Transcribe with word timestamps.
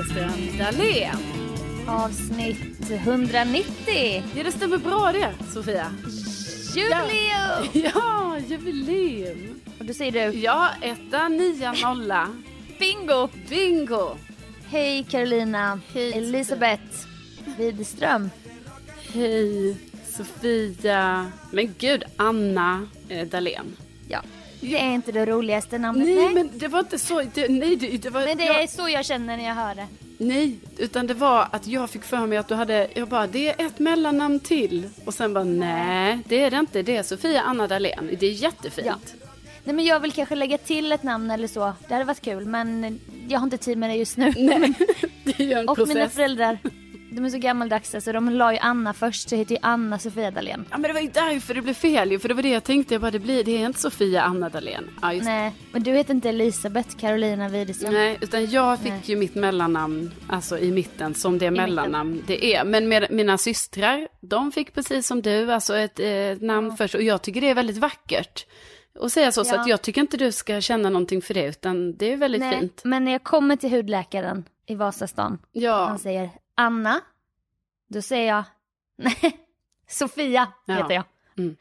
Widerström 0.00 0.58
Dahlén. 0.58 1.16
Avsnitt 1.88 2.90
190. 2.90 4.22
Ja, 4.36 4.44
det 4.44 4.52
stämmer 4.52 4.78
bra 4.78 5.12
det, 5.12 5.34
Sofia. 5.52 5.86
Jubileum! 6.74 7.90
Ja, 7.94 8.38
jubileum. 8.48 9.60
Och 9.78 9.84
då 9.84 9.94
säger 9.94 10.12
du 10.12 10.38
Ja, 10.38 10.68
etta, 10.82 11.28
nia, 11.28 11.72
nolla. 11.72 12.28
bingo! 12.78 13.28
Bingo! 13.48 14.16
Hej 14.68 15.04
Carolina. 15.10 15.80
Hej, 15.94 16.12
Elisabeth 16.12 17.06
Widerström. 17.58 18.30
Hej, 19.12 19.76
Sofia. 20.16 21.30
Men 21.50 21.74
gud, 21.78 22.04
Anna 22.16 22.86
eh, 23.08 23.26
Dahlén. 23.28 23.76
Ja. 24.08 24.22
Det 24.60 24.78
är 24.78 24.94
inte 24.94 25.12
det 25.12 25.26
roligaste 25.26 25.78
namnet. 25.78 26.08
Nej, 26.08 26.34
men 26.34 26.50
det 26.58 26.68
var 26.68 26.78
inte 26.80 26.98
så. 26.98 27.22
Det, 27.34 27.48
nej, 27.48 27.76
det, 27.76 27.96
det 28.02 28.10
var... 28.10 28.24
Men 28.24 28.36
det 28.38 28.44
jag- 28.44 28.62
är 28.62 28.66
så 28.66 28.88
jag 28.88 29.04
känner 29.04 29.36
när 29.36 29.44
jag 29.48 29.54
hör 29.54 29.74
det. 29.74 29.86
Nej, 30.18 30.56
utan 30.78 31.06
det 31.06 31.14
var 31.14 31.48
att 31.52 31.66
jag 31.66 31.90
fick 31.90 32.04
för 32.04 32.26
mig 32.26 32.38
att 32.38 32.48
du 32.48 32.54
hade, 32.54 32.88
jag 32.94 33.08
bara, 33.08 33.26
det 33.26 33.48
är 33.60 33.66
ett 33.66 33.78
mellannamn 33.78 34.40
till. 34.40 34.88
Och 35.04 35.14
sen 35.14 35.34
bara, 35.34 35.44
nej, 35.44 36.18
det 36.26 36.42
är 36.44 36.50
det 36.50 36.56
inte, 36.56 36.82
det 36.82 36.96
är 36.96 37.02
Sofia 37.02 37.42
Anna 37.42 37.66
Dahlén. 37.66 38.16
Det 38.20 38.26
är 38.26 38.30
jättefint. 38.32 38.86
Ja. 38.86 38.94
Nej 39.64 39.74
men 39.76 39.84
jag 39.84 40.00
vill 40.00 40.12
kanske 40.12 40.34
lägga 40.34 40.58
till 40.58 40.92
ett 40.92 41.02
namn 41.02 41.30
eller 41.30 41.48
så. 41.48 41.72
Det 41.88 41.94
hade 41.94 42.04
varit 42.04 42.20
kul 42.20 42.46
men 42.46 43.00
jag 43.28 43.38
har 43.38 43.44
inte 43.44 43.58
tid 43.58 43.78
med 43.78 43.90
det 43.90 43.94
just 43.96 44.16
nu. 44.16 44.32
Nej, 44.36 44.72
det 45.24 45.40
är 45.40 45.44
ju 45.44 45.52
en 45.52 45.68
Och 45.68 45.78
mina 45.78 45.94
process. 45.94 46.12
föräldrar, 46.14 46.58
de 47.10 47.24
är 47.24 47.28
så 47.30 47.38
gammaldags 47.38 47.94
så 48.04 48.12
de 48.12 48.30
la 48.30 48.52
ju 48.52 48.58
Anna 48.58 48.92
först 48.92 49.28
så 49.28 49.36
heter 49.36 49.54
ju 49.54 49.58
Anna 49.62 49.98
Sofia 49.98 50.30
Dalén. 50.30 50.64
Ja 50.70 50.78
men 50.78 50.82
det 50.82 50.92
var 50.92 51.00
ju 51.00 51.08
därför 51.10 51.54
det 51.54 51.62
blev 51.62 51.74
fel 51.74 52.10
ju, 52.10 52.18
för 52.18 52.28
det 52.28 52.34
var 52.34 52.42
det 52.42 52.48
jag 52.50 52.64
tänkte, 52.64 52.94
jag 52.94 53.00
bara, 53.00 53.10
det, 53.10 53.18
blir, 53.18 53.44
det 53.44 53.62
är 53.62 53.66
inte 53.66 53.80
Sofia 53.80 54.22
Anna 54.22 54.48
Dahlén. 54.48 54.90
Ja, 55.02 55.12
Nej, 55.12 55.52
men 55.72 55.82
du 55.82 55.90
heter 55.92 56.14
inte 56.14 56.28
Elisabeth 56.28 56.96
Carolina 56.96 57.48
Widerström. 57.48 57.92
Nej, 57.92 58.18
utan 58.20 58.50
jag 58.50 58.78
fick 58.78 58.90
Nej. 58.90 59.00
ju 59.04 59.16
mitt 59.16 59.34
mellannamn, 59.34 60.10
alltså 60.28 60.58
i 60.58 60.70
mitten, 60.72 61.14
som 61.14 61.38
det 61.38 61.50
mitten. 61.50 61.64
mellannamn 61.74 62.22
det 62.26 62.54
är. 62.54 62.64
Men 62.64 62.88
med, 62.88 63.06
mina 63.10 63.38
systrar, 63.38 64.08
de 64.20 64.52
fick 64.52 64.74
precis 64.74 65.06
som 65.06 65.22
du, 65.22 65.52
alltså 65.52 65.76
ett 65.76 66.00
eh, 66.00 66.46
namn 66.46 66.76
först. 66.76 66.94
Och 66.94 67.02
jag 67.02 67.22
tycker 67.22 67.40
det 67.40 67.48
är 67.50 67.54
väldigt 67.54 67.78
vackert. 67.78 68.46
Och 68.98 69.12
säga 69.12 69.32
så, 69.32 69.44
så 69.44 69.54
Ja. 69.54 69.60
att 69.60 69.66
jag 69.68 69.82
tycker 69.82 70.00
inte 70.00 70.16
du 70.16 70.32
ska 70.32 70.60
känna 70.60 70.90
någonting 70.90 71.22
för 71.22 71.34
det, 71.34 71.46
utan 71.46 71.96
det 71.96 72.12
är 72.12 72.16
väldigt 72.16 72.40
Nej, 72.40 72.60
fint. 72.60 72.80
men 72.84 73.04
när 73.04 73.12
jag 73.12 73.22
kommer 73.22 73.56
till 73.56 73.70
hudläkaren 73.70 74.44
i 74.66 74.74
Vasastan, 74.74 75.38
Ja, 75.52 75.84
han 75.86 75.98
säger 75.98 76.30
Anna, 76.60 77.00
då 77.88 78.02
säger 78.02 78.26
jag 78.34 78.44
nej, 78.98 79.38
Sofia 79.88 80.52
Ja. 80.64 80.74
heter 80.74 80.94
jag. 80.94 81.04
Mm. 81.38 81.56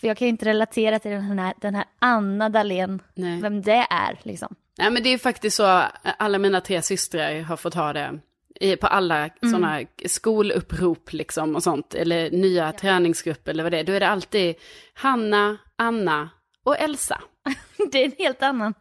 För 0.00 0.08
jag 0.08 0.16
kan 0.16 0.26
ju 0.26 0.30
inte 0.30 0.44
relatera 0.44 0.98
till 0.98 1.10
den 1.10 1.38
här, 1.38 1.54
den 1.60 1.74
här 1.74 1.84
Anna 1.98 2.48
Dalén, 2.48 3.02
nej. 3.14 3.40
vem 3.40 3.62
det 3.62 3.86
är 3.90 4.18
liksom. 4.22 4.54
Nej 4.78 4.90
men 4.90 5.02
det 5.02 5.08
är 5.08 5.18
faktiskt 5.18 5.56
så, 5.56 5.82
alla 6.18 6.38
mina 6.38 6.60
tre 6.60 6.82
systrar 6.82 7.40
har 7.42 7.56
fått 7.56 7.74
ha 7.74 7.92
det 7.92 8.18
i, 8.60 8.76
på 8.76 8.86
alla 8.86 9.16
Mm. 9.18 9.32
sådana 9.40 9.80
skolupprop 10.06 11.12
liksom 11.12 11.56
och 11.56 11.62
sånt, 11.62 11.94
eller 11.94 12.30
nya 12.30 12.72
träningsgrupper 12.72 13.50
eller 13.50 13.62
vad 13.62 13.72
det 13.72 13.78
är. 13.78 13.84
Då 13.84 13.92
är 13.92 14.00
det 14.00 14.08
alltid 14.08 14.54
Hanna, 14.94 15.58
Anna 15.76 16.30
och 16.64 16.78
Elsa. 16.78 17.22
Det 17.92 17.98
är 17.98 18.04
en 18.04 18.12
helt 18.18 18.42
annan 18.42 18.74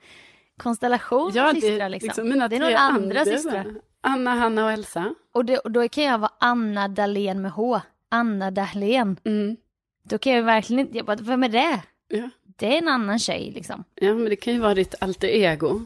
konstellation 0.58 1.32
Ja, 1.36 1.48
av 1.48 1.54
det 1.54 1.62
systrar 1.62 1.86
är 1.86 1.90
liksom. 1.90 2.08
liksom 2.28 2.50
det 2.50 2.56
är 2.56 2.60
några 2.60 2.78
andra 2.78 3.26
systrar. 3.26 3.76
Anna, 4.02 4.36
Hanna 4.36 4.66
och 4.66 4.72
Elsa. 4.72 5.16
Och, 5.32 5.46
det, 5.46 5.58
och 5.58 5.72
då 5.72 5.90
kan 5.90 6.04
jag 6.04 6.18
vara 6.18 6.32
Anna 6.40 6.88
Dahlén 6.88 7.42
med 7.42 7.52
H. 7.52 7.82
Anna 8.10 8.52
Dahlén. 8.52 9.18
Mm. 9.24 9.58
Då 10.04 10.18
kan 10.18 10.34
jag 10.34 10.44
verkligen 10.44 10.80
inte, 10.80 10.98
jag 10.98 11.06
bara, 11.06 11.18
vem 11.18 11.44
är 11.44 11.50
det? 11.50 11.82
Ja. 12.08 12.30
Det 12.44 12.74
är 12.74 12.78
en 12.78 12.88
annan 12.88 13.20
tjej 13.20 13.52
liksom. 13.52 13.84
ja, 13.96 14.14
men 14.14 14.26
det 14.26 14.36
kan 14.36 14.54
ju 14.54 14.60
vara 14.60 14.74
ditt 14.74 14.96
alter 15.00 15.28
ego. 15.28 15.82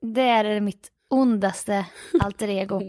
Det 0.00 0.22
är 0.22 0.60
mitt 0.60 0.90
ondaste 1.08 1.86
alter 2.20 2.48
ego. 2.48 2.80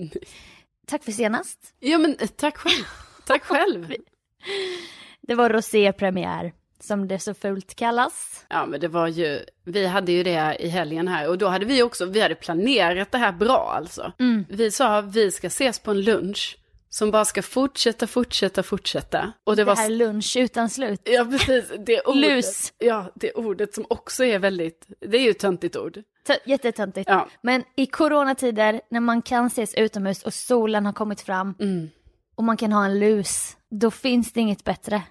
Tack 0.87 1.03
för 1.03 1.11
senast. 1.11 1.73
Ja, 1.79 1.97
men 1.97 2.15
eh, 2.19 2.27
tack 2.27 2.57
själv. 2.57 2.85
Tack 3.25 3.43
själv. 3.43 3.93
Det 5.21 5.35
var 5.35 5.49
rosépremiär, 5.49 6.53
som 6.83 7.07
det 7.07 7.19
så 7.19 7.33
fult 7.33 7.75
kallas. 7.75 8.45
Ja, 8.49 8.65
men 8.65 8.79
det 8.79 8.87
var 8.87 9.07
ju, 9.07 9.39
vi 9.65 9.85
hade 9.87 10.11
ju 10.11 10.23
det 10.23 10.55
i 10.59 10.67
helgen 10.67 11.07
här 11.07 11.29
och 11.29 11.37
då 11.37 11.47
hade 11.47 11.65
vi 11.65 11.83
också, 11.83 12.05
vi 12.05 12.21
hade 12.21 12.35
planerat 12.35 13.11
det 13.11 13.17
här 13.17 13.31
bra 13.31 13.73
alltså. 13.77 14.11
Mm. 14.19 14.45
Vi 14.49 14.71
sa 14.71 15.01
vi 15.01 15.31
ska 15.31 15.47
ses 15.47 15.79
på 15.79 15.91
en 15.91 16.01
lunch 16.01 16.57
som 16.89 17.11
bara 17.11 17.25
ska 17.25 17.41
fortsätta, 17.41 18.07
fortsätta, 18.07 18.63
fortsätta. 18.63 19.33
Och 19.43 19.55
det, 19.55 19.61
Det 19.61 19.65
var... 19.65 19.75
här 19.75 19.85
är 19.85 19.89
lunch 19.89 20.37
utan 20.37 20.69
slut. 20.69 21.01
Ja, 21.03 21.25
precis. 21.25 21.71
Det 21.85 22.01
ordet. 22.01 22.21
Lus. 22.21 22.73
Ja, 22.77 23.11
det 23.15 23.31
ordet 23.31 23.73
som 23.75 23.85
också 23.89 24.23
är 24.25 24.39
väldigt, 24.39 24.87
det 24.99 25.17
är 25.17 25.21
ju 25.21 25.29
ett 25.29 25.39
töntigt 25.39 25.75
ord. 25.75 25.93
T- 26.27 26.39
Jättetöntigt. 26.45 27.09
Ja. 27.09 27.27
Men 27.41 27.63
i 27.77 27.85
coronatider, 27.85 28.81
när 28.89 28.99
man 28.99 29.21
kan 29.21 29.47
ses 29.47 29.73
utomhus 29.75 30.23
och 30.23 30.33
solen 30.33 30.85
har 30.85 30.93
kommit 30.93 31.21
fram 31.21 31.55
Mm. 31.59 31.89
och 32.35 32.43
man 32.43 32.57
kan 32.57 32.71
ha 32.71 32.85
en 32.85 32.99
lus, 32.99 33.57
då 33.69 33.91
finns 33.91 34.33
det 34.33 34.39
inget 34.39 34.63
bättre. 34.63 35.01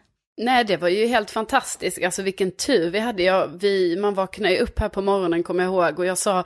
Nej, 0.42 0.64
det 0.64 0.76
var 0.76 0.88
ju 0.88 1.06
helt 1.06 1.30
fantastiskt. 1.30 2.04
Alltså 2.04 2.22
vilken 2.22 2.50
tur 2.50 2.90
vi 2.90 2.98
hade. 2.98 3.22
Jag, 3.22 3.50
vi, 3.60 3.96
man 3.96 4.14
vaknade 4.14 4.54
ju 4.54 4.60
upp 4.60 4.78
här 4.78 4.88
på 4.88 5.02
morgonen, 5.02 5.42
kommer 5.42 5.64
jag 5.64 5.72
ihåg. 5.72 5.98
Och 5.98 6.06
jag 6.06 6.18
sa, 6.18 6.44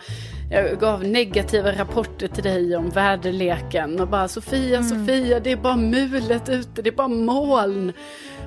jag 0.51 0.81
gav 0.81 1.05
negativa 1.05 1.73
rapporter 1.73 2.29
till 2.29 2.43
dig 2.43 2.77
om 2.77 2.91
väderleken. 2.91 4.01
Och 4.01 4.09
bara, 4.09 4.29
Sofia, 4.29 4.83
Sofia, 4.83 5.41
det 5.41 5.53
är 5.53 5.57
bara 5.57 5.77
mulet 5.77 6.49
ute, 6.49 6.83
det 6.83 6.91
är 6.91 6.97
bara 6.97 7.09
moln. 7.09 7.93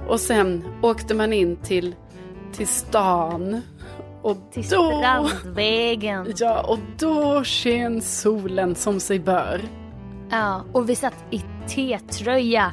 Och 0.07 0.19
sen 0.19 0.63
åkte 0.81 1.13
man 1.13 1.33
in 1.33 1.55
till, 1.55 1.95
till 2.53 2.67
stan. 2.67 3.61
Och 4.21 4.37
Till 4.51 4.63
då, 4.63 4.91
Strandvägen. 4.91 6.33
ja, 6.37 6.61
och 6.61 6.79
då 6.99 7.43
sken 7.43 8.01
solen 8.01 8.75
som 8.75 8.99
sig 8.99 9.19
bör. 9.19 9.61
Ja, 10.29 10.65
och 10.73 10.89
vi 10.89 10.95
satt 10.95 11.25
i 11.31 11.41
T-tröja 11.67 12.71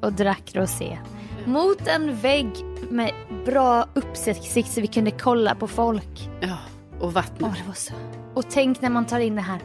och 0.00 0.12
drack 0.12 0.50
rosé. 0.54 0.98
Mot 1.46 1.86
en 1.86 2.16
vägg 2.16 2.50
med 2.90 3.12
bra 3.46 3.86
uppsikt 3.94 4.70
så 4.72 4.80
vi 4.80 4.86
kunde 4.86 5.10
kolla 5.10 5.54
på 5.54 5.68
folk. 5.68 6.30
Ja, 6.40 6.56
och 7.00 7.12
vattnet. 7.12 7.42
Åh, 7.42 7.52
det 7.62 7.66
var 7.66 7.74
så. 7.74 7.94
Och 8.34 8.44
tänk 8.50 8.80
när 8.80 8.90
man 8.90 9.06
tar 9.06 9.20
in 9.20 9.36
det 9.36 9.42
här 9.42 9.58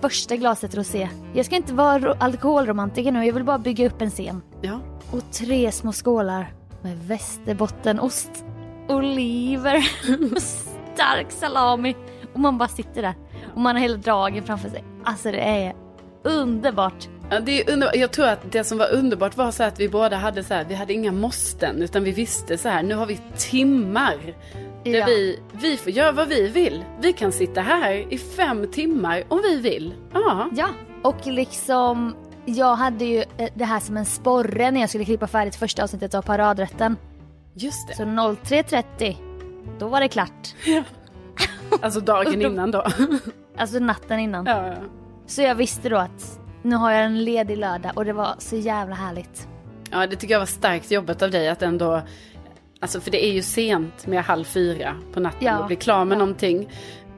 första 0.00 0.36
glaset 0.36 0.74
rosé. 0.74 1.08
Jag 1.34 1.46
ska 1.46 1.56
inte 1.56 1.74
vara 1.74 1.98
ro- 1.98 2.14
alkoholromantiker 2.20 3.12
nu, 3.12 3.26
jag 3.26 3.32
vill 3.34 3.44
bara 3.44 3.58
bygga 3.58 3.86
upp 3.86 4.02
en 4.02 4.10
scen. 4.10 4.42
Ja. 4.60 4.80
Och 5.10 5.32
tre 5.32 5.72
små 5.72 5.92
skålar 5.92 6.54
med 6.82 6.98
västerbottenost, 6.98 8.44
oliver 8.88 9.76
och 10.34 10.42
stark 10.42 11.30
salami. 11.30 11.96
Och 12.34 12.40
man 12.40 12.58
bara 12.58 12.68
sitter 12.68 13.02
där. 13.02 13.14
Och 13.54 13.60
man 13.60 13.76
har 13.76 13.82
hela 13.82 13.96
dagen 13.96 14.42
framför 14.44 14.68
sig. 14.68 14.84
Alltså 15.04 15.30
det 15.30 15.40
är 15.40 15.74
underbart. 16.24 17.08
Ja, 17.30 17.40
det 17.40 17.60
är 17.60 17.72
underbart. 17.72 17.96
Jag 17.96 18.10
tror 18.12 18.26
att 18.26 18.52
det 18.52 18.64
som 18.64 18.78
var 18.78 18.92
underbart 18.92 19.36
var 19.36 19.50
så 19.50 19.62
att 19.62 19.80
vi 19.80 19.88
båda 19.88 20.16
hade 20.16 20.44
så 20.44 20.54
här, 20.54 20.64
vi 20.68 20.74
hade 20.74 20.92
inga 20.92 21.12
måsten, 21.12 21.82
utan 21.82 22.04
vi 22.04 22.10
visste 22.12 22.58
så 22.58 22.68
här, 22.68 22.82
nu 22.82 22.94
har 22.94 23.06
vi 23.06 23.20
timmar. 23.36 24.16
Där 24.84 24.92
Ja. 24.92 25.06
vi, 25.06 25.40
vi 25.52 25.76
får 25.76 25.92
göra 25.92 26.12
vad 26.12 26.28
vi 26.28 26.48
vill. 26.48 26.84
Vi 27.00 27.12
kan 27.12 27.32
sitta 27.32 27.60
här 27.60 27.92
i 28.12 28.18
fem 28.18 28.66
timmar 28.72 29.24
om 29.28 29.40
vi 29.42 29.60
vill. 29.60 29.94
Ja. 30.12 30.48
Ja, 30.56 30.68
och 31.02 31.26
liksom 31.26 32.16
jag 32.46 32.76
hade 32.76 33.04
ju 33.04 33.24
eh, 33.38 33.48
det 33.54 33.64
här 33.64 33.80
som 33.80 33.96
en 33.96 34.06
sporre 34.06 34.70
när 34.70 34.80
jag 34.80 34.88
skulle 34.88 35.04
klippa 35.04 35.26
färdigt 35.26 35.54
första 35.56 35.82
avsnittet 35.84 36.14
av 36.14 36.22
Paradrätten. 36.22 36.96
Just 37.54 37.88
det. 37.88 37.94
Så 37.94 38.02
03.30, 38.02 39.16
då 39.78 39.88
var 39.88 40.00
det 40.00 40.08
klart. 40.08 40.54
Alltså 41.80 42.00
dagen 42.00 42.42
innan 42.42 42.70
då. 42.70 42.84
Alltså 43.56 43.78
natten 43.78 44.18
innan. 44.18 44.46
Ja, 44.46 44.66
ja. 44.66 44.74
Så 45.26 45.42
jag 45.42 45.54
visste 45.54 45.88
då 45.88 45.96
att 45.96 46.40
nu 46.64 46.76
har 46.76 46.90
jag 46.92 47.04
en 47.04 47.24
ledig 47.24 47.58
lördag 47.58 47.92
och 47.94 48.04
det 48.04 48.12
var 48.12 48.34
så 48.38 48.56
jävla 48.56 48.94
härligt. 48.94 49.48
ja, 49.90 50.06
det 50.06 50.16
tycker 50.16 50.34
jag 50.34 50.38
var 50.38 50.46
starkt 50.46 50.90
jobbat 50.90 51.22
av 51.22 51.30
dig 51.30 51.48
att 51.48 51.62
ändå, 51.62 52.02
alltså 52.80 53.00
för 53.00 53.10
det 53.10 53.24
är 53.26 53.32
ju 53.32 53.42
sent 53.42 54.06
med 54.06 54.22
halv 54.24 54.44
fyra 54.44 54.96
på 55.12 55.20
natten 55.20 55.38
Ja. 55.46 55.58
och 55.58 55.66
bli 55.66 55.76
klar 55.76 56.04
med 56.04 56.18
någonting. 56.18 56.68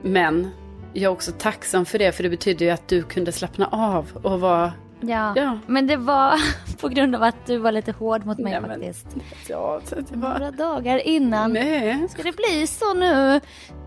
Men 0.02 0.50
jag 0.92 1.02
är 1.04 1.08
också 1.12 1.32
tacksam 1.32 1.84
för 1.86 1.98
det, 1.98 2.12
för 2.12 2.22
det 2.22 2.28
betyder 2.28 2.66
ju 2.66 2.72
att 2.72 2.88
du 2.88 3.02
kunde 3.02 3.32
slappna 3.32 3.66
av 3.66 4.06
och 4.22 4.40
vara, 4.40 4.72
Ja. 5.00 5.32
ja. 5.36 5.58
Men 5.66 5.86
det 5.86 5.96
var 5.96 6.32
på 6.80 6.88
grund 6.88 7.14
av 7.14 7.22
att 7.22 7.46
du 7.46 7.56
var 7.58 7.72
lite 7.72 7.92
hård 7.92 8.26
mot 8.26 8.38
mig 8.38 8.60
men- 8.60 8.70
faktiskt. 8.70 9.06
Ja, 9.48 9.80
så 9.84 9.94
det 9.94 10.16
var... 10.16 10.38
Några 10.38 10.50
dagar 10.50 10.98
innan. 11.06 11.52
Nej. 11.52 12.06
Ska 12.10 12.22
det 12.22 12.36
bli 12.36 12.66
så 12.66 12.94
nu 12.94 13.40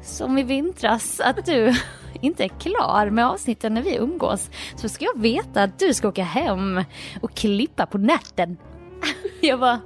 som 0.03 0.37
i 0.37 0.43
vintras 0.43 1.19
att 1.19 1.45
du 1.45 1.73
inte 2.21 2.43
är 2.43 2.47
klar 2.47 3.09
med 3.09 3.27
avsnitten 3.27 3.73
när 3.73 3.81
vi 3.81 3.95
umgås 3.95 4.49
så 4.75 4.89
ska 4.89 5.05
jag 5.05 5.19
veta 5.21 5.63
att 5.63 5.79
du 5.79 5.93
ska 5.93 6.07
åka 6.07 6.23
hem 6.23 6.83
och 7.21 7.33
klippa 7.33 7.85
på 7.85 7.97
natten. 7.97 8.57
Jag 9.41 9.59
bara, 9.59 9.79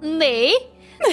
nej, 0.00 0.52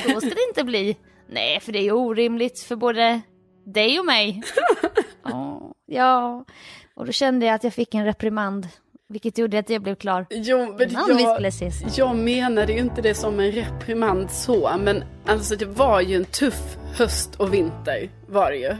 så 0.04 0.22
ska 0.22 0.30
det 0.30 0.48
inte 0.50 0.64
bli. 0.64 0.98
Nej, 1.30 1.60
för 1.60 1.72
det 1.72 1.80
är 1.80 1.84
ju 1.84 1.92
orimligt 1.92 2.60
för 2.60 2.76
både 2.76 3.22
dig 3.66 4.00
och 4.00 4.06
mig. 4.06 4.42
Åh, 5.26 5.72
ja, 5.86 6.46
och 6.96 7.06
då 7.06 7.12
kände 7.12 7.46
jag 7.46 7.56
att 7.56 7.64
jag 7.64 7.74
fick 7.74 7.94
en 7.94 8.06
reprimand, 8.06 8.68
vilket 9.10 9.38
gjorde 9.38 9.60
att 9.60 9.70
jag 9.70 9.82
blev 9.82 9.96
klar. 9.96 10.26
Jo, 10.30 10.76
men 10.80 10.90
Innan 10.90 11.18
vi 11.18 11.24
jag, 11.24 11.36
skulle 11.36 11.48
ses. 11.48 11.98
jag 11.98 12.16
menade 12.16 12.74
ju 12.74 12.80
inte 12.80 13.02
det 13.02 13.14
som 13.16 13.40
en 13.40 13.52
reprimand 13.52 14.32
så, 14.32 14.72
men 14.80 15.04
alltså 15.26 15.56
det 15.56 15.66
var 15.66 16.02
ju 16.02 16.16
en 16.16 16.26
tuff 16.26 16.78
höst 16.98 17.36
och 17.36 17.54
vinter 17.54 18.10
var 18.30 18.52
det 18.52 18.58
ju. 18.58 18.76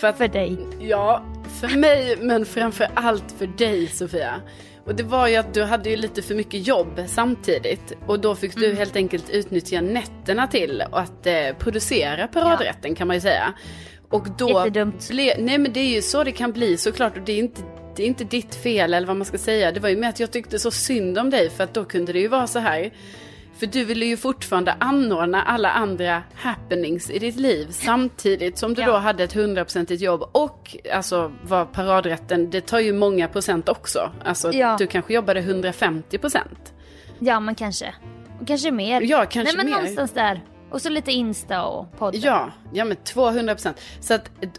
För 0.00 0.12
För 0.12 0.28
dig. 0.28 0.56
ja, 0.80 1.24
för 1.60 1.68
mig, 1.78 2.16
men 2.20 2.46
framför 2.46 2.88
allt 2.94 3.32
för 3.38 3.46
dig 3.46 3.86
Sofia. 3.86 4.40
Och 4.86 4.94
det 4.94 5.02
var 5.02 5.28
ju 5.28 5.36
att 5.36 5.54
du 5.54 5.62
hade 5.62 5.90
ju 5.90 5.96
lite 5.96 6.22
för 6.22 6.34
mycket 6.34 6.66
jobb 6.66 7.02
samtidigt. 7.06 7.92
Och 8.06 8.20
då 8.20 8.34
fick 8.34 8.56
du 8.56 8.64
Mm. 8.64 8.76
helt 8.76 8.96
enkelt 8.96 9.30
utnyttja 9.30 9.80
nätterna 9.80 10.46
till 10.46 10.82
att 10.92 11.26
eh, 11.26 11.34
producera 11.58 12.26
paradrätten 12.28 12.94
kan 12.94 13.06
man 13.06 13.16
ju 13.16 13.20
säga. 13.20 13.52
Och 14.10 14.26
då 14.38 14.70
ble, 15.10 15.34
nej 15.38 15.58
men 15.58 15.72
det 15.72 15.80
är 15.80 15.94
ju 15.94 16.02
så 16.02 16.24
det 16.24 16.32
kan 16.32 16.52
bli 16.52 16.76
såklart. 16.76 17.16
Och 17.16 17.22
det 17.22 17.32
är 17.32 17.38
inte 17.38 17.62
det 17.96 18.02
är 18.02 18.06
inte 18.06 18.24
ditt 18.24 18.54
fel 18.54 18.94
eller 18.94 19.06
vad 19.06 19.16
man 19.16 19.24
ska 19.24 19.38
säga. 19.38 19.72
Det 19.72 19.80
var 19.80 19.88
ju 19.88 19.96
med 19.96 20.08
att 20.08 20.20
jag 20.20 20.30
tyckte 20.30 20.58
så 20.58 20.70
synd 20.70 21.18
om 21.18 21.30
dig 21.30 21.50
för 21.50 21.64
att 21.64 21.74
då 21.74 21.84
kunde 21.84 22.12
det 22.12 22.18
ju 22.20 22.28
vara 22.28 22.46
så 22.46 22.58
här. 22.58 22.90
För 23.58 23.66
du 23.66 23.84
ville 23.84 24.06
ju 24.06 24.16
fortfarande 24.16 24.72
anordna 24.80 25.42
alla 25.42 25.70
andra 25.70 26.22
happenings 26.34 27.10
i 27.10 27.18
ditt 27.18 27.36
liv 27.36 27.66
samtidigt 27.70 28.58
som 28.58 28.74
du 28.74 28.80
Ja. 28.82 28.86
då 28.86 28.96
hade 28.96 29.24
ett 29.24 29.32
hundraprocentigt 29.32 30.02
jobb 30.02 30.28
och 30.32 30.76
alltså 30.92 31.32
var 31.42 31.64
paradrätten, 31.64 32.50
det 32.50 32.60
tar 32.60 32.78
ju 32.78 32.92
många 32.92 33.28
procent 33.28 33.68
också. 33.68 34.10
Alltså 34.24 34.52
Ja. 34.52 34.76
du 34.78 34.86
kanske 34.86 35.14
jobbade 35.14 35.40
150 35.40 36.18
procent. 36.18 36.72
Ja, 37.18 37.40
men 37.40 37.54
kanske. 37.54 37.94
Och 38.40 38.46
kanske 38.46 38.70
mer. 38.70 39.00
Ja, 39.00 39.18
kanske 39.30 39.40
Nej, 39.42 39.56
men 39.56 39.66
mer. 39.66 39.72
någonstans 39.72 40.10
där. 40.12 40.40
Och 40.70 40.82
så 40.82 40.88
lite 40.88 41.12
Insta 41.12 41.64
och 41.64 41.98
podd. 41.98 42.14
Ja, 42.14 42.50
ja 42.72 42.84
men 42.84 42.96
200 42.96 43.54
procent. 43.54 43.80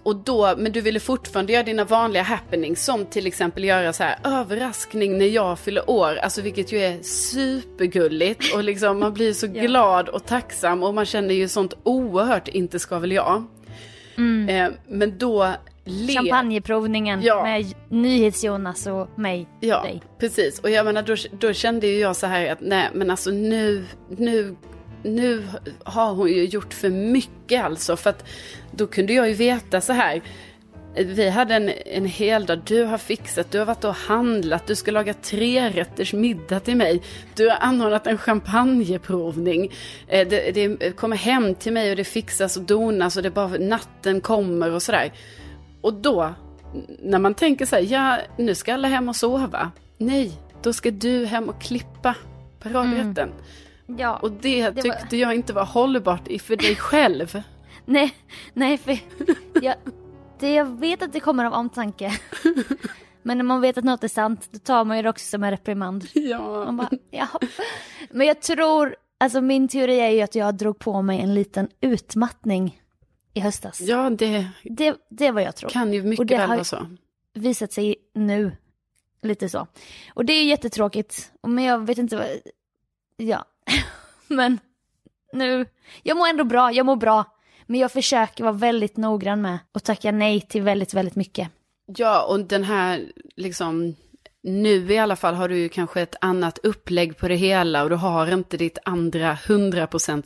Och 0.03 0.15
då, 0.15 0.53
men 0.57 0.71
du 0.71 0.81
ville 0.81 0.99
fortfarande 0.99 1.53
göra 1.53 1.63
dina 1.63 1.83
vanliga 1.83 2.23
happenings 2.23 2.85
som 2.85 3.05
till 3.05 3.27
exempel 3.27 3.63
göra 3.63 3.93
så 3.93 4.03
här 4.03 4.19
överraskning 4.23 5.17
när 5.17 5.25
jag 5.25 5.59
fyller 5.59 5.89
år. 5.89 6.15
Alltså 6.15 6.41
vilket 6.41 6.71
ju 6.71 6.79
är 6.79 7.01
supergulligt 7.03 8.53
och 8.53 8.63
liksom 8.63 8.99
man 8.99 9.13
blir 9.13 9.33
så 9.33 9.47
Ja. 9.53 9.61
glad 9.63 10.09
och 10.09 10.25
tacksam 10.25 10.83
och 10.83 10.93
man 10.93 11.05
känner 11.05 11.33
ju 11.35 11.47
sånt 11.47 11.73
oerhört 11.83 12.47
inte 12.47 12.79
ska 12.79 12.99
väl 12.99 13.11
jag. 13.11 13.43
Eh, 14.49 14.67
men 14.87 15.17
då 15.17 15.53
le... 15.85 16.13
Champagneprovningen 16.13 17.21
Ja. 17.21 17.43
med 17.43 17.73
NyhetsJonas 17.89 18.87
och 18.87 19.19
mig. 19.19 19.47
Ja, 19.59 19.81
dig. 19.81 20.01
precis. 20.19 20.59
Och 20.59 20.69
jag 20.69 20.85
menar, 20.85 21.01
då, 21.01 21.15
då 21.39 21.53
kände 21.53 21.87
ju 21.87 21.99
jag 21.99 22.15
så 22.15 22.27
här 22.27 22.51
att 22.51 22.61
nej, 22.61 22.89
men 22.93 23.11
alltså 23.11 23.29
nu, 23.29 23.85
nu, 24.17 24.55
nu 25.07 25.43
har 25.83 26.13
hon 26.13 26.29
ju 26.29 26.45
gjort 26.45 26.73
för 26.73 26.89
mycket 26.89 27.65
alltså. 27.65 27.97
För 27.97 28.09
att 28.09 28.25
då 28.71 28.87
kunde 28.87 29.13
jag 29.13 29.27
ju 29.27 29.33
veta 29.33 29.81
så 29.81 29.93
här. 29.93 30.21
Vi 30.95 31.29
hade 31.29 31.55
en, 31.55 31.71
en 31.85 32.05
hel 32.05 32.45
dag, 32.45 32.61
du 32.65 32.83
har 32.83 32.97
fixat, 32.97 33.51
du 33.51 33.59
har 33.59 33.65
varit 33.65 33.83
och 33.83 33.95
handlat, 33.95 34.67
du 34.67 34.75
ska 34.75 34.91
laga 34.91 35.13
tre 35.13 35.69
rätters 35.69 36.13
middag 36.13 36.59
till 36.59 36.75
mig. 36.75 37.01
Du 37.35 37.49
har 37.49 37.57
anordnat 37.57 38.07
en 38.07 38.17
champagneprovning. 38.17 39.71
Eh, 40.07 40.27
det, 40.27 40.51
det 40.51 40.95
kommer 40.95 41.15
hem 41.15 41.55
till 41.55 41.73
mig 41.73 41.89
och 41.91 41.97
det 41.97 42.03
fixas 42.03 42.57
och 42.57 42.63
donas 42.63 43.17
och 43.17 43.23
det 43.23 43.29
bara 43.29 43.47
natten 43.47 44.21
kommer 44.21 44.71
och 44.71 44.81
sådär. 44.81 45.13
Och 45.81 45.93
då, 45.93 46.33
när 46.99 47.19
man 47.19 47.33
tänker 47.33 47.65
så 47.65 47.75
här, 47.75 47.83
ja 47.83 48.17
nu 48.37 48.55
ska 48.55 48.73
alla 48.73 48.87
hem 48.87 49.09
och 49.09 49.15
sova. 49.15 49.71
Nej, 49.97 50.31
då 50.63 50.73
ska 50.73 50.91
du 50.91 51.25
hem 51.25 51.49
och 51.49 51.61
klippa 51.61 52.15
paradrätten. 52.59 53.17
Mm. 53.17 53.35
Ja. 53.87 54.15
Och 54.17 54.31
det, 54.31 54.61
Det 54.61 54.75
var- 54.75 54.81
tyckte 54.81 55.17
jag 55.17 55.35
inte 55.35 55.53
var 55.53 55.65
hållbart 55.65 56.27
i- 56.27 56.39
för 56.39 56.55
dig 56.55 56.75
själv. 56.75 57.41
Nej, 57.85 58.13
nej 58.53 58.77
för 58.77 58.97
jag, 59.61 59.75
det, 60.39 60.53
jag 60.53 60.65
vet 60.79 61.01
att 61.01 61.13
det 61.13 61.19
kommer 61.19 61.45
av 61.45 61.53
omtanke. 61.53 62.19
Men 63.23 63.37
när 63.37 63.43
man 63.45 63.61
vet 63.61 63.77
att 63.77 63.83
något 63.83 64.03
är 64.03 64.07
sant, 64.07 64.47
då 64.51 64.59
tar 64.59 64.85
man 64.85 64.97
ju 64.97 65.03
det 65.03 65.09
också 65.09 65.25
som 65.25 65.43
en 65.43 65.51
reprimand. 65.51 66.07
Ja. 66.13 66.71
Bara, 66.71 66.89
ja. 67.11 67.27
Men 68.11 68.27
jag 68.27 68.41
tror, 68.41 68.95
alltså 69.17 69.41
min 69.41 69.67
teori 69.67 69.99
är 69.99 70.09
ju 70.09 70.21
att 70.21 70.35
jag 70.35 70.55
drog 70.55 70.79
på 70.79 71.01
mig 71.01 71.19
en 71.19 71.33
liten 71.33 71.69
utmattning 71.81 72.81
i 73.33 73.39
höstas. 73.39 73.81
ja, 73.81 74.09
det 74.09 74.47
Det, 74.63 74.95
det 75.09 75.25
är 75.27 75.31
vad 75.31 75.43
jag 75.43 75.55
tror. 75.55 75.69
kan 75.69 75.93
ju 75.93 76.03
mycket 76.03 76.31
väl 76.31 76.49
vara 76.49 76.63
så. 76.63 76.87
Visat 77.33 77.71
sig 77.73 77.95
nu. 78.15 78.51
Lite 79.21 79.49
så. 79.49 79.67
Och 80.13 80.25
det 80.25 80.33
är 80.33 80.45
jättetråkigt. 80.45 81.31
Men 81.47 81.63
jag 81.63 81.85
vet 81.85 81.97
inte 81.97 82.15
vad, 82.17 82.25
ja. 83.17 83.45
Men 84.27 84.59
nu, 85.33 85.65
jag 86.03 86.17
mår 86.17 86.27
ändå 86.27 86.43
bra, 86.43 86.71
jag 86.71 86.85
mår 86.85 86.95
bra. 86.95 87.25
Men 87.65 87.79
jag 87.79 87.91
försöker 87.91 88.43
vara 88.43 88.53
väldigt 88.53 88.97
noggrann 88.97 89.41
med 89.41 89.59
att 89.71 89.83
tacka 89.83 90.11
nej 90.11 90.41
till 90.41 90.61
väldigt, 90.61 90.93
väldigt 90.93 91.15
mycket. 91.15 91.49
Ja, 91.97 92.25
och 92.25 92.39
den 92.39 92.63
här 92.63 93.11
liksom, 93.35 93.95
nu 94.43 94.93
i 94.93 94.97
alla 94.97 95.15
fall 95.15 95.35
har 95.35 95.49
du 95.49 95.57
ju 95.57 95.69
kanske 95.69 96.01
ett 96.01 96.15
annat 96.21 96.57
upplägg 96.57 97.17
på 97.17 97.27
det 97.27 97.35
hela 97.35 97.83
och 97.83 97.89
du 97.89 97.95
har 97.95 98.33
inte 98.33 98.57
ditt 98.57 98.77
andra 98.85 99.35
100% 99.35 100.23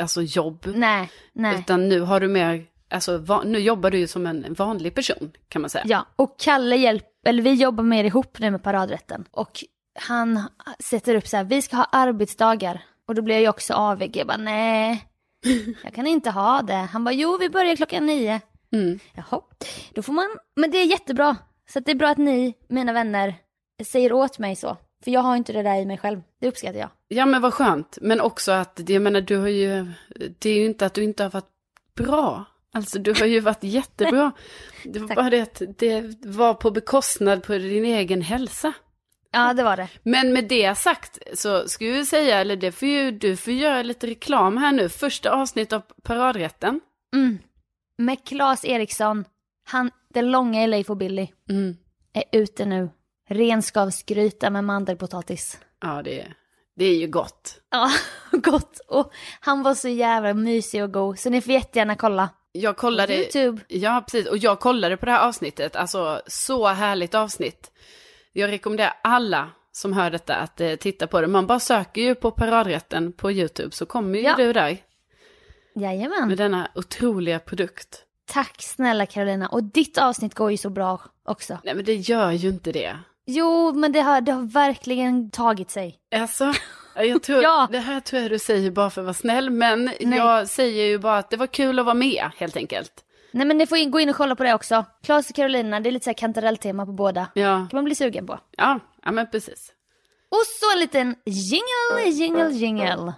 alltså 0.00 0.22
jobb. 0.22 0.66
Nej, 0.74 1.10
nej. 1.32 1.58
Utan 1.58 1.88
nu 1.88 2.00
har 2.00 2.20
du 2.20 2.28
mer, 2.28 2.64
alltså 2.90 3.18
va, 3.18 3.42
nu 3.44 3.58
jobbar 3.58 3.90
du 3.90 3.98
ju 3.98 4.06
som 4.06 4.26
en 4.26 4.54
vanlig 4.54 4.94
person 4.94 5.32
kan 5.48 5.62
man 5.62 5.70
säga. 5.70 5.84
Ja, 5.88 6.06
och 6.16 6.38
Kalle 6.38 6.76
hjälp, 6.76 7.06
eller 7.26 7.42
vi 7.42 7.52
jobbar 7.52 7.84
mer 7.84 8.04
ihop 8.04 8.38
nu 8.38 8.50
med 8.50 8.62
paradrätten. 8.62 9.24
Och 9.30 9.64
han 9.94 10.42
sätter 10.78 11.14
upp 11.14 11.28
så 11.28 11.36
här, 11.36 11.44
vi 11.44 11.62
ska 11.62 11.76
ha 11.76 11.88
arbetsdagar. 11.92 12.84
Och 13.08 13.14
då 13.14 13.22
blir 13.22 13.34
jag 13.34 13.42
ju 13.42 13.48
också 13.48 13.74
avig. 13.74 14.16
Jag 14.16 14.26
bara, 14.26 14.36
nej, 14.36 15.06
jag 15.84 15.94
kan 15.94 16.06
inte 16.06 16.30
ha 16.30 16.62
det. 16.62 16.74
Han 16.74 17.04
bara, 17.04 17.14
jo 17.14 17.36
vi 17.40 17.48
börjar 17.48 17.76
klockan 17.76 18.06
nio. 18.06 18.40
Mm. 18.72 18.98
Jaha, 19.14 19.40
då 19.94 20.02
får 20.02 20.12
man, 20.12 20.38
men 20.56 20.70
det 20.70 20.78
är 20.78 20.84
jättebra. 20.86 21.36
Så 21.72 21.80
det 21.80 21.90
är 21.90 21.94
bra 21.94 22.08
att 22.08 22.18
ni, 22.18 22.54
mina 22.68 22.92
vänner, 22.92 23.34
säger 23.84 24.12
åt 24.12 24.38
mig 24.38 24.56
så. 24.56 24.76
För 25.04 25.10
jag 25.10 25.20
har 25.20 25.36
inte 25.36 25.52
det 25.52 25.62
där 25.62 25.76
i 25.76 25.86
mig 25.86 25.98
själv. 25.98 26.20
Det 26.40 26.48
uppskattar 26.48 26.78
jag. 26.78 26.90
Ja 27.08 27.26
men 27.26 27.42
vad 27.42 27.54
skönt, 27.54 27.98
men 28.00 28.20
också 28.20 28.52
att, 28.52 28.80
jag 28.86 29.02
menar 29.02 29.20
du 29.20 29.36
har 29.36 29.48
ju, 29.48 29.86
det 30.38 30.50
är 30.50 30.54
ju 30.54 30.64
inte 30.64 30.86
att 30.86 30.94
du 30.94 31.04
inte 31.04 31.22
har 31.22 31.30
varit 31.30 31.50
bra. 31.96 32.44
Alltså 32.72 32.98
du 32.98 33.14
har 33.20 33.26
ju 33.26 33.40
varit 33.40 33.64
jättebra. 33.64 34.32
Det 34.84 34.98
var 34.98 35.08
Tack. 35.08 35.16
bara 35.16 35.30
det 35.30 35.40
att 35.40 35.62
det 35.78 36.24
var 36.24 36.54
på 36.54 36.70
bekostnad 36.70 37.42
på 37.42 37.52
din 37.52 37.84
egen 37.84 38.22
hälsa. 38.22 38.72
Ja, 39.34 39.54
det 39.54 39.62
var 39.62 39.76
det. 39.76 39.88
Men 40.02 40.32
med 40.32 40.44
det 40.48 40.78
sagt 40.78 41.18
så 41.34 41.68
skulle 41.68 41.90
vi 41.90 42.06
säga, 42.06 42.38
eller 42.40 42.56
det 42.56 42.72
får 42.72 42.88
ju, 42.88 43.10
du 43.10 43.36
får 43.36 43.52
göra 43.52 43.82
lite 43.82 44.06
reklam 44.06 44.56
här 44.56 44.72
nu. 44.72 44.88
Första 44.88 45.30
avsnitt 45.30 45.72
av 45.72 45.82
paradrätten. 46.02 46.80
Mm. 47.14 47.38
Med 47.98 48.24
Claes 48.26 48.64
Eriksson, 48.64 49.24
han, 49.66 49.90
den 50.14 50.30
långa 50.30 50.66
Leif 50.66 50.90
och 50.90 50.96
Billy, 50.96 51.28
Mm. 51.50 51.76
är 52.12 52.24
ute 52.32 52.64
nu. 52.64 52.88
Renskavsgryta 53.28 54.50
med 54.50 54.64
mandelpotatis. 54.64 55.58
Ja 55.80 56.02
det 56.02 56.20
är, 56.20 56.34
det 56.76 56.84
är 56.84 56.96
ju 56.98 57.06
gott. 57.06 57.60
Ja, 57.70 57.90
gott. 58.32 58.80
Och 58.88 59.12
han 59.40 59.62
var 59.62 59.74
så 59.74 59.88
jävla 59.88 60.34
mysig 60.34 60.82
och 60.84 60.92
god, 60.92 61.18
så 61.18 61.30
ni 61.30 61.40
får 61.40 61.52
jättegärna 61.52 61.96
kolla. 61.96 62.28
Jag 62.52 62.76
kollade, 62.76 63.16
YouTube. 63.16 63.62
ja 63.68 64.04
precis, 64.10 64.26
och 64.30 64.38
jag 64.38 64.60
kollade 64.60 64.96
på 64.96 65.06
det 65.06 65.12
här 65.12 65.28
avsnittet, 65.28 65.76
alltså 65.76 66.22
så 66.26 66.66
härligt 66.68 67.14
avsnitt. 67.14 67.70
Jag 68.36 68.50
rekommenderar 68.50 68.92
alla 69.02 69.50
som 69.72 69.92
hör 69.92 70.10
detta 70.10 70.34
att 70.36 70.60
eh, 70.60 70.74
titta 70.74 71.06
på 71.06 71.20
det. 71.20 71.26
Man 71.26 71.46
bara 71.46 71.60
söker 71.60 72.00
ju 72.02 72.14
på 72.14 72.30
paradrätten 72.30 73.12
på 73.12 73.32
YouTube 73.32 73.70
så 73.70 73.86
kommer 73.86 74.18
ju 74.18 74.24
Ja. 74.24 74.34
du 74.36 74.52
där 74.52 74.76
Jajamän. 75.74 76.28
med 76.28 76.38
denna 76.38 76.68
otroliga 76.74 77.38
produkt. 77.38 78.00
Tack 78.26 78.62
snälla 78.62 79.06
Carolina. 79.06 79.48
Och 79.48 79.62
ditt 79.64 79.98
avsnitt 79.98 80.34
går 80.34 80.50
ju 80.50 80.56
så 80.56 80.70
bra 80.70 81.00
också. 81.24 81.58
Nej 81.64 81.74
men 81.74 81.84
det 81.84 81.94
gör 81.94 82.30
ju 82.30 82.48
inte 82.48 82.72
det. 82.72 82.96
Jo, 83.26 83.72
men 83.72 83.92
det 83.92 84.00
har, 84.00 84.20
det 84.20 84.32
har 84.32 84.42
verkligen 84.42 85.30
tagit 85.30 85.70
sig. 85.70 85.98
Alltså, 86.16 86.52
jag 86.96 87.22
tror, 87.22 87.42
Ja. 87.42 87.68
det 87.72 87.78
här 87.78 88.00
tror 88.00 88.22
jag 88.22 88.30
du 88.30 88.38
säger 88.38 88.70
bara 88.70 88.90
för 88.90 89.00
att 89.00 89.04
vara 89.04 89.14
snäll, 89.14 89.50
men 89.50 89.84
Nej. 90.00 90.18
jag 90.18 90.48
säger 90.48 90.84
ju 90.84 90.98
bara 90.98 91.18
att 91.18 91.30
det 91.30 91.36
var 91.36 91.46
kul 91.46 91.78
att 91.78 91.84
vara 91.84 91.94
med 91.94 92.30
helt 92.36 92.56
enkelt. 92.56 92.92
Nej 93.34 93.46
men 93.46 93.58
ni 93.58 93.66
får 93.66 93.78
in, 93.78 93.90
gå 93.90 94.00
in 94.00 94.08
och 94.08 94.16
kolla 94.16 94.36
på 94.36 94.44
det 94.44 94.54
också. 94.54 94.84
Klas 95.02 95.30
och 95.30 95.36
Carolina, 95.36 95.80
det 95.80 95.88
är 95.88 95.92
lite 95.92 96.04
så 96.04 96.10
här 96.10 96.14
kantarelltema 96.14 96.86
på 96.86 96.92
båda. 96.92 97.28
Ja, 97.34 97.66
kan 97.70 97.76
man 97.76 97.84
bli 97.84 97.94
sugen 97.94 98.26
på. 98.26 98.38
ja, 98.56 98.80
ja 99.02 99.12
men 99.12 99.30
precis. 99.30 99.72
Och 100.28 100.42
så 100.60 100.72
en 100.72 100.78
liten 100.78 101.14
jingle, 101.24 102.10
jingle, 102.10 102.50
jingle. 102.50 103.12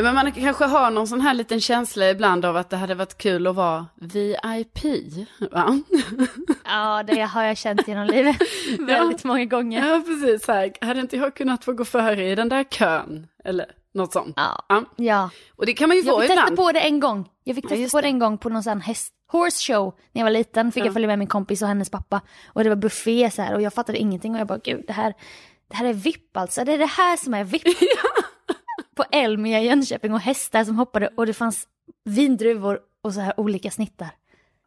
Ja 0.00 0.04
men 0.04 0.14
man 0.14 0.32
kanske 0.32 0.64
har 0.64 0.90
någon 0.90 1.06
sån 1.06 1.20
här 1.20 1.34
liten 1.34 1.60
känsla 1.60 2.10
ibland 2.10 2.44
av 2.44 2.56
att 2.56 2.70
det 2.70 2.76
hade 2.76 2.94
varit 2.94 3.18
kul 3.18 3.46
att 3.46 3.54
vara 3.54 3.86
VIP, 4.00 4.78
va? 5.52 5.80
Ja, 6.64 7.02
det 7.02 7.20
har 7.20 7.42
jag 7.44 7.56
känt 7.56 7.88
genom 7.88 8.06
livet 8.06 8.36
väldigt 8.78 9.24
många 9.24 9.44
gånger. 9.44 9.88
Ja 9.88 10.02
precis, 10.06 10.44
så 10.44 10.52
här. 10.52 10.72
hade 10.80 11.00
inte 11.00 11.16
jag 11.16 11.34
kunnat 11.34 11.64
få 11.64 11.72
gå 11.72 11.84
före 11.84 12.30
i 12.30 12.34
den 12.34 12.48
där 12.48 12.64
kön? 12.64 13.26
Eller 13.44 13.66
något 13.94 14.12
sånt. 14.12 14.32
Ja. 14.36 14.64
Ja. 14.68 14.84
ja. 14.96 15.30
Och 15.56 15.66
det 15.66 15.72
kan 15.72 15.88
man 15.88 15.96
ju 15.96 16.02
Jag 16.02 16.14
få 16.14 16.20
fick 16.20 16.28
testa 16.30 16.42
ibland. 16.42 16.56
på 16.56 16.72
det 16.72 16.80
en 16.80 17.00
gång. 17.00 17.28
Jag 17.44 17.56
fick 17.56 17.64
Ja, 17.64 17.68
testa 17.68 17.80
just 17.82 17.92
på 17.94 18.00
det 18.00 18.08
en 18.08 18.18
gång 18.18 18.38
på 18.38 18.48
någon 18.48 18.62
sån 18.62 18.80
häst, 18.80 19.12
horse 19.32 19.72
show 19.72 19.94
när 20.12 20.20
jag 20.20 20.24
var 20.26 20.30
liten. 20.30 20.72
Fick 20.72 20.80
Ja. 20.80 20.84
jag 20.86 20.92
följa 20.92 21.08
med 21.08 21.18
min 21.18 21.28
kompis 21.28 21.62
och 21.62 21.68
hennes 21.68 21.90
pappa. 21.90 22.20
Och 22.46 22.62
det 22.64 22.68
var 22.68 22.76
buffé 22.76 23.30
så 23.30 23.42
här 23.42 23.54
och 23.54 23.62
jag 23.62 23.74
fattade 23.74 23.98
ingenting 23.98 24.34
och 24.34 24.40
jag 24.40 24.46
bara 24.46 24.58
gud 24.64 24.84
det 24.86 24.92
här, 24.92 25.14
det 25.70 25.76
här 25.76 25.84
är 25.84 25.92
VIP 25.92 26.36
alltså. 26.36 26.64
Det 26.64 26.72
är 26.72 26.78
det 26.78 26.86
här 26.86 27.16
som 27.16 27.34
är 27.34 27.44
VIP. 27.44 27.62
på 29.00 29.16
Elmia 29.16 29.60
i 29.60 29.66
Jönköping 29.66 30.12
och 30.14 30.20
hästar 30.20 30.64
som 30.64 30.76
hoppade 30.76 31.08
och 31.16 31.26
det 31.26 31.32
fanns 31.34 31.68
vindruvor 32.04 32.78
och 33.02 33.14
så 33.14 33.20
här 33.20 33.40
olika 33.40 33.70
snittar. 33.70 34.08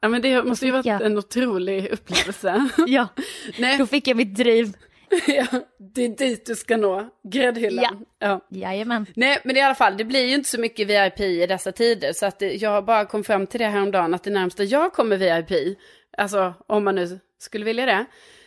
Ja 0.01 0.09
men 0.09 0.21
det 0.21 0.43
måste 0.43 0.65
ju 0.65 0.71
varit 0.71 0.85
jag- 0.85 1.01
en 1.01 1.17
otrolig 1.17 1.89
upplevelse. 1.91 2.69
Ja, 2.87 3.07
Nej. 3.59 3.77
då 3.77 3.85
fick 3.87 4.07
jag 4.07 4.17
mitt 4.17 4.35
driv 4.35 4.73
ja, 5.27 5.45
det 5.93 6.01
är 6.05 6.09
dit 6.17 6.45
du 6.45 6.55
ska 6.55 6.77
nå, 6.77 7.09
gräddhyllan. 7.23 8.05
Ja. 8.19 8.39
Jajamän. 8.49 9.05
Nej, 9.15 9.39
men 9.43 9.57
i 9.57 9.61
alla 9.61 9.75
fall, 9.75 9.97
det 9.97 10.03
blir 10.03 10.25
ju 10.27 10.33
inte 10.33 10.49
så 10.49 10.59
mycket 10.59 10.87
VIP 10.87 11.19
i 11.19 11.47
dessa 11.47 11.71
tider. 11.71 12.13
Så 12.13 12.25
att 12.25 12.41
jag 12.41 12.85
bara 12.85 13.05
kom 13.05 13.23
fram 13.23 13.47
till 13.47 13.59
det 13.59 13.65
häromdagen, 13.67 14.13
att 14.13 14.23
det 14.23 14.29
närmsta 14.31 14.63
jag 14.63 14.93
kommer 14.93 15.17
VIP, 15.17 15.77
alltså 16.17 16.53
om 16.67 16.83
man 16.83 16.95
nu 16.95 17.19
skulle 17.39 17.65
vilja 17.65 17.85
det, 17.85 18.05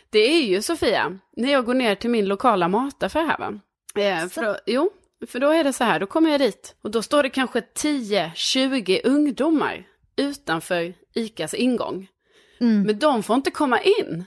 det 0.09 0.19
är 0.19 0.41
ju 0.43 0.61
Sofia, 0.61 1.19
när 1.37 1.51
jag 1.51 1.65
går 1.65 1.73
ner 1.73 1.95
till 1.95 2.09
min 2.09 2.25
lokala 2.25 2.67
mataffär 2.67 3.25
här 3.25 3.37
va. 3.37 3.59
Eh, 4.01 4.27
för 4.27 4.59
jo, 4.65 4.89
för 5.27 5.39
då 5.39 5.49
är 5.49 5.63
det 5.63 5.73
så 5.73 5.83
här, 5.83 5.99
då 5.99 6.05
kommer 6.05 6.29
jag 6.29 6.39
dit 6.39 6.75
och 6.83 6.91
då 6.91 7.01
står 7.01 7.23
det 7.23 7.29
kanske 7.29 7.59
10-20 7.59 9.01
ungdomar 9.03 9.83
utanför 10.17 10.93
ICAs 11.15 11.53
ingång. 11.53 12.07
Mm. 12.61 12.83
Men 12.83 12.99
de 12.99 13.23
får 13.23 13.35
inte 13.35 13.51
komma 13.51 13.81
in. 13.81 14.25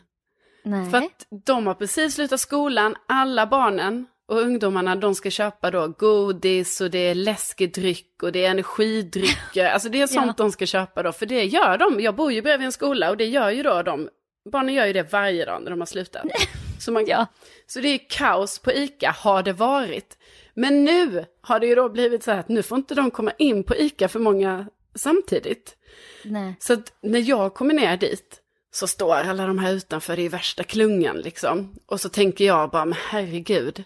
Nej. 0.64 0.90
För 0.90 0.98
att 0.98 1.26
de 1.46 1.66
har 1.66 1.74
precis 1.74 2.14
slutat 2.14 2.40
skolan, 2.40 2.96
alla 3.08 3.46
barnen 3.46 4.06
och 4.28 4.40
ungdomarna 4.40 4.96
de 4.96 5.14
ska 5.14 5.30
köpa 5.30 5.70
då 5.70 5.88
godis 5.88 6.80
och 6.80 6.90
det 6.90 6.98
är 6.98 7.14
läskedryck 7.14 8.22
och 8.22 8.32
det 8.32 8.44
är 8.44 8.50
energidrycker. 8.50 9.64
Alltså 9.72 9.88
det 9.88 10.00
är 10.02 10.06
sånt 10.06 10.26
Ja. 10.26 10.34
de 10.44 10.52
ska 10.52 10.66
köpa 10.66 11.02
då, 11.02 11.12
för 11.12 11.26
det 11.26 11.44
gör 11.44 11.78
de. 11.78 12.00
Jag 12.00 12.14
bor 12.14 12.32
ju 12.32 12.42
bredvid 12.42 12.66
en 12.66 12.72
skola 12.72 13.10
och 13.10 13.16
det 13.16 13.26
gör 13.26 13.50
ju 13.50 13.62
då 13.62 13.82
de. 13.82 14.08
Barnen 14.52 14.74
gör 14.74 14.86
ju 14.86 14.92
det 14.92 15.12
varje 15.12 15.44
dag 15.44 15.62
när 15.62 15.70
de 15.70 15.80
har 15.80 15.86
slutat. 15.86 16.22
Så, 16.80 16.92
man, 16.92 17.04
Ja. 17.06 17.26
så 17.66 17.80
det 17.80 17.88
är 17.88 18.00
kaos 18.10 18.58
på 18.58 18.72
ICA, 18.72 19.10
har 19.18 19.42
det 19.42 19.52
varit. 19.52 20.18
Men 20.60 20.84
nu 20.84 21.24
har 21.40 21.60
det 21.60 21.66
ju 21.66 21.74
då 21.74 21.88
blivit 21.88 22.22
så 22.22 22.30
här 22.30 22.38
att 22.38 22.48
nu 22.48 22.62
får 22.62 22.78
inte 22.78 22.94
de 22.94 23.10
komma 23.10 23.32
in 23.38 23.64
på 23.64 23.76
ICA 23.76 24.08
för 24.08 24.18
många 24.18 24.66
samtidigt. 24.94 25.76
Nej. 26.24 26.54
Så 26.60 26.72
att 26.72 26.92
när 27.02 27.28
jag 27.28 27.54
kommer 27.54 27.74
ner 27.74 27.96
dit 27.96 28.40
så 28.72 28.86
står 28.86 29.14
alla 29.14 29.46
de 29.46 29.58
här 29.58 29.72
utanför 29.72 30.18
i 30.18 30.28
värsta 30.28 30.64
klungan 30.64 31.16
liksom. 31.16 31.74
Och 31.86 32.00
så 32.00 32.08
tänker 32.08 32.44
jag 32.44 32.70
bara, 32.70 32.84
men 32.84 32.98
herregud, 33.08 33.84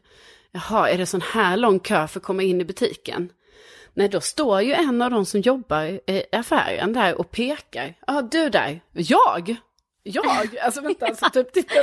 jaha, 0.52 0.90
är 0.90 0.98
det 0.98 1.06
sån 1.06 1.20
här 1.20 1.56
lång 1.56 1.78
kö 1.78 2.08
för 2.08 2.20
att 2.20 2.24
komma 2.26 2.42
in 2.42 2.60
i 2.60 2.64
butiken? 2.64 3.28
Nej, 3.92 4.08
då 4.08 4.20
står 4.20 4.62
ju 4.62 4.72
en 4.72 5.02
av 5.02 5.10
de 5.10 5.26
som 5.26 5.40
jobbar 5.40 5.82
i 6.10 6.24
affären 6.32 6.92
där 6.92 7.14
och 7.14 7.30
pekar. 7.30 7.94
Ja, 8.06 8.22
du 8.22 8.48
där, 8.48 8.80
jag? 8.92 9.56
Jag? 10.06 10.58
Alltså 10.58 10.80
vänta, 10.80 11.06
alltså, 11.06 11.30
typ, 11.30 11.52
titta, 11.52 11.74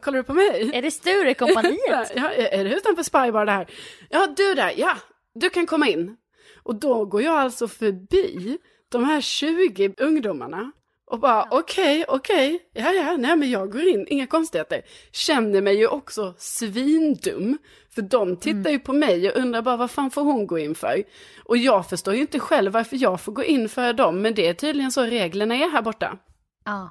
kollar 0.00 0.18
du 0.18 0.22
på 0.22 0.34
mig? 0.34 0.70
Är 0.74 0.82
det 0.82 0.90
Sturecompagniet? 0.90 1.80
Ja, 2.14 2.30
är 2.30 2.64
det 2.64 2.74
utanför 2.74 3.02
Spybar 3.02 3.46
det 3.46 3.52
här? 3.52 3.66
Ja, 4.08 4.26
du 4.36 4.54
där, 4.54 4.72
ja, 4.76 4.96
du 5.34 5.50
kan 5.50 5.66
komma 5.66 5.88
in. 5.88 6.16
Och 6.62 6.74
då 6.74 7.04
går 7.04 7.22
jag 7.22 7.34
alltså 7.34 7.68
förbi 7.68 8.58
de 8.88 9.04
här 9.04 9.20
20 9.20 9.94
ungdomarna 9.96 10.72
och 11.10 11.20
bara 11.20 11.46
okej, 11.50 12.04
okej, 12.08 12.58
ja, 12.72 12.92
ja, 12.92 13.16
nej 13.16 13.36
men 13.36 13.50
jag 13.50 13.72
går 13.72 13.82
in, 13.82 14.06
inga 14.08 14.26
konstigheter. 14.26 14.82
Känner 15.12 15.60
mig 15.60 15.76
ju 15.76 15.86
också 15.86 16.34
svindum, 16.38 17.58
för 17.94 18.02
de 18.02 18.36
tittar 18.36 18.70
ju 18.70 18.78
på 18.78 18.92
mig 18.92 19.30
och 19.30 19.36
undrar 19.36 19.62
bara 19.62 19.76
vad 19.76 19.90
fan 19.90 20.10
får 20.10 20.22
hon 20.22 20.46
gå 20.46 20.58
in 20.58 20.74
för? 20.74 21.02
Och 21.44 21.56
jag 21.56 21.88
förstår 21.88 22.14
ju 22.14 22.20
inte 22.20 22.40
själv 22.40 22.72
varför 22.72 22.96
jag 23.00 23.20
får 23.20 23.32
gå 23.32 23.44
in 23.44 23.68
för 23.68 23.92
dem, 23.92 24.22
men 24.22 24.34
det 24.34 24.48
är 24.48 24.54
tydligen 24.54 24.92
så 24.92 25.02
reglerna 25.02 25.54
är 25.54 25.70
här 25.70 25.82
borta. 25.82 26.18
Ja. 26.64 26.90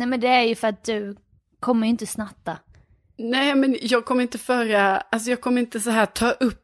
Nej 0.00 0.08
men 0.08 0.20
det 0.20 0.28
är 0.28 0.42
ju 0.42 0.54
för 0.54 0.68
att 0.68 0.84
du 0.84 1.16
kommer 1.60 1.86
ju 1.86 1.90
inte 1.90 2.06
snatta. 2.06 2.58
Nej, 3.18 3.54
men 3.54 3.76
jag 3.80 4.04
kommer 4.04 4.22
inte 4.22 4.38
föra, 4.38 4.96
alltså 4.96 5.30
jag 5.30 5.40
kommer 5.40 5.60
inte 5.60 5.80
så 5.80 5.90
här 5.90 6.06
ta 6.06 6.30
upp 6.30 6.62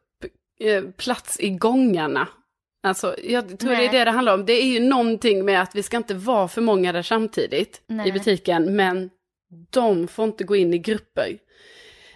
eh, 0.59 0.83
plats 0.83 1.39
i 1.39 1.49
gångarna. 1.49 2.27
Alltså, 2.83 3.15
jag 3.23 3.59
tror 3.59 3.71
Nej. 3.71 3.79
det 3.79 3.87
är 3.87 3.99
det 3.99 4.05
det 4.05 4.11
handlar 4.11 4.33
om. 4.33 4.45
Det 4.45 4.53
är 4.53 4.65
ju 4.65 4.79
någonting 4.79 5.45
med 5.45 5.61
att 5.61 5.75
vi 5.75 5.83
ska 5.83 5.97
inte 5.97 6.13
vara 6.13 6.47
för 6.47 6.61
många 6.61 6.91
där 6.91 7.01
samtidigt 7.01 7.81
Nej. 7.87 8.09
i 8.09 8.11
butiken, 8.11 8.75
men 8.75 9.09
de 9.69 10.07
får 10.07 10.25
inte 10.25 10.43
gå 10.43 10.55
in 10.55 10.73
i 10.73 10.77
grupper. 10.77 11.27
Nej, 11.27 11.39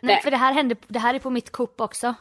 Nej. 0.01 0.21
för 0.23 0.31
det 0.31 0.37
här 0.37 0.53
hände, 0.53 0.75
det 0.87 0.99
här 0.99 1.13
är 1.13 1.19
på 1.19 1.29
mitt 1.29 1.51
Coop 1.51 1.81
också. 1.81 2.13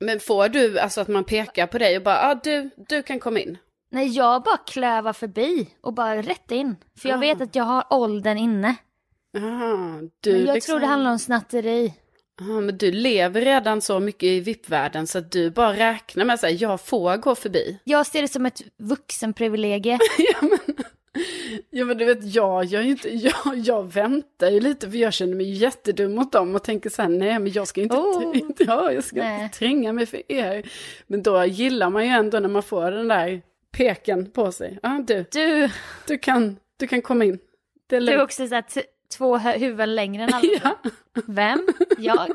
Men 0.00 0.20
får 0.20 0.48
du, 0.48 0.78
alltså 0.78 1.00
att 1.00 1.08
man 1.08 1.24
pekar 1.24 1.66
på 1.66 1.78
dig 1.78 1.96
och 1.96 2.02
bara, 2.02 2.14
ja 2.14 2.30
ah, 2.30 2.40
du, 2.44 2.70
du 2.88 3.02
kan 3.02 3.20
komma 3.20 3.40
in. 3.40 3.58
Nej, 3.92 4.08
jag 4.08 4.42
bara 4.42 4.56
klövar 4.56 5.12
förbi 5.12 5.68
och 5.80 5.92
bara 5.94 6.22
rätt 6.22 6.50
in. 6.50 6.76
För 6.98 7.08
jag 7.08 7.16
Ah. 7.16 7.20
vet 7.20 7.40
att 7.40 7.54
jag 7.54 7.64
har 7.64 7.84
åldern 7.90 8.38
inne. 8.38 8.76
Aha, 9.38 10.00
du 10.20 10.32
Men 10.32 10.46
jag 10.46 10.54
liksom, 10.54 10.72
tror 10.72 10.80
det 10.80 10.86
handlar 10.86 11.10
om 11.10 11.18
snatteri. 11.18 11.94
Aha, 12.40 12.60
men 12.60 12.78
du 12.78 12.92
lever 12.92 13.40
redan 13.40 13.80
så 13.80 14.00
mycket 14.00 14.22
i 14.22 14.40
VIP-världen 14.40 15.06
så 15.06 15.18
att 15.18 15.32
du 15.32 15.50
bara 15.50 15.72
räknar 15.76 16.24
med 16.24 16.34
att 16.34 16.60
jag 16.60 16.80
får 16.80 17.16
gå 17.16 17.34
förbi. 17.34 17.78
Jag 17.84 18.06
ser 18.06 18.22
det 18.22 18.28
som 18.28 18.46
ett 18.46 18.62
vuxenprivilegie. 18.78 19.98
ja, 20.18 20.38
men, 20.48 20.76
ja 21.70 21.84
men 21.84 21.98
du 21.98 22.04
vet, 22.04 22.34
jag 22.34 22.64
ju 22.64 22.82
inte, 22.82 23.08
jag, 23.16 23.56
jag 23.56 23.92
väntar 23.92 24.50
ju 24.50 24.60
lite 24.60 24.90
för 24.90 24.98
jag 24.98 25.12
känner 25.12 25.34
mig 25.34 25.50
jättedum 25.52 26.14
mot 26.14 26.32
dem 26.32 26.54
och 26.54 26.62
tänker 26.64 26.90
så 26.90 27.02
här, 27.02 27.08
nej 27.08 27.38
men 27.38 27.52
jag 27.52 27.68
ska 27.68 27.80
inte, 27.82 27.96
Oh. 27.96 28.36
inte 28.38 28.64
ja, 28.68 28.92
jag 28.92 29.04
ska 29.04 29.16
Nej. 29.16 29.42
inte 29.44 29.58
tränga 29.58 29.92
mig 29.92 30.06
för 30.06 30.32
er. 30.32 30.70
Men 31.06 31.22
då 31.22 31.44
gillar 31.44 31.90
man 31.90 32.04
ju 32.04 32.10
ändå 32.10 32.38
när 32.38 32.48
man 32.48 32.62
får 32.62 32.90
den 32.90 33.08
där 33.08 33.42
peken 33.72 34.30
på 34.30 34.52
sig. 34.52 34.78
Ja 34.82 35.04
du, 35.06 35.24
Du, 35.32 35.70
du 36.06 36.18
kan, 36.18 36.56
du 36.76 36.86
kan 36.86 37.02
komma 37.02 37.24
in. 37.24 37.38
Det 37.88 37.96
är 37.96 38.00
du 38.00 38.12
är 38.12 38.22
också 38.22 38.48
så 38.48 38.54
här, 38.54 38.64
två 39.16 39.36
huvuden 39.38 39.94
längre 39.94 40.22
än 40.24 40.30
alla. 40.34 40.48
Ja. 40.62 40.78
Vem? 41.26 41.66
Jag? 41.98 42.30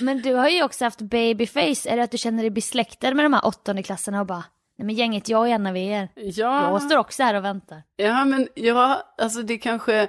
Men 0.00 0.22
du 0.22 0.34
har 0.34 0.48
ju 0.48 0.62
också 0.62 0.84
haft 0.84 1.00
babyface. 1.00 1.88
Är 1.88 1.96
det 1.96 2.02
att 2.02 2.10
du 2.10 2.18
känner 2.18 2.42
dig 2.42 2.50
besläktad 2.50 3.14
med 3.14 3.24
de 3.24 3.32
här 3.32 3.46
åttonde 3.46 3.82
klasserna 3.82 4.20
och 4.20 4.26
bara, 4.26 4.44
nej 4.78 4.86
men 4.86 4.94
gänget, 4.94 5.28
jag 5.28 5.48
är 5.50 5.54
en 5.54 5.66
av 5.66 5.76
er. 5.76 6.08
Ja. 6.14 6.70
Jag 6.70 6.82
står 6.82 6.96
också 6.96 7.22
här 7.22 7.34
och 7.34 7.44
väntar. 7.44 7.82
Ja, 7.96 8.24
men 8.24 8.48
ja, 8.54 9.14
alltså 9.18 9.42
det 9.42 9.58
kanske, 9.58 10.08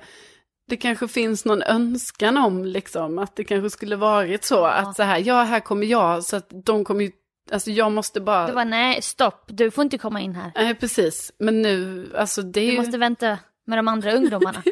det 0.70 0.78
kanske 0.78 1.08
finns 1.08 1.46
någon 1.46 1.64
önskan 1.64 2.38
om 2.38 2.66
liksom 2.66 3.20
att 3.20 3.36
det 3.36 3.44
kanske 3.44 3.70
skulle 3.70 3.96
varit 3.96 4.44
så 4.44 4.66
att 4.66 4.96
så 4.96 5.04
här, 5.04 5.20
ja 5.26 5.44
här 5.44 5.60
kommer 5.60 5.86
jag 5.88 6.24
så 6.24 6.36
att 6.36 6.48
de 6.66 6.86
kommer 6.86 7.04
ju, 7.04 7.12
alltså 7.52 7.72
jag 7.72 7.92
måste 7.92 8.22
bara, 8.22 8.48
Du 8.48 8.54
var 8.54 8.66
nej, 8.66 9.02
stopp, 9.02 9.44
du 9.48 9.72
får 9.72 9.82
inte 9.84 9.98
komma 9.98 10.22
in 10.22 10.36
här. 10.36 10.52
nej 10.56 10.76
precis, 10.76 11.32
men 11.38 11.62
nu, 11.62 12.12
alltså 12.18 12.42
det 12.42 12.62
är 12.62 12.66
Du 12.66 12.72
ju, 12.72 12.78
måste 12.78 12.98
vänta 12.98 13.40
med 13.66 13.78
de 13.78 13.88
andra 13.88 14.12
ungdomarna. 14.14 14.64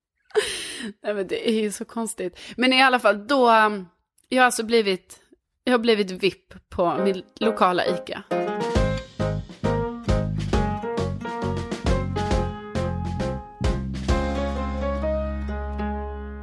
nej 1.02 1.14
men 1.14 1.26
det 1.26 1.48
är 1.50 1.62
ju 1.62 1.72
så 1.72 1.84
konstigt. 1.84 2.38
Men 2.56 2.72
i 2.72 2.82
alla 2.82 2.98
fall 2.98 3.26
då, 3.26 3.50
um, 3.50 3.88
jag 4.28 4.38
har 4.42 4.44
alltså 4.46 4.62
blivit, 4.62 5.18
jag 5.64 5.72
har 5.72 5.78
blivit 5.78 6.10
VIP 6.10 6.54
på 6.68 6.98
min 7.04 7.22
lokala 7.40 7.86
ICA. 7.86 8.22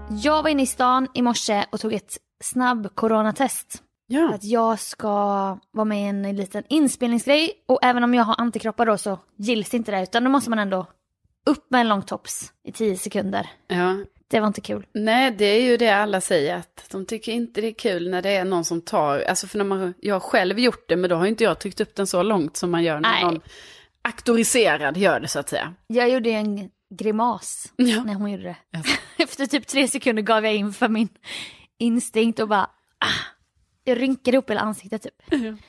Jag 0.09 0.43
var 0.43 0.49
inne 0.49 0.63
i 0.63 0.65
stan 0.67 1.07
i 1.13 1.21
morse 1.21 1.65
och 1.71 1.79
tog 1.79 1.93
ett 1.93 2.17
snabb 2.43 2.95
coronatest. 2.95 3.82
Ja, 4.07 4.33
att 4.33 4.43
jag 4.43 4.79
ska 4.79 5.09
vara 5.71 5.85
med 5.85 5.99
i 6.01 6.07
en 6.07 6.35
liten 6.35 6.63
inspelningsgrej 6.69 7.51
och 7.65 7.79
även 7.83 8.03
om 8.03 8.13
jag 8.13 8.23
har 8.23 8.35
antikroppar 8.37 8.85
då 8.85 8.97
så 8.97 9.19
gills 9.37 9.73
inte 9.73 9.91
det 9.91 10.03
utan 10.03 10.23
då 10.23 10.29
måste 10.29 10.49
man 10.49 10.59
ändå 10.59 10.85
upp 11.45 11.65
med 11.71 11.81
en 11.81 11.87
lång 11.87 12.01
tops 12.01 12.53
i 12.63 12.71
10 12.71 12.97
sekunder. 12.97 13.49
ja. 13.67 13.97
Det 14.27 14.39
var 14.39 14.47
inte 14.47 14.61
kul. 14.61 14.85
Nej, 14.93 15.31
det 15.31 15.45
är 15.45 15.61
ju 15.61 15.77
det 15.77 15.89
alla 15.89 16.21
säger 16.21 16.55
att 16.57 16.85
de 16.91 17.05
tycker 17.05 17.31
inte 17.31 17.61
det 17.61 17.67
är 17.67 17.73
kul 17.73 18.09
när 18.09 18.21
det 18.21 18.29
är 18.29 18.45
någon 18.45 18.65
som 18.65 18.81
tar, 18.81 19.19
alltså 19.19 19.47
för 19.47 19.57
när 19.57 19.65
man, 19.65 19.93
jag 19.99 20.15
har 20.15 20.19
själv 20.19 20.59
gjort 20.59 20.89
det 20.89 20.95
men 20.95 21.09
då 21.09 21.15
har 21.15 21.25
inte 21.25 21.43
jag 21.43 21.59
tryckt 21.59 21.81
upp 21.81 21.95
den 21.95 22.07
så 22.07 22.23
långt 22.23 22.57
som 22.57 22.71
man 22.71 22.83
gör 22.83 22.99
när 22.99 23.09
Nej. 23.11 23.23
någon 23.23 23.41
auktoriserad 24.01 24.97
gör 24.97 25.19
det 25.19 25.27
så 25.27 25.39
att 25.39 25.49
säga. 25.49 25.73
Jag 25.87 26.09
gjorde 26.09 26.29
en 26.29 26.69
grimas 26.95 27.73
Ja. 27.75 28.03
när 28.03 28.13
hon 28.13 28.31
gjorde 28.31 28.43
det. 28.43 28.77
Alltså. 28.77 28.95
Efter 29.17 29.45
typ 29.45 29.67
tre 29.67 29.87
sekunder 29.87 30.23
gav 30.23 30.45
jag 30.45 30.55
in 30.55 30.73
för 30.73 30.87
min 30.89 31.09
instinkt 31.77 32.39
och 32.39 32.47
bara 32.47 32.69
ah, 32.99 33.07
jag 33.83 34.01
rynkade 34.01 34.37
upp 34.37 34.49
hela 34.49 34.61
ansiktet 34.61 35.01
typ. 35.01 35.21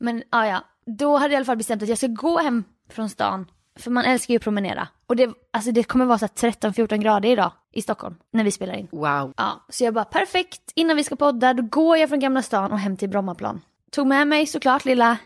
Men 0.00 0.22
ja, 0.30 0.46
ja, 0.46 0.64
då 0.86 1.16
hade 1.16 1.24
jag 1.24 1.32
i 1.32 1.36
alla 1.36 1.44
fall 1.44 1.56
bestämt 1.56 1.82
att 1.82 1.88
jag 1.88 1.98
ska 1.98 2.06
gå 2.06 2.38
hem 2.38 2.64
från 2.90 3.08
stan. 3.10 3.46
För 3.78 3.90
man 3.90 4.04
älskar 4.04 4.34
ju 4.34 4.36
att 4.36 4.42
promenera. 4.42 4.88
Och 5.06 5.16
det, 5.16 5.30
alltså 5.50 5.72
det 5.72 5.82
kommer 5.82 6.04
vara 6.04 6.18
så 6.18 6.28
här 6.40 6.50
13-14 6.52 6.96
grader 6.96 7.28
idag 7.28 7.52
i 7.72 7.82
Stockholm 7.82 8.14
när 8.32 8.44
vi 8.44 8.50
spelar 8.50 8.74
in. 8.74 8.88
Wow. 8.92 9.34
Ja, 9.36 9.66
så 9.68 9.84
jag 9.84 9.94
bara 9.94 10.04
perfekt, 10.04 10.72
innan 10.74 10.96
vi 10.96 11.04
ska 11.04 11.16
podda 11.16 11.54
då 11.54 11.62
går 11.62 11.96
jag 11.96 12.08
från 12.08 12.20
Gamla 12.20 12.42
stan 12.42 12.72
och 12.72 12.78
hem 12.78 12.96
till 12.96 13.08
Brommaplan. 13.08 13.60
Tog 13.90 14.06
med 14.06 14.28
mig 14.28 14.46
såklart 14.46 14.84
lilla 14.84 15.18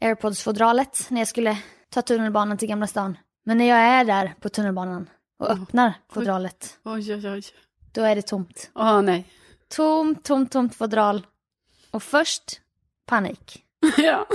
airpods-fodralet 0.00 1.06
när 1.08 1.20
jag 1.20 1.28
skulle 1.28 1.58
ta 1.90 2.02
tunnelbanan 2.02 2.58
till 2.58 2.68
Gamla 2.68 2.86
stan. 2.86 3.18
Men 3.44 3.58
när 3.58 3.68
jag 3.68 3.78
är 3.78 4.04
där 4.04 4.34
på 4.40 4.48
tunnelbanan 4.48 5.08
och 5.38 5.50
öppnar 5.50 5.94
fodralet, 6.12 6.78
Oj, 6.84 7.14
oj, 7.14 7.28
oj. 7.30 7.42
då 7.92 8.02
är 8.02 8.14
det 8.16 8.22
tomt. 8.22 8.70
Åh 8.74 9.02
nej. 9.02 9.28
Tomt, 9.68 10.24
tomt, 10.24 10.52
tomt 10.52 10.74
fodral. 10.74 11.26
Och 11.92 12.02
först 12.02 12.60
panik. 13.06 13.64
ja. 13.98 14.26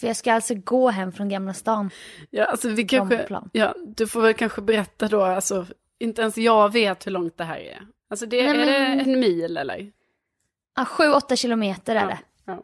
För 0.00 0.06
jag 0.06 0.16
ska 0.16 0.32
alltså 0.32 0.54
gå 0.54 0.90
hem 0.90 1.12
från 1.12 1.28
Gamla 1.28 1.54
stan. 1.54 1.90
ja, 2.30 2.44
alltså 2.44 2.68
vi 2.68 2.84
kanske, 2.84 3.40
ja, 3.52 3.74
du 3.96 4.06
får 4.06 4.20
väl 4.22 4.34
kanske 4.34 4.60
berätta 4.62 5.08
då, 5.08 5.22
alltså 5.24 5.66
inte 5.98 6.22
ens 6.22 6.36
jag 6.38 6.72
vet 6.72 7.06
hur 7.06 7.12
långt 7.12 7.38
det 7.38 7.44
här 7.44 7.58
är. 7.58 7.86
Alltså 8.10 8.26
det, 8.26 8.36
Nej, 8.42 8.50
är 8.50 8.88
men- 8.88 8.98
det 8.98 9.04
en 9.12 9.20
mil 9.20 9.56
eller? 9.56 9.92
Ja, 10.76 10.84
sju, 10.84 11.08
åtta 11.08 11.36
kilometer 11.36 11.96
är 11.96 12.00
Ja, 12.00 12.06
det. 12.06 12.18
ja. 12.44 12.62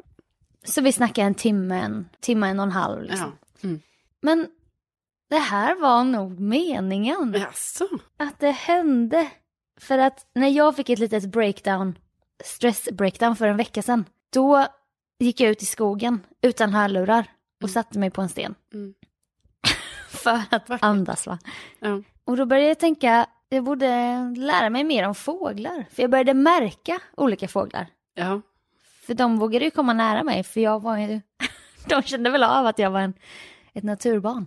Så 0.65 0.81
vi 0.81 0.93
snackar 0.93 1.23
en 1.25 1.35
timme, 1.35 1.81
en 1.81 2.09
timme, 2.21 2.49
en 2.49 2.59
och 2.61 2.65
en 2.67 2.73
halv 2.73 3.03
liksom. 3.03 3.33
Ja. 3.61 3.69
Mm. 3.69 3.81
Men 4.23 4.47
det 5.31 5.37
här 5.39 5.81
var 5.81 6.05
nog 6.05 6.41
meningen. 6.41 7.35
Jaså? 7.39 7.89
Att 8.17 8.41
det 8.41 8.51
hände. 8.51 9.31
För 9.81 9.99
att 9.99 10.27
när 10.35 10.49
jag 10.49 10.77
fick 10.77 10.89
ett 10.91 10.99
litet 10.99 11.25
breakdown, 11.25 11.99
stress 12.45 12.89
breakdown 12.93 13.37
för 13.37 13.47
en 13.47 13.57
vecka 13.57 13.83
sedan, 13.83 14.05
då 14.33 14.67
gick 15.19 15.41
jag 15.41 15.51
ut 15.51 15.63
i 15.63 15.67
skogen 15.67 16.21
utan 16.43 16.75
hörlurar 16.75 17.27
och 17.63 17.71
satte 17.71 17.99
mig 17.99 18.11
på 18.11 18.23
en 18.23 18.29
sten. 18.29 18.55
Mm. 18.75 18.95
för 20.09 20.43
att 20.51 20.69
Vackert. 20.69 20.85
andas 20.85 21.27
va. 21.27 21.39
Ja. 21.79 22.03
Och 22.25 22.37
då 22.37 22.47
började 22.47 22.69
jag 22.69 22.79
tänka, 22.79 23.27
jag 23.49 23.65
borde 23.65 23.89
lära 24.37 24.71
mig 24.71 24.85
mer 24.85 25.09
om 25.09 25.15
fåglar. 25.15 25.87
För 25.91 26.03
jag 26.03 26.11
började 26.11 26.35
märka 26.35 27.01
olika 27.17 27.49
fåglar. 27.49 27.87
Ja. 28.15 28.41
För 29.07 29.15
de 29.15 29.39
vågade 29.39 29.65
ju 29.65 29.71
komma 29.71 29.93
nära 29.93 30.25
mig, 30.25 30.43
för 30.45 30.61
jag 30.61 30.83
var 30.83 30.97
ju... 30.97 31.21
de 31.87 32.03
kände 32.03 32.31
väl 32.31 32.43
av 32.43 32.67
att 32.67 32.79
jag 32.79 32.91
var 32.91 33.01
en, 33.01 33.15
ett 33.73 33.85
naturbarn. 33.85 34.47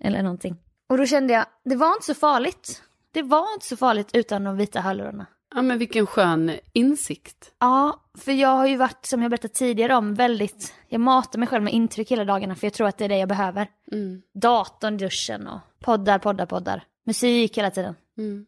Eller 0.00 0.22
någonting. 0.22 0.56
Och 0.88 0.98
då 0.98 1.06
kände 1.06 1.32
jag, 1.32 1.46
det 1.64 1.76
var 1.76 1.92
inte 1.92 2.06
så 2.06 2.14
farligt. 2.14 2.82
Det 3.12 3.22
var 3.22 3.52
inte 3.54 3.66
så 3.66 3.76
farligt 3.76 4.10
utan 4.12 4.44
de 4.44 4.56
vita 4.56 4.80
hörlurarna. 4.80 5.26
Ja, 5.54 5.62
men 5.62 5.78
vilken 5.78 6.06
skön 6.06 6.52
insikt. 6.72 7.52
Ja, 7.58 8.04
för 8.18 8.32
jag 8.32 8.48
har 8.48 8.66
ju 8.66 8.76
varit, 8.76 9.06
som 9.06 9.22
jag 9.22 9.30
berättat 9.30 9.54
tidigare 9.54 9.94
om, 9.94 10.14
väldigt... 10.14 10.74
Jag 10.88 11.00
matar 11.00 11.38
mig 11.38 11.48
själv 11.48 11.64
med 11.64 11.72
intryck 11.72 12.10
hela 12.10 12.24
dagarna, 12.24 12.54
för 12.54 12.66
jag 12.66 12.74
tror 12.74 12.88
att 12.88 12.98
det 12.98 13.04
är 13.04 13.08
det 13.08 13.18
jag 13.18 13.28
behöver. 13.28 13.66
Mm. 13.92 14.22
Datorn, 14.34 14.96
duschen 14.96 15.46
och 15.46 15.58
poddar, 15.80 16.18
poddar, 16.18 16.46
poddar. 16.46 16.84
Musik 17.06 17.58
hela 17.58 17.70
tiden. 17.70 17.94
Mm. 18.18 18.46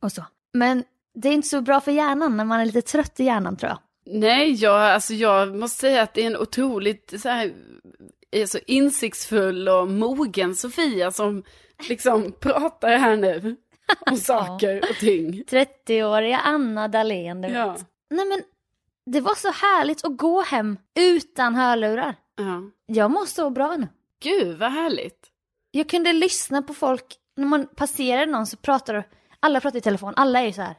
Och 0.00 0.12
så. 0.12 0.24
Men 0.52 0.84
det 1.14 1.28
är 1.28 1.32
inte 1.32 1.48
så 1.48 1.60
bra 1.60 1.80
för 1.80 1.92
hjärnan 1.92 2.36
när 2.36 2.44
man 2.44 2.60
är 2.60 2.64
lite 2.64 2.82
trött 2.82 3.20
i 3.20 3.24
hjärnan 3.24 3.56
tror 3.56 3.70
jag. 3.70 3.78
Nej, 4.20 4.52
jag, 4.52 4.80
alltså 4.80 5.14
jag 5.14 5.56
måste 5.56 5.80
säga 5.80 6.02
att 6.02 6.14
det 6.14 6.22
är 6.22 6.26
en 6.26 6.36
otroligt 6.36 7.14
så 7.20 7.28
här, 7.28 7.52
är 8.30 8.46
så 8.46 8.58
insiktsfull 8.66 9.68
och 9.68 9.88
mogen 9.88 10.54
Sofia 10.56 11.10
som 11.10 11.42
liksom 11.88 12.32
pratar 12.40 12.98
här 12.98 13.16
nu 13.16 13.56
om 14.00 14.16
saker 14.16 14.90
och 14.90 14.96
ting. 14.96 15.44
30-åriga 15.44 16.36
Anna 16.38 16.88
Dahlén, 16.88 17.40
du 17.40 17.48
vet. 17.48 17.56
Ja. 17.56 17.76
Nej 18.10 18.26
men, 18.26 18.42
det 19.06 19.20
var 19.20 19.34
så 19.34 19.50
härligt 19.50 20.04
att 20.04 20.16
gå 20.16 20.42
hem 20.42 20.78
utan 20.94 21.54
hörlurar. 21.54 22.14
ja. 22.36 22.62
Jag 22.86 23.10
mår 23.10 23.26
så 23.26 23.50
bra 23.50 23.76
nu. 23.76 23.88
Gud, 24.22 24.58
vad 24.58 24.72
härligt. 24.72 25.26
Jag 25.70 25.88
kunde 25.88 26.12
lyssna 26.12 26.62
på 26.62 26.74
folk, 26.74 27.16
när 27.36 27.46
man 27.46 27.66
passerar 27.76 28.26
någon 28.26 28.46
så 28.46 28.56
pratar 28.56 28.94
du, 28.94 29.02
alla 29.40 29.60
pratar 29.60 29.78
i 29.78 29.80
telefon, 29.80 30.12
alla 30.16 30.40
är 30.40 30.46
ju 30.46 30.52
så 30.52 30.62
här. 30.62 30.74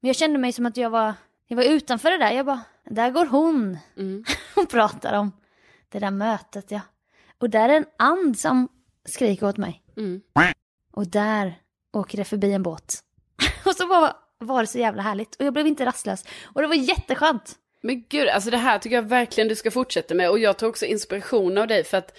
Men 0.00 0.08
jag 0.08 0.16
kände 0.16 0.38
mig 0.38 0.52
som 0.52 0.66
att 0.66 0.76
jag 0.76 0.90
var, 0.90 1.14
jag 1.46 1.56
var 1.56 1.64
utanför 1.64 2.10
det 2.10 2.18
där, 2.18 2.30
jag 2.32 2.46
bara, 2.46 2.60
där 2.84 3.10
går 3.10 3.26
hon 3.26 3.78
Mm. 3.96 4.24
och 4.56 4.68
pratar 4.70 5.18
om 5.18 5.32
det 5.88 5.98
där 5.98 6.10
mötet 6.10 6.70
ja. 6.70 6.80
Och 7.38 7.50
där 7.50 7.68
är 7.68 7.76
en 7.76 7.86
and 7.98 8.38
som 8.38 8.68
skriker 9.08 9.46
åt 9.46 9.56
mig. 9.56 9.82
Mm. 9.96 10.20
Och 10.92 11.06
där 11.06 11.54
åker 11.94 12.18
det 12.18 12.24
förbi 12.24 12.52
en 12.52 12.62
båt. 12.62 12.98
och 13.64 13.76
så 13.76 13.86
var, 13.86 14.12
var 14.38 14.60
det 14.60 14.66
så 14.66 14.78
jävla 14.78 15.02
härligt. 15.02 15.34
Och 15.34 15.44
jag 15.44 15.52
blev 15.52 15.66
inte 15.66 15.86
rastlös. 15.86 16.24
Och 16.42 16.62
det 16.62 16.68
var 16.68 16.74
jätteskönt. 16.74 17.54
Men 17.82 18.04
gud, 18.08 18.28
alltså 18.28 18.50
det 18.50 18.56
här 18.56 18.78
tycker 18.78 18.96
jag 18.96 19.02
verkligen 19.02 19.48
du 19.48 19.54
ska 19.54 19.70
fortsätta 19.70 20.14
med. 20.14 20.30
Och 20.30 20.38
jag 20.38 20.58
tar 20.58 20.66
också 20.66 20.86
inspiration 20.86 21.58
av 21.58 21.66
dig 21.66 21.84
för 21.84 21.96
att 21.96 22.18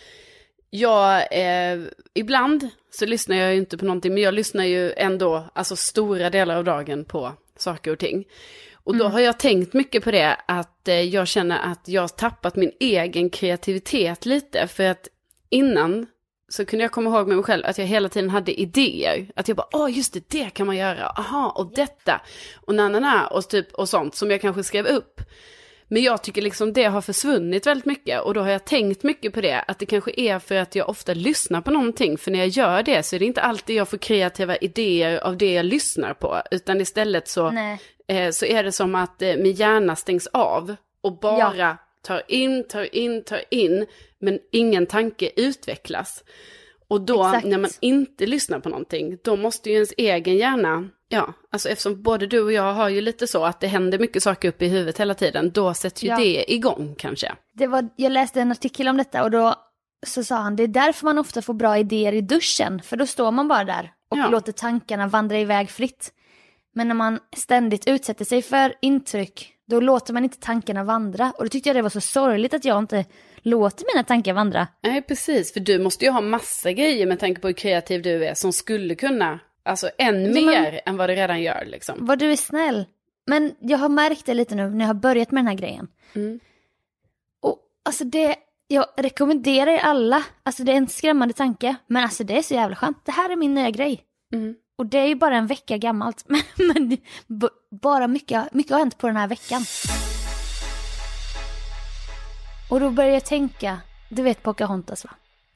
jag, 0.70 1.28
eh, 1.32 1.80
ibland 2.14 2.70
så 2.92 3.06
lyssnar 3.06 3.36
jag 3.36 3.54
ju 3.54 3.60
inte 3.60 3.78
på 3.78 3.86
någonting, 3.86 4.14
men 4.14 4.24
jag 4.24 4.34
lyssnar 4.34 4.64
ju 4.64 4.92
ändå, 4.92 5.44
alltså 5.54 5.76
stora 5.76 6.30
delar 6.30 6.56
av 6.56 6.64
dagen 6.64 7.06
på 7.06 7.34
saker 7.58 7.92
och 7.92 8.00
ting. 8.00 8.26
Och 8.74 8.98
då 8.98 9.08
har 9.08 9.20
jag 9.20 9.40
tänkt 9.40 9.74
mycket 9.74 10.04
på 10.04 10.12
det, 10.12 10.38
att 10.46 10.88
eh, 10.88 11.02
jag 11.02 11.28
känner 11.28 11.72
att 11.72 11.88
jag 11.88 12.02
har 12.02 12.08
tappat 12.08 12.56
min 12.56 12.72
egen 12.80 13.30
kreativitet 13.30 14.26
lite. 14.26 14.68
För 14.68 14.84
att 14.84 15.08
innan 15.50 16.08
så 16.50 16.66
kunde 16.66 16.84
jag 16.84 16.92
komma 16.92 17.10
ihåg 17.10 17.28
med 17.28 17.38
mig 17.38 17.44
själv 17.44 17.66
att 17.66 17.78
jag 17.78 17.86
hela 17.86 18.10
tiden 18.10 18.30
hade 18.30 18.62
idéer. 18.62 19.32
Att 19.36 19.48
jag 19.48 19.58
bara, 19.58 19.68
åh 19.72 19.98
just 19.98 20.14
det, 20.14 20.30
det 20.30 20.50
kan 20.50 20.68
man 20.68 20.78
göra, 20.78 21.08
aha, 21.08 21.50
och 21.50 21.72
detta, 21.76 22.22
och 22.66 22.76
nanana, 22.76 23.28
och 23.28 23.50
typ, 23.50 23.74
och 23.74 23.90
sånt 23.90 24.16
som 24.16 24.32
jag 24.32 24.42
kanske 24.42 24.64
skrev 24.64 24.86
upp. 24.86 25.22
Men 25.88 26.04
jag 26.04 26.24
tycker 26.24 26.42
liksom 26.42 26.74
det 26.74 26.84
har 26.84 27.02
försvunnit 27.02 27.68
väldigt 27.68 27.86
mycket 27.86 28.22
och 28.22 28.34
då 28.34 28.42
har 28.42 28.50
jag 28.50 28.66
tänkt 28.66 29.04
mycket 29.04 29.34
på 29.34 29.42
det, 29.42 29.62
att 29.68 29.80
det 29.80 29.86
kanske 29.86 30.12
är 30.18 30.40
för 30.40 30.56
att 30.56 30.76
jag 30.76 30.90
ofta 30.90 31.14
lyssnar 31.14 31.62
på 31.62 31.72
någonting, 31.72 32.18
för 32.18 32.32
när 32.32 32.40
jag 32.40 32.48
gör 32.48 32.84
det 32.84 33.04
så 33.04 33.16
är 33.16 33.20
det 33.20 33.26
inte 33.26 33.42
alltid 33.42 33.76
jag 33.76 33.90
får 33.90 33.98
kreativa 33.98 34.56
idéer 34.56 35.18
av 35.18 35.38
det 35.38 35.54
jag 35.54 35.66
lyssnar 35.66 36.14
på, 36.14 36.42
utan 36.52 36.82
istället 36.82 37.28
så, 37.28 37.48
eh, 38.08 38.32
så 38.32 38.46
är 38.46 38.64
det 38.64 38.72
som 38.72 38.96
att 38.96 39.22
eh, 39.22 39.36
min 39.36 39.54
hjärna 39.54 39.96
stängs 39.96 40.28
av 40.28 40.76
och 41.02 41.20
bara 41.20 41.78
tar 42.06 42.24
in, 42.28 42.68
tar 42.68 42.96
in, 42.96 43.24
tar 43.24 43.42
in, 43.50 43.86
men 44.26 44.40
ingen 44.52 44.86
tanke 44.86 45.30
utvecklas. 45.36 46.24
Och 46.88 47.02
då 47.02 47.26
Exakt. 47.28 47.48
när 47.48 47.58
man 47.58 47.70
inte 47.80 48.26
lyssnar 48.26 48.60
på 48.60 48.70
någonting, 48.70 49.18
då 49.24 49.36
måste 49.36 49.70
ju 49.70 49.76
ens 49.76 49.94
egen 49.98 50.36
hjärna, 50.38 50.90
ja, 51.10 51.34
alltså 51.52 51.70
eftersom 51.70 52.02
både 52.04 52.28
du 52.28 52.42
och 52.42 52.52
jag 52.52 52.74
har 52.74 52.90
ju 52.90 53.02
lite 53.02 53.28
så 53.28 53.46
att 53.46 53.60
det 53.62 53.68
händer 53.68 54.00
mycket 54.00 54.24
saker 54.24 54.50
upp 54.50 54.62
i 54.62 54.68
huvudet 54.68 55.00
hela 55.00 55.14
tiden, 55.14 55.52
då 55.52 55.74
sätts 55.74 56.04
ju 56.04 56.08
Ja. 56.08 56.18
det 56.18 56.54
igång 56.54 56.96
kanske. 56.98 57.32
Det 57.54 57.68
var, 57.68 57.90
jag 57.96 58.12
läste 58.12 58.42
en 58.42 58.52
artikel 58.52 58.88
om 58.88 58.98
detta 58.98 59.24
och 59.24 59.32
då 59.32 59.56
så 60.08 60.24
sa 60.24 60.36
han 60.36 60.56
det 60.56 60.64
är 60.64 60.68
därför 60.68 61.06
man 61.06 61.18
ofta 61.18 61.42
får 61.42 61.54
bra 61.54 61.78
idéer 61.78 62.14
i 62.14 62.22
duschen. 62.22 62.82
För 62.82 62.98
då 62.98 63.06
står 63.06 63.32
man 63.32 63.48
bara 63.48 63.64
där 63.64 63.92
och 64.10 64.18
Ja. 64.18 64.28
låter 64.30 64.52
tankarna 64.52 65.08
vandra 65.08 65.40
iväg 65.40 65.70
fritt. 65.70 66.12
Men 66.74 66.88
när 66.88 66.96
man 66.96 67.20
ständigt 67.36 67.88
utsätter 67.88 68.26
sig 68.26 68.42
för 68.42 68.74
intryck 68.82 69.52
då 69.68 69.80
låter 69.80 70.14
man 70.14 70.24
inte 70.24 70.40
tankarna 70.40 70.84
vandra. 70.84 71.34
Och 71.38 71.44
då 71.44 71.50
tyckte 71.50 71.70
jag 71.70 71.76
det 71.76 71.82
var 71.82 71.90
så 71.90 72.02
sorgligt 72.02 72.54
att 72.54 72.66
jag 72.66 72.80
inte 72.80 73.06
låter 73.46 73.86
mina 73.94 74.04
tankar 74.04 74.34
vandra. 74.34 74.68
Nej, 74.82 75.02
precis, 75.02 75.54
för 75.54 75.60
du 75.60 75.80
måste 75.80 76.06
ju 76.06 76.12
ha 76.12 76.22
massa 76.22 76.72
grejer 76.72 77.06
med 77.06 77.20
tanke 77.20 77.42
på 77.42 77.48
hur 77.48 77.54
kreativ 77.54 78.02
du 78.02 78.26
är 78.26 78.34
som 78.34 78.54
skulle 78.54 78.96
kunna, 78.96 79.40
alltså 79.64 79.90
än 79.98 80.34
mer 80.34 80.82
än 80.86 80.98
vad 80.98 81.10
det 81.10 81.16
redan 81.16 81.42
gör 81.42 81.66
liksom. 81.66 82.06
Vad 82.06 82.20
du 82.20 82.32
är 82.32 82.36
snäll. 82.36 82.86
Men 83.28 83.56
jag 83.60 83.78
har 83.78 83.90
märkt 83.90 84.26
det 84.26 84.34
lite 84.34 84.56
nu 84.56 84.70
när 84.70 84.80
jag 84.80 84.88
har 84.88 84.94
börjat 84.94 85.32
med 85.32 85.44
den 85.44 85.48
här 85.48 85.56
grejen. 85.56 85.88
Mm. 86.16 86.40
Och 87.42 87.60
alltså 87.86 88.04
det, 88.04 88.36
jag 88.68 88.86
rekommenderar 88.98 89.72
er 89.72 89.80
alla, 89.80 90.24
alltså 90.44 90.64
det 90.64 90.72
är 90.72 90.78
en 90.78 90.88
skrämmande 90.88 91.34
tanke, 91.34 91.76
men 91.88 92.04
alltså 92.04 92.24
det 92.24 92.38
är 92.38 92.42
så 92.42 92.54
jävla 92.54 92.76
skönt. 92.76 93.06
Det 93.06 93.12
här 93.12 93.30
är 93.30 93.36
min 93.36 93.54
nya 93.54 93.70
grej. 93.70 94.04
Mm. 94.34 94.56
Och 94.78 94.86
det 94.86 94.98
är 94.98 95.08
ju 95.08 95.16
bara 95.16 95.38
en 95.38 95.48
vecka 95.48 95.78
gammalt, 95.78 96.26
men, 96.28 96.42
men 96.58 96.98
bara 97.82 98.08
mycket, 98.08 98.54
mycket 98.54 98.72
har 98.72 98.80
hänt 98.80 98.98
på 98.98 99.08
den 99.08 99.18
här 99.18 99.28
veckan. 99.28 99.62
Och 102.76 102.82
då 102.82 102.90
började 102.90 103.14
jag 103.16 103.26
tänka, 103.26 103.78
du 104.10 104.22
vet 104.24 104.44
Pocahontas 104.44 105.06
va? 105.06 105.12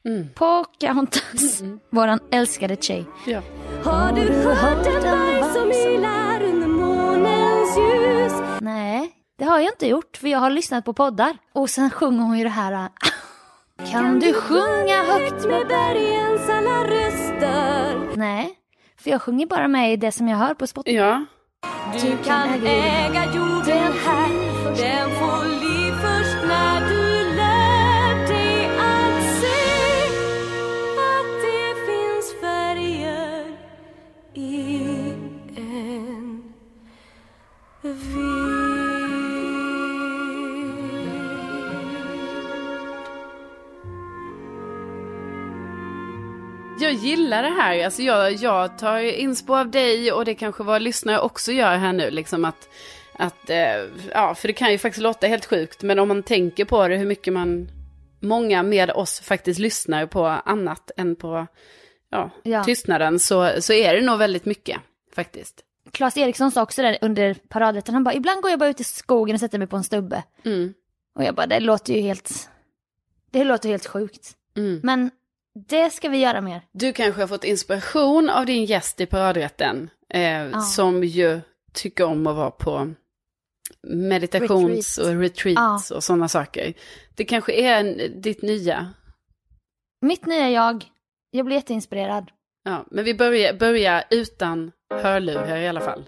Mm. 0.05 0.29
Pocahontas, 0.35 1.61
våran 1.89 2.19
älskade 2.31 2.75
tjej. 2.81 3.05
Ja. 3.27 3.41
Har 3.83 4.11
du 4.13 4.21
hört 4.49 4.87
en 4.87 5.01
varg 5.03 5.53
som 5.53 5.71
ylar 5.71 6.43
under 6.43 6.67
månens 6.67 7.77
ljus? 7.77 8.33
Nej, 8.61 9.11
det 9.37 9.45
har 9.45 9.59
jag 9.59 9.73
inte 9.73 9.87
gjort 9.87 10.17
för 10.17 10.27
jag 10.27 10.39
har 10.39 10.49
lyssnat 10.49 10.85
på 10.85 10.93
poddar. 10.93 11.37
Och 11.53 11.69
sen 11.69 11.89
sjunger 11.89 12.23
hon 12.23 12.37
ju 12.37 12.43
det 12.43 12.49
här. 12.49 12.73
äh, 12.73 12.87
Kan 13.91 14.19
du 14.19 14.33
sjunga 14.33 15.03
högt 15.03 15.45
med 15.45 15.67
bergens 15.67 16.49
alla 16.49 16.83
röster? 16.83 18.15
Nej, 18.17 18.49
för 19.01 19.09
jag 19.11 19.21
sjunger 19.21 19.45
bara 19.45 19.67
med 19.67 19.93
i 19.93 19.95
det 19.95 20.11
som 20.11 20.27
jag 20.27 20.37
hör 20.37 20.53
på 20.53 20.67
Spotify. 20.67 20.95
ja. 20.97 21.25
Du 22.01 22.17
kan 22.17 22.49
äga 22.65 23.25
jorden 23.35 23.93
här, 24.05 24.29
den 24.75 25.09
får 25.09 25.58
Jag 46.89 46.97
gillar 46.97 47.43
det 47.43 47.49
här, 47.49 47.85
alltså 47.85 48.01
jag, 48.01 48.33
jag 48.33 48.77
tar 48.77 48.99
inspo 48.99 49.55
av 49.55 49.71
dig 49.71 50.11
och 50.11 50.25
det 50.25 50.35
kanske 50.35 50.63
vad 50.63 50.81
lyssnare 50.81 51.19
också 51.19 51.51
gör 51.51 51.75
här 51.77 51.93
nu, 51.93 52.09
liksom 52.11 52.45
att, 52.45 52.69
att 53.13 53.49
eh, 53.49 53.83
ja, 54.13 54.35
för 54.35 54.47
det 54.47 54.53
kan 54.53 54.71
ju 54.71 54.77
faktiskt 54.77 55.01
låta 55.03 55.27
helt 55.27 55.45
sjukt, 55.45 55.83
men 55.83 55.99
om 55.99 56.07
man 56.07 56.23
tänker 56.23 56.65
på 56.65 56.87
det, 56.87 56.95
hur 56.97 57.05
mycket 57.05 57.33
man, 57.33 57.69
många 58.19 58.63
med 58.63 58.91
oss 58.91 59.19
faktiskt 59.19 59.59
lyssnar 59.59 60.05
på 60.05 60.25
annat 60.25 60.91
än 60.97 61.15
på, 61.15 61.47
ja, 62.11 62.29
Ja. 62.43 62.63
tystnaden, 62.63 63.19
så, 63.19 63.51
så 63.61 63.73
är 63.73 63.93
det 63.93 64.01
nog 64.01 64.17
väldigt 64.19 64.45
mycket, 64.45 64.77
faktiskt. 65.15 65.61
Claes 65.91 66.17
Eriksson 66.17 66.51
sa 66.51 66.61
också 66.63 66.81
det 66.81 66.97
under 67.01 67.33
paradrätten. 67.33 67.93
Han 67.93 68.03
bara, 68.03 68.13
ibland 68.13 68.41
går 68.41 68.51
jag 68.51 68.59
bara 68.59 68.69
ut 68.69 68.79
i 68.81 68.83
skogen 68.83 69.33
och 69.33 69.39
sätter 69.39 69.57
mig 69.57 69.67
på 69.67 69.77
en 69.77 69.83
stubbe. 69.83 70.23
Mm, 70.45 70.73
Och 71.15 71.23
jag 71.23 71.35
bara, 71.35 71.47
det 71.47 71.59
låter 71.59 71.93
ju 71.93 72.01
helt... 72.01 72.49
Det 73.31 73.43
låter 73.43 73.69
helt 73.69 73.87
sjukt. 73.87 74.31
mm. 74.57 74.79
Men 74.83 75.11
det 75.67 75.89
ska 75.89 76.09
vi 76.09 76.17
göra 76.17 76.41
mer. 76.41 76.61
Du 76.71 76.93
kanske 76.93 77.21
har 77.21 77.27
fått 77.27 77.43
inspiration 77.43 78.29
av 78.29 78.45
din 78.45 78.65
gäst 78.65 79.01
i 79.01 79.05
paradrätten, 79.05 79.89
eh, 80.13 80.59
som 80.61 81.03
ju 81.03 81.41
tycker 81.73 82.03
om 82.03 82.27
att 82.27 82.35
vara 82.35 82.51
på 82.51 82.93
meditations 83.87 84.97
Retreat. 84.97 85.15
och 85.15 85.21
retreats 85.21 85.91
och 85.91 86.03
sådana 86.03 86.27
saker. 86.27 86.73
Det 87.15 87.25
kanske 87.25 87.53
är 87.53 87.79
en, 87.79 88.21
ditt 88.21 88.41
nya, 88.41 88.93
Mitt 90.01 90.25
nya 90.25 90.49
jag, 90.49 90.85
jag 91.31 91.45
blir 91.45 91.55
jätteinspirerad. 91.55 92.31
ja, 92.63 92.85
men 92.91 93.05
vi 93.05 93.13
börjar, 93.13 93.53
börjar 93.53 94.03
utan 94.09 94.71
hörlurar 94.93 95.57
i 95.57 95.67
alla 95.67 95.81
fall. 95.81 96.03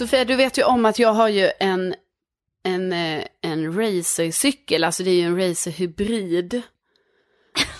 Sofia, 0.00 0.24
du 0.24 0.36
vet 0.36 0.58
ju 0.58 0.62
om 0.62 0.84
att 0.84 0.98
jag 0.98 1.12
har 1.12 1.28
ju 1.28 1.50
en, 1.60 1.94
en, 2.62 2.92
eh, 2.92 3.24
en 3.40 3.78
racercykel, 3.78 4.84
alltså 4.84 5.02
det 5.02 5.10
är 5.10 5.14
ju 5.14 5.22
en 5.22 5.36
racerhybrid. 5.36 6.62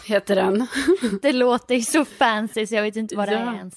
Heter 0.07 0.37
den. 0.37 0.67
Det 1.23 1.33
låter 1.33 1.75
ju 1.75 1.83
så 1.83 2.05
fancy 2.05 2.67
så 2.67 2.75
jag 2.75 2.83
vet 2.83 2.97
inte 2.97 3.17
vad 3.17 3.29
det 3.29 3.33
Ja. 3.33 3.53
är 3.53 3.57
ens. 3.57 3.75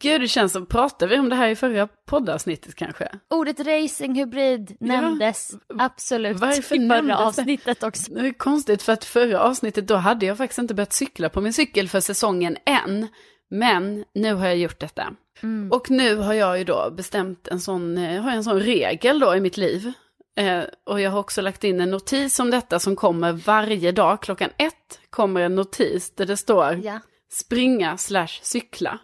Gud, 0.00 0.20
det 0.20 0.28
känns 0.28 0.52
som, 0.52 0.66
pratade 0.66 1.14
vi 1.14 1.20
om 1.20 1.28
det 1.28 1.36
här 1.36 1.48
i 1.48 1.56
förra 1.56 1.86
poddavsnittet 1.86 2.74
kanske? 2.74 3.08
Ordet 3.30 3.60
racinghybrid 3.60 4.76
nämndes 4.80 5.50
absolut 5.78 6.40
Varför 6.40 6.76
i 6.76 6.88
förra 6.88 7.18
avsnittet 7.18 7.82
också. 7.82 8.12
Det 8.14 8.26
är 8.26 8.32
konstigt 8.32 8.82
för 8.82 8.92
att 8.92 9.04
förra 9.04 9.40
avsnittet 9.40 9.86
då 9.88 9.96
hade 9.96 10.26
jag 10.26 10.36
faktiskt 10.36 10.58
inte 10.58 10.74
börjat 10.74 10.92
cykla 10.92 11.28
på 11.28 11.40
min 11.40 11.52
cykel 11.52 11.88
för 11.88 12.00
säsongen 12.00 12.56
än. 12.66 13.08
Men 13.50 14.04
nu 14.14 14.34
har 14.34 14.46
jag 14.46 14.56
gjort 14.56 14.80
detta. 14.80 15.14
Mm. 15.42 15.72
Och 15.72 15.90
nu 15.90 16.16
har 16.16 16.34
jag 16.34 16.58
ju 16.58 16.64
då 16.64 16.90
bestämt 16.90 17.48
en 17.48 17.60
sån, 17.60 17.98
eh, 17.98 18.22
har 18.22 18.30
jag 18.30 18.36
en 18.36 18.44
sån 18.44 18.60
regel 18.60 19.20
då 19.20 19.36
i 19.36 19.40
mitt 19.40 19.56
liv. 19.56 19.92
Eh, 20.36 20.62
och 20.86 21.00
jag 21.00 21.10
har 21.10 21.20
också 21.20 21.40
lagt 21.40 21.64
in 21.64 21.80
en 21.80 21.90
notis 21.90 22.40
om 22.40 22.50
detta 22.50 22.78
som 22.78 22.96
kommer 22.96 23.32
varje 23.32 23.92
dag. 23.92 24.22
Klockan 24.22 24.50
ett 24.56 25.00
kommer 25.10 25.40
en 25.40 25.54
notis 25.54 26.14
där 26.14 26.26
det 26.26 26.36
står 26.36 26.80
Ja, 26.82 27.00
springa 27.30 27.96
slash 27.96 28.40
cykla. 28.42 28.98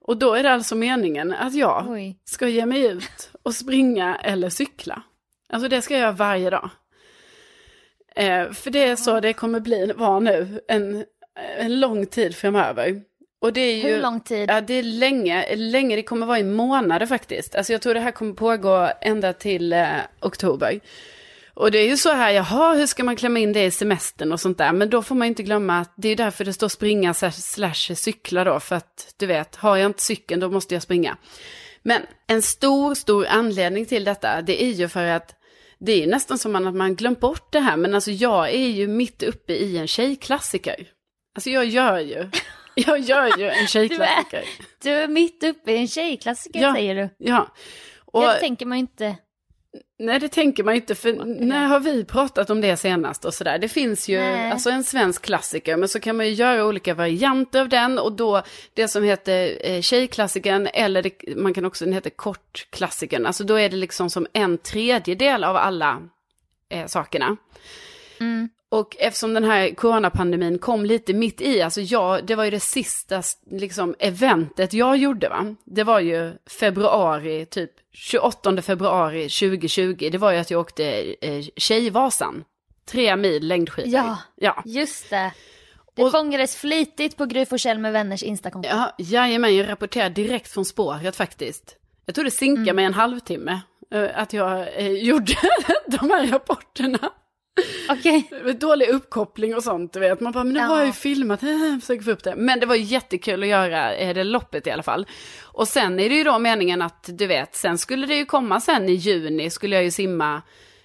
Och 0.00 0.16
då 0.16 0.34
är 0.34 0.42
det 0.42 0.52
alltså 0.52 0.74
meningen 0.74 1.32
att 1.34 1.54
jag 1.54 1.86
oj. 1.88 2.20
ska 2.24 2.48
ge 2.48 2.66
mig 2.66 2.86
ut 2.86 3.30
och 3.42 3.54
springa 3.54 4.16
eller 4.16 4.50
cykla. 4.50 5.02
Alltså 5.48 5.68
det 5.68 5.82
ska 5.82 5.94
jag 5.94 6.00
göra 6.00 6.12
varje 6.12 6.50
dag. 6.50 6.70
Eh, 8.16 8.50
för 8.50 8.70
det 8.70 8.84
är 8.84 8.96
så 8.96 9.20
det 9.20 9.32
kommer 9.32 9.60
bli, 9.60 9.92
vara 9.96 10.20
nu, 10.20 10.60
en, 10.68 11.04
en 11.58 11.80
lång 11.80 12.06
tid 12.06 12.36
framöver. 12.36 13.02
Och 13.40 13.52
det 13.52 13.60
är 13.60 13.76
ju, 13.76 13.82
Hur 13.82 14.02
lång 14.02 14.20
tid? 14.20 14.50
Ja, 14.50 14.60
det 14.60 14.74
är 14.74 14.82
länge, 14.82 15.56
länge, 15.56 15.96
det 15.96 16.02
kommer 16.02 16.26
vara 16.26 16.38
i 16.38 16.44
månader 16.44 17.06
faktiskt. 17.06 17.54
Alltså 17.54 17.72
jag 17.72 17.82
tror 17.82 17.94
det 17.94 18.00
här 18.00 18.10
kommer 18.10 18.34
pågå 18.34 18.90
ända 19.00 19.32
till 19.32 19.72
eh, 19.72 19.88
oktober. 20.20 20.80
Och 21.54 21.70
det 21.70 21.78
är 21.78 21.88
ju 21.88 21.96
så 21.96 22.12
här, 22.12 22.30
jaha, 22.30 22.74
hur 22.74 22.86
ska 22.86 23.04
man 23.04 23.16
klämma 23.16 23.38
in 23.38 23.52
det 23.52 23.64
i 23.64 23.70
semestern 23.70 24.32
och 24.32 24.40
sånt 24.40 24.58
där. 24.58 24.72
Men 24.72 24.90
då 24.90 25.02
får 25.02 25.14
man 25.14 25.28
inte 25.28 25.42
glömma 25.42 25.78
att 25.78 25.92
det 25.96 26.08
är 26.08 26.16
därför 26.16 26.44
det 26.44 26.52
står 26.52 26.68
springa 26.68 27.14
slash 27.14 27.94
cykla 27.94 28.44
då. 28.44 28.60
För 28.60 28.76
att 28.76 29.14
du 29.16 29.26
vet, 29.26 29.56
har 29.56 29.76
jag 29.76 29.86
inte 29.86 30.02
cykeln 30.02 30.40
då 30.40 30.50
måste 30.50 30.74
jag 30.74 30.82
springa. 30.82 31.16
Men 31.82 32.02
en 32.26 32.42
stor, 32.42 32.94
stor 32.94 33.26
anledning 33.26 33.86
till 33.86 34.04
detta, 34.04 34.42
det 34.42 34.62
är 34.62 34.70
ju 34.70 34.88
för 34.88 35.04
att 35.04 35.34
det 35.78 36.02
är 36.02 36.06
nästan 36.06 36.38
som 36.38 36.56
att 36.56 36.74
man 36.74 36.94
glömt 36.94 37.20
bort 37.20 37.52
det 37.52 37.60
här. 37.60 37.76
Men 37.76 37.94
alltså 37.94 38.10
jag 38.10 38.50
är 38.50 38.68
ju 38.68 38.88
mitt 38.88 39.22
uppe 39.22 39.52
i 39.52 39.78
en 39.78 39.86
tjejklassiker. 39.86 40.86
Alltså 41.34 41.50
jag 41.50 41.64
gör 41.64 41.98
ju, 41.98 42.30
jag 42.86 42.98
gör 42.98 43.38
ju 43.38 43.48
en 43.50 43.66
tjejklassiker. 43.66 44.44
Du 44.82 44.90
är 44.90 45.08
mitt 45.08 45.42
uppe 45.44 45.72
i 45.72 45.76
en 45.76 45.88
tjejklassiker 45.88 46.60
Ja. 46.60 46.74
säger 46.74 46.94
du. 46.94 47.08
Ja. 47.18 47.46
Och, 48.04 48.22
Jag 48.22 48.40
tänker 48.40 48.66
man 48.66 48.78
inte. 48.78 49.16
Nej, 49.98 50.18
det 50.20 50.28
tänker 50.28 50.64
man 50.64 50.74
inte, 50.74 50.94
för 50.94 51.12
när 51.24 51.66
har 51.66 51.80
vi 51.80 52.04
pratat 52.04 52.50
om 52.50 52.60
det 52.60 52.76
senast 52.76 53.24
och 53.24 53.34
sådär? 53.34 53.58
Det 53.58 53.68
finns 53.68 54.08
ju 54.08 54.18
Nej. 54.18 54.50
alltså 54.50 54.70
en 54.70 54.84
svensk 54.84 55.22
klassiker, 55.22 55.76
men 55.76 55.88
så 55.88 56.00
kan 56.00 56.16
man 56.16 56.26
ju 56.26 56.32
göra 56.32 56.66
olika 56.66 56.94
varianter 56.94 57.60
av 57.60 57.68
den 57.68 57.98
och 57.98 58.12
då 58.12 58.42
det 58.74 58.88
som 58.88 59.02
heter 59.04 59.58
eh, 59.70 59.80
tjejklassikern 59.80 60.68
eller 60.74 61.02
det, 61.02 61.36
man 61.36 61.54
kan 61.54 61.64
också, 61.64 61.84
den 61.84 61.94
heter 61.94 62.10
kortklassikern, 62.10 63.26
alltså 63.26 63.44
då 63.44 63.54
är 63.54 63.68
det 63.68 63.76
liksom 63.76 64.10
som 64.10 64.26
en 64.32 64.58
tredjedel 64.58 65.44
av 65.44 65.56
alla 65.56 66.02
eh, 66.70 66.86
sakerna. 66.86 67.36
Och 68.72 68.96
eftersom 68.98 69.34
den 69.34 69.44
här 69.44 69.74
coronapandemin 69.74 70.58
kom 70.58 70.84
lite 70.84 71.14
mitt 71.14 71.40
i, 71.40 71.62
alltså 71.62 71.80
jag, 71.80 72.26
det 72.26 72.34
var 72.34 72.44
ju 72.44 72.50
det 72.50 72.60
sista 72.60 73.22
liksom, 73.50 73.94
eventet 73.98 74.72
jag 74.72 74.96
gjorde 74.96 75.28
va. 75.28 75.54
Det 75.64 75.84
var 75.84 76.00
ju 76.00 76.32
februari, 76.60 77.46
typ 77.46 77.70
28 77.92 78.62
februari 78.62 79.22
2020, 79.28 80.08
det 80.12 80.18
var 80.18 80.32
ju 80.32 80.38
att 80.38 80.50
jag 80.50 80.60
åkte 80.60 81.14
eh, 81.20 81.44
Tjejvasan. 81.56 82.44
Tre 82.86 83.16
mil 83.16 83.48
längdskidor. 83.48 83.90
Ja. 83.90 84.18
Ja. 84.36 84.62
Just 84.66 85.10
det. 85.10 85.32
Det 85.94 86.02
Och- 86.04 86.12
fångades 86.12 86.56
flitigt 86.56 87.16
på 87.16 87.24
Gry 87.26 87.46
Forssell 87.46 87.78
med 87.78 87.92
vänners 87.92 88.22
Instakonto. 88.22 88.68
Ja, 88.68 88.94
jajamän, 88.98 89.56
jag 89.56 89.68
rapporterar 89.68 90.10
direkt 90.10 90.48
från 90.50 90.64
spåret 90.64 91.16
faktiskt. 91.16 91.76
Jag 92.06 92.14
tror 92.14 92.24
det 92.24 92.30
sinkade 92.30 92.62
Mm. 92.70 92.76
mig 92.76 92.84
en 92.84 92.94
halvtimme 92.94 93.60
eh, 93.94 94.08
att 94.14 94.32
jag 94.32 94.78
eh, 94.78 94.88
gjorde 94.92 95.32
de 95.86 96.10
här 96.10 96.26
rapporterna. 96.26 97.10
Okej. 97.88 98.30
Med 98.44 98.56
Dålig 98.56 98.88
uppkoppling 98.88 99.54
och 99.54 99.62
sånt, 99.62 99.92
du 99.92 100.00
vet. 100.00 100.20
Man 100.20 100.32
bara, 100.32 100.44
men 100.44 100.52
nu 100.52 100.58
Ja. 100.60 100.64
har 100.66 100.78
jag 100.78 100.86
ju 100.86 100.92
filmat, 100.92 101.42
äh, 101.42 101.78
försöker 101.80 102.02
få 102.02 102.10
upp 102.10 102.24
det. 102.24 102.34
Men 102.36 102.60
det 102.60 102.66
var 102.66 102.74
jättekul 102.74 103.42
att 103.42 103.48
göra 103.48 103.94
eh, 103.94 104.14
det 104.14 104.24
loppet 104.24 104.66
i 104.66 104.70
alla 104.70 104.82
fall. 104.82 105.06
Och 105.42 105.68
sen 105.68 106.00
är 106.00 106.08
det 106.08 106.14
ju 106.14 106.24
då 106.24 106.38
meningen 106.38 106.82
att, 106.82 107.08
du 107.12 107.26
vet, 107.26 107.54
sen 107.56 107.78
skulle 107.78 108.06
det 108.06 108.14
ju 108.14 108.24
komma 108.24 108.60
sen 108.60 108.88
i 108.88 108.92
juni, 108.92 109.50
skulle 109.50 109.76
jag 109.76 109.84
ju 109.84 109.90
simma, 109.90 110.42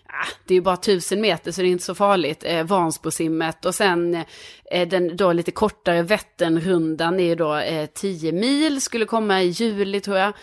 ah, 0.07 0.27
det 0.45 0.53
är 0.53 0.55
ju 0.55 0.61
bara 0.61 0.77
tusen 0.77 1.21
meter 1.21 1.51
så 1.51 1.61
det 1.61 1.67
är 1.67 1.71
inte 1.71 1.83
så 1.85 1.95
farligt, 1.95 2.43
eh, 2.45 2.63
Vansbrosimmet. 2.63 3.65
Och 3.65 3.75
sen 3.75 4.15
eh, 4.71 4.87
den 4.87 5.17
då 5.17 5.33
lite 5.33 5.51
kortare 5.51 6.01
Vätternrundan 6.03 7.19
är 7.19 7.23
ju 7.25 7.35
då 7.35 7.55
eh, 7.55 7.85
10 7.85 8.31
mil, 8.31 8.81
skulle 8.81 9.05
komma 9.05 9.41
i 9.41 9.47
juli 9.47 9.99
tror 9.99 10.17
jag. 10.17 10.33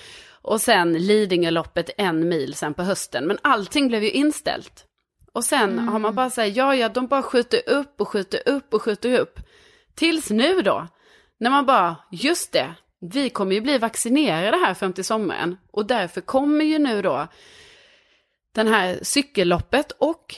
Och 0.45 0.61
sen 0.61 0.93
Lidingöloppet 0.93 1.91
en 1.99 2.29
mil 2.29 2.55
sen 2.55 2.75
på 2.75 2.83
hösten. 2.83 3.27
Men 3.27 3.39
allting 3.43 3.89
blev 3.89 4.03
ju 4.05 4.11
inställt. 4.11 4.85
Och 5.35 5.45
sen 5.45 5.79
har 5.79 5.99
man 5.99 6.15
bara 6.15 6.31
sagt, 6.31 6.57
ja, 6.57 6.75
ja, 6.75 6.89
de 6.89 7.07
bara 7.07 7.23
skjuter 7.23 7.61
upp 7.69 8.01
och 8.01 8.09
skjuter 8.09 8.49
upp 8.49 8.75
och 8.75 8.83
skjuter 8.83 9.19
upp. 9.21 9.41
Tills 9.95 10.31
nu 10.31 10.63
då, 10.63 10.89
när 11.41 11.51
man 11.51 11.67
bara, 11.67 11.97
just 12.11 12.53
det, 12.53 12.75
vi 13.01 13.31
kommer 13.31 13.55
ju 13.55 13.61
bli 13.61 13.79
vaccinerade 13.79 14.57
här 14.57 14.75
fram 14.75 14.93
till 14.93 15.05
sommaren. 15.05 15.57
Och 15.73 15.87
därför 15.87 16.21
kommer 16.21 16.65
ju 16.65 16.79
nu 16.79 17.03
då 17.03 17.29
den 18.55 18.69
här 18.69 18.99
cykelloppet 19.03 19.93
och 19.99 20.35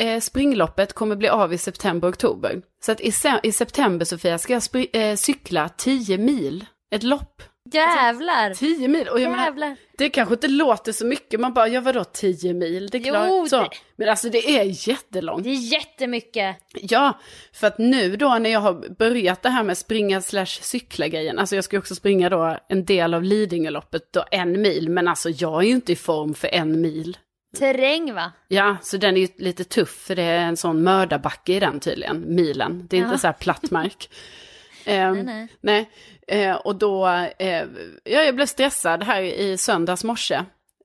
eh, 0.00 0.20
springloppet 0.20 0.92
kommer 0.92 1.16
bli 1.16 1.28
av 1.28 1.52
i 1.52 1.58
september-oktober. 1.58 2.62
Så 2.84 2.92
att 2.92 3.00
i, 3.00 3.12
se- 3.12 3.40
i 3.42 3.52
september, 3.52 4.04
Sofia, 4.04 4.38
ska 4.38 4.52
jag 4.52 4.86
eh, 4.92 5.16
cykla 5.16 5.68
10 5.68 6.18
mil. 6.18 6.66
Ett 6.90 7.02
lopp. 7.02 7.42
Jävlar. 7.72 8.54
10 8.54 8.88
mil. 8.88 9.08
Och 9.08 9.20
jag 9.20 9.30
menar, 9.30 9.44
Jävlar. 9.44 9.76
det 9.98 10.08
kanske 10.08 10.34
inte 10.34 10.48
låter 10.48 10.92
så 10.92 11.06
mycket, 11.06 11.40
man 11.40 11.54
bara, 11.54 11.68
ja 11.68 11.80
vadå 11.80 12.04
10 12.04 12.54
mil? 12.54 12.86
Det 12.86 12.98
är 12.98 13.02
Jo, 13.06 13.12
klart. 13.12 13.48
Så. 13.48 13.60
det- 13.62 13.68
Men 13.96 14.08
alltså 14.08 14.28
det 14.28 14.58
är 14.58 14.88
jättelångt. 14.88 15.44
Det 15.44 15.50
är 15.50 15.72
jättemycket. 15.72 16.56
Ja, 16.74 17.18
för 17.52 17.66
att 17.66 17.78
nu 17.78 18.16
då 18.16 18.38
när 18.38 18.50
jag 18.50 18.60
har 18.60 18.94
börjat 18.98 19.42
det 19.42 19.48
här 19.50 19.62
med 19.64 19.78
springa 19.78 20.20
slash 20.20 20.46
cykla 20.46 21.08
grejen, 21.08 21.38
alltså 21.38 21.54
jag 21.54 21.64
ska 21.64 21.78
också 21.78 21.94
springa 21.94 22.28
då 22.28 22.58
en 22.68 22.84
del 22.84 23.14
av 23.14 23.22
Lidingöloppet 23.22 24.12
då 24.12 24.24
en 24.30 24.62
mil, 24.62 24.88
men 24.88 25.08
alltså 25.08 25.30
jag 25.30 25.62
är 25.62 25.66
ju 25.66 25.72
inte 25.72 25.92
i 25.92 25.96
form 25.96 26.34
för 26.34 26.48
en 26.48 26.80
mil. 26.80 27.16
Terräng 27.58 28.14
va? 28.14 28.32
Ja, 28.48 28.76
så 28.82 28.96
den 28.96 29.16
är 29.16 29.20
ju 29.20 29.28
lite 29.38 29.64
tuff 29.64 29.90
för 30.06 30.16
det 30.16 30.22
är 30.22 30.38
en 30.38 30.56
sån 30.56 30.82
mördarbacke 30.82 31.52
i 31.52 31.60
den 31.60 31.80
tydligen, 31.80 32.34
milen. 32.34 32.86
Det 32.90 32.96
är 32.96 33.00
Ja. 33.00 33.06
inte 33.06 33.18
så 33.18 33.26
här 33.26 33.34
platt 33.34 33.70
mark. 33.70 34.08
Ehm, 34.86 35.14
Nej, 35.14 35.24
nej. 35.24 35.48
Nej, 35.60 35.90
eh, 36.46 36.56
och 36.56 36.76
då, 36.76 37.06
eh, 37.38 37.64
ja, 38.04 38.22
jag 38.22 38.34
blev 38.34 38.46
stressad 38.46 39.02
här 39.02 39.22
i 39.22 39.56
söndags 39.58 40.04
morse. 40.04 40.44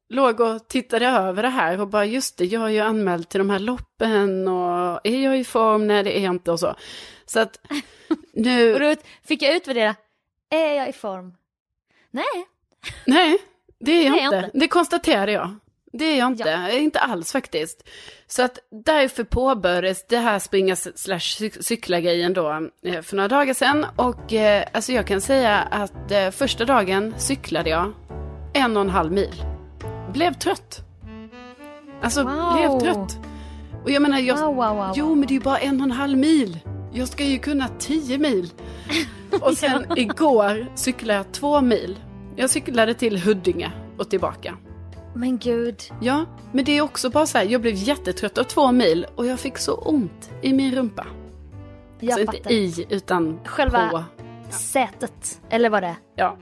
Låg 0.10 0.40
och 0.40 0.68
tittade 0.68 1.08
över 1.08 1.44
det 1.44 1.50
här 1.50 1.82
och 1.82 1.88
bara 1.88 2.06
just 2.06 2.38
det, 2.38 2.46
jag 2.46 2.64
är 2.64 2.70
ju 2.70 2.80
anmäld 2.80 3.30
till 3.30 3.38
de 3.38 3.50
här 3.50 3.60
loppen 3.60 4.48
och 4.48 5.00
är 5.04 5.24
jag 5.24 5.40
i 5.40 5.44
form? 5.44 5.88
Nej, 5.88 6.04
det 6.04 6.20
är 6.20 6.24
jag 6.24 6.34
inte 6.34 6.52
och 6.52 6.60
så. 6.60 6.76
Så 7.26 7.40
att 7.40 7.60
Och 8.10 8.18
nu, 8.34 8.80
då 8.80 8.96
fick 9.28 9.42
jag 9.42 9.56
utvärdera. 9.56 9.96
Är 10.50 10.74
jag 10.74 10.90
i 10.90 10.94
form? 10.94 11.34
Nej. 12.12 12.26
nej, 13.06 13.38
det 13.80 13.92
är 13.92 14.06
jag 14.06 14.14
Det 14.14 14.20
är 14.20 14.24
jag 14.24 14.26
inte. 14.26 14.38
inte. 14.48 14.60
Det 14.60 14.68
konstaterade 14.68 15.32
jag. 15.32 15.56
Det 15.94 16.06
är 16.06 16.18
jag 16.20 16.28
inte, 16.32 16.70
inte 16.74 17.00
alls 17.00 17.32
faktiskt. 17.32 17.90
Så 18.28 18.42
att 18.44 18.60
därför 18.86 19.24
påbörjades 19.24 20.06
det 20.08 20.18
här 20.18 20.40
springa 20.40 20.76
slash 20.76 21.18
cy- 21.20 21.62
cykla 21.62 22.00
grejen 22.00 22.34
då 22.34 22.70
eh, 22.86 23.02
för 23.02 23.16
några 23.16 23.28
dagar 23.28 23.54
sedan. 23.54 23.86
Och 23.96 24.34
eh, 24.34 24.64
alltså 24.74 24.92
jag 24.92 25.08
kan 25.08 25.22
säga 25.22 25.58
att 25.60 26.12
eh, 26.12 26.30
första 26.30 26.66
dagen 26.66 27.14
cyklade 27.18 27.70
jag 27.70 27.94
en 28.54 28.78
och 28.78 28.82
en 28.82 28.90
halv 28.90 29.12
mil. 29.12 29.44
Blev 30.14 30.34
trött. 30.34 30.80
Alltså 32.02 32.24
Wow. 32.24 32.54
blev 32.54 32.80
trött. 32.94 33.18
Och 33.84 33.92
jag 33.92 34.02
menar, 34.02 34.20
jag, 34.20 34.38
Wow, 34.38 34.56
wow, 34.56 34.76
wow. 34.76 34.92
jo 34.96 35.16
men 35.16 35.28
det 35.28 35.32
är 35.32 35.36
ju 35.36 35.40
bara 35.42 35.58
en 35.58 35.80
och 35.80 35.86
en 35.86 35.92
halv 35.92 36.18
mil. 36.18 36.60
Jag 36.94 37.08
ska 37.08 37.24
ju 37.24 37.40
kunna 37.40 37.68
tio 37.80 38.18
mil. 38.18 38.50
Och 39.42 39.58
sen 39.58 39.86
igår 39.96 40.68
cyklade 40.76 41.18
jag 41.20 41.32
två 41.32 41.62
mil. 41.62 42.00
Jag 42.36 42.50
cyklade 42.50 42.94
till 42.94 43.18
Huddinge 43.18 43.72
och 43.98 44.10
tillbaka. 44.10 44.58
Men 45.14 45.38
gud. 45.38 45.82
Ja, 46.02 46.26
men 46.52 46.66
det 46.66 46.78
är 46.78 46.82
också 46.82 47.10
bara 47.10 47.26
så 47.26 47.38
här, 47.38 47.46
jag 47.46 47.62
blev 47.62 47.74
jättetrött 47.76 48.38
av 48.38 48.44
två 48.44 48.72
mil 48.72 49.06
och 49.16 49.26
jag 49.26 49.40
fick 49.40 49.58
så 49.58 49.74
ont 49.76 50.30
i 50.42 50.54
min 50.54 50.76
rumpa. 50.76 51.08
Jag 52.00 52.12
alltså 52.12 52.26
fattar. 52.26 52.52
inte 52.52 52.82
i, 52.82 52.86
utan 52.90 53.40
Själva- 53.46 53.90
på. 53.90 54.04
Sätet. 54.52 55.42
Eller 55.50 55.70
vad 55.70 55.84
det 55.84 55.88
är. 55.88 55.96
Ja. 56.16 56.38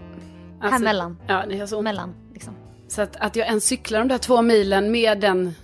Alltså, 0.62 0.71
Här 0.71 0.80
mellan. 0.80 1.17
Ja, 1.27 1.45
det 1.49 1.60
är 1.60 1.65
så 1.65 1.77
ont. 1.77 1.84
Mellan 1.84 2.13
liksom. 2.34 2.53
Så 2.88 3.01
att, 3.01 3.15
att 3.15 3.36
jag 3.36 3.47
ens 3.47 3.65
cyklar 3.65 3.99
de 3.99 4.08
där 4.08 4.17
två 4.17 4.41
milen 4.41 4.91
med 4.91 5.19
den, 5.19 5.56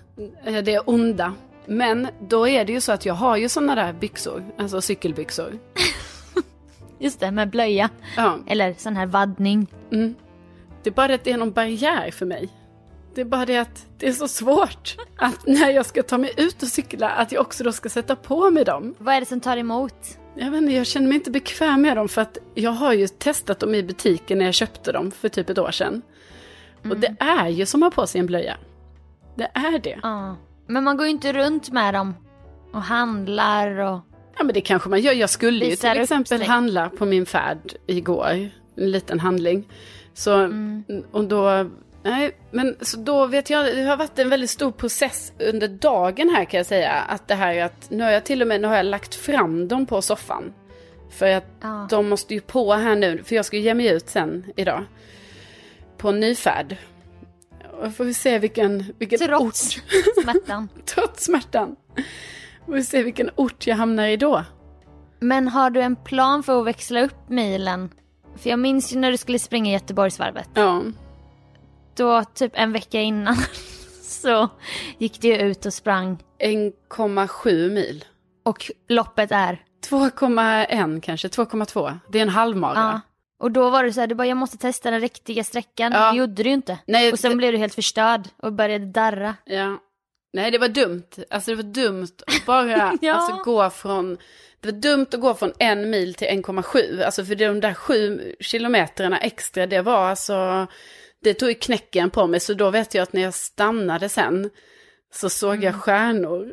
eh, 0.45 0.63
det 0.63 0.79
onda 0.79 1.33
Men 1.65 2.07
då 2.19 2.47
är 2.47 2.65
det 2.65 2.73
ju 2.73 2.81
så 2.81 2.91
att 2.91 3.05
jag 3.05 3.13
har 3.13 3.37
ju 3.37 3.49
sådana 3.49 3.75
där 3.75 3.93
byxor, 3.93 4.43
alltså 4.57 4.81
cykelbyxor. 4.81 5.59
Just 6.99 7.19
det, 7.19 7.31
med 7.31 7.49
blöja. 7.49 7.89
Ja, 8.17 8.37
Eller 8.47 8.73
sån 8.77 8.95
här 8.95 9.05
vaddning. 9.05 9.67
mm. 9.91 10.15
Det 10.83 10.89
är 10.89 10.93
bara 10.93 11.13
att 11.13 11.23
det 11.23 11.31
är 11.31 11.37
någon 11.37 11.51
barriär 11.51 12.11
för 12.11 12.25
mig. 12.25 12.49
Det 13.15 13.21
är 13.21 13.25
bara 13.25 13.45
det 13.45 13.57
att 13.57 13.85
det 13.97 14.07
är 14.07 14.11
så 14.13 14.27
svårt 14.27 14.95
att 15.17 15.47
när 15.47 15.69
jag 15.69 15.85
ska 15.85 16.03
ta 16.03 16.17
mig 16.17 16.33
ut 16.37 16.63
och 16.63 16.67
cykla 16.67 17.09
att 17.09 17.31
jag 17.31 17.41
också 17.41 17.63
då 17.63 17.71
ska 17.71 17.89
sätta 17.89 18.15
på 18.15 18.49
mig 18.49 18.65
dem. 18.65 18.95
Vad 18.97 19.15
är 19.15 19.19
det 19.19 19.25
som 19.25 19.39
tar 19.39 19.57
emot? 19.57 19.95
Jag 20.35 20.51
vet 20.51 20.61
inte, 20.61 20.73
jag 20.73 20.87
känner 20.87 21.07
mig 21.07 21.15
inte 21.15 21.31
bekväm 21.31 21.81
med 21.81 21.97
dem 21.97 22.09
för 22.09 22.21
att 22.21 22.37
jag 22.55 22.71
har 22.71 22.93
ju 22.93 23.07
testat 23.07 23.59
dem 23.59 23.75
i 23.75 23.83
butiken 23.83 24.37
när 24.37 24.45
jag 24.45 24.53
köpte 24.53 24.91
dem 24.91 25.11
för 25.11 25.29
typ 25.29 25.49
ett 25.49 25.57
år 25.57 25.71
sedan. 25.71 26.01
Och 26.89 26.97
det 26.97 27.15
är 27.19 27.47
ju 27.47 27.65
som 27.65 27.83
att 27.83 27.95
ha 27.95 28.01
på 28.01 28.07
sig 28.07 28.19
en 28.19 28.25
blöja. 28.25 28.57
Det 29.35 29.51
är 29.53 29.79
det. 29.79 29.99
Ja. 30.03 30.35
Men 30.67 30.83
man 30.83 30.97
går 30.97 31.05
ju 31.05 31.11
inte 31.11 31.33
runt 31.33 31.71
med 31.71 31.93
dem 31.93 32.15
och 32.73 32.81
handlar 32.81 33.77
och... 33.77 33.99
Ja 34.37 34.43
men 34.43 34.53
det 34.53 34.61
kanske 34.61 34.89
man 34.89 35.01
gör. 35.01 35.13
Jag 35.13 35.29
skulle 35.29 35.65
ju 35.65 35.75
till 35.75 35.89
exempel 35.89 36.41
handla 36.41 36.89
på 36.89 37.05
min 37.05 37.25
färd 37.25 37.73
igår. 37.87 38.49
En 38.77 38.91
liten 38.91 39.19
handling. 39.19 39.67
Så, 40.13 40.33
Mm. 40.33 40.83
och 41.11 41.23
då, 41.23 41.69
nej, 42.03 42.31
men 42.51 42.75
så 42.81 42.97
då 42.97 43.25
vet 43.27 43.49
jag, 43.49 43.65
det 43.75 43.83
har 43.83 43.97
varit 43.97 44.19
en 44.19 44.29
väldigt 44.29 44.49
stor 44.49 44.71
process 44.71 45.33
under 45.39 45.67
dagen 45.67 46.29
här 46.29 46.45
kan 46.45 46.57
jag 46.57 46.65
säga. 46.67 46.91
Att 46.93 47.27
det 47.27 47.35
här 47.35 47.61
att, 47.61 47.89
nu 47.89 48.03
har 48.03 48.11
jag 48.11 48.23
till 48.23 48.41
och 48.41 48.47
med, 48.47 48.61
nu 48.61 48.67
har 48.67 48.75
jag 48.75 48.85
lagt 48.85 49.15
fram 49.15 49.67
dem 49.67 49.85
på 49.85 50.01
soffan. 50.01 50.53
För 51.11 51.27
att 51.29 51.45
Ja. 51.61 51.87
de 51.89 52.09
måste 52.09 52.33
ju 52.33 52.41
på 52.41 52.73
här 52.73 52.95
nu, 52.95 53.23
för 53.23 53.35
jag 53.35 53.45
ska 53.45 53.57
ju 53.57 53.63
ge 53.63 53.73
mig 53.73 53.87
ut 53.87 54.09
sen 54.09 54.45
idag. 54.55 54.83
På 55.97 56.09
en 56.09 56.19
ny 56.19 56.35
färd. 56.35 56.77
Och 57.81 57.95
får 57.95 58.03
vi 58.05 58.13
se 58.13 58.39
vilken, 58.39 58.93
vilken 58.99 59.19
Trots 59.19 59.77
ort, 59.77 59.83
smärtan. 60.23 60.69
trots 60.85 61.23
smärtan. 61.25 61.75
Får 62.65 62.73
vi 62.73 62.83
se 62.83 63.03
vilken 63.03 63.29
ort 63.35 63.67
jag 63.67 63.75
hamnar 63.75 64.07
i 64.07 64.17
då. 64.17 64.43
Men 65.19 65.47
har 65.47 65.69
du 65.69 65.81
en 65.81 65.95
plan 65.95 66.43
för 66.43 66.59
att 66.59 66.65
växla 66.67 67.01
upp 67.01 67.29
milen? 67.29 67.89
För 68.37 68.49
jag 68.49 68.59
minns 68.59 68.93
ju 68.93 68.99
när 68.99 69.11
du 69.11 69.17
skulle 69.17 69.39
springa 69.39 69.71
Göteborgsvarvet. 69.71 70.49
Ja. 70.53 70.81
Då 71.95 72.23
typ 72.23 72.51
en 72.55 72.73
vecka 72.73 73.01
innan 73.01 73.35
så 74.01 74.49
gick 74.97 75.21
du 75.21 75.35
ut 75.37 75.65
och 75.65 75.73
sprang. 75.73 76.17
1,7 76.39 77.69
mil. 77.69 78.05
Och 78.43 78.71
loppet 78.89 79.31
är... 79.31 79.61
2,1 79.89 81.01
kanske, 81.01 81.27
2,2. 81.27 81.99
Det 82.09 82.17
är 82.17 82.21
en 82.21 82.29
halvmara. 82.29 82.73
Ja. 82.75 83.01
Och 83.39 83.51
då 83.51 83.69
var 83.69 83.83
det 83.83 83.93
så 83.93 83.99
här, 83.99 84.07
du 84.07 84.15
bara 84.15 84.27
jag 84.27 84.37
måste 84.37 84.57
testa 84.57 84.91
den 84.91 85.01
riktiga 85.01 85.43
sträckan. 85.43 85.91
Ja. 85.91 86.11
Det 86.11 86.17
gjorde 86.17 86.43
du 86.43 86.49
ju 86.49 86.53
inte. 86.55 86.77
Nej, 86.87 87.11
och 87.11 87.19
sen 87.19 87.31
det- 87.31 87.37
blev 87.37 87.51
du 87.51 87.57
helt 87.57 87.75
förstörd 87.75 88.27
och 88.37 88.53
började 88.53 88.85
darra. 88.85 89.35
Ja. 89.45 89.77
Nej, 90.33 90.51
det 90.51 90.57
var 90.57 90.67
dumt. 90.67 91.07
Alltså 91.29 91.51
det 91.51 91.55
var 91.55 91.63
dumt 91.63 92.07
att 92.27 92.45
bara 92.45 92.97
Ja. 93.01 93.13
alltså, 93.13 93.43
gå 93.43 93.69
från... 93.69 94.17
Det 94.59 94.71
var 94.71 94.79
dumt 94.79 95.05
att 95.13 95.19
gå 95.21 95.33
från 95.33 95.51
en 95.59 95.89
mil 95.89 96.13
till 96.13 96.27
1,7. 96.27 97.03
Alltså 97.05 97.25
för 97.25 97.35
de 97.35 97.59
där 97.59 97.73
sju 97.73 98.35
kilometrarna 98.39 99.17
extra, 99.17 99.65
det 99.67 99.81
var 99.81 100.09
alltså... 100.09 100.67
Det 101.23 101.33
tog 101.33 101.49
ju 101.49 101.55
knäcken 101.55 102.09
på 102.09 102.27
mig, 102.27 102.39
så 102.39 102.53
då 102.53 102.69
vet 102.69 102.93
jag 102.93 103.03
att 103.03 103.13
när 103.13 103.21
jag 103.21 103.33
stannade 103.33 104.09
sen 104.09 104.49
så 105.13 105.29
såg 105.29 105.51
Mm. 105.53 105.63
jag 105.63 105.75
stjärnor. 105.75 106.51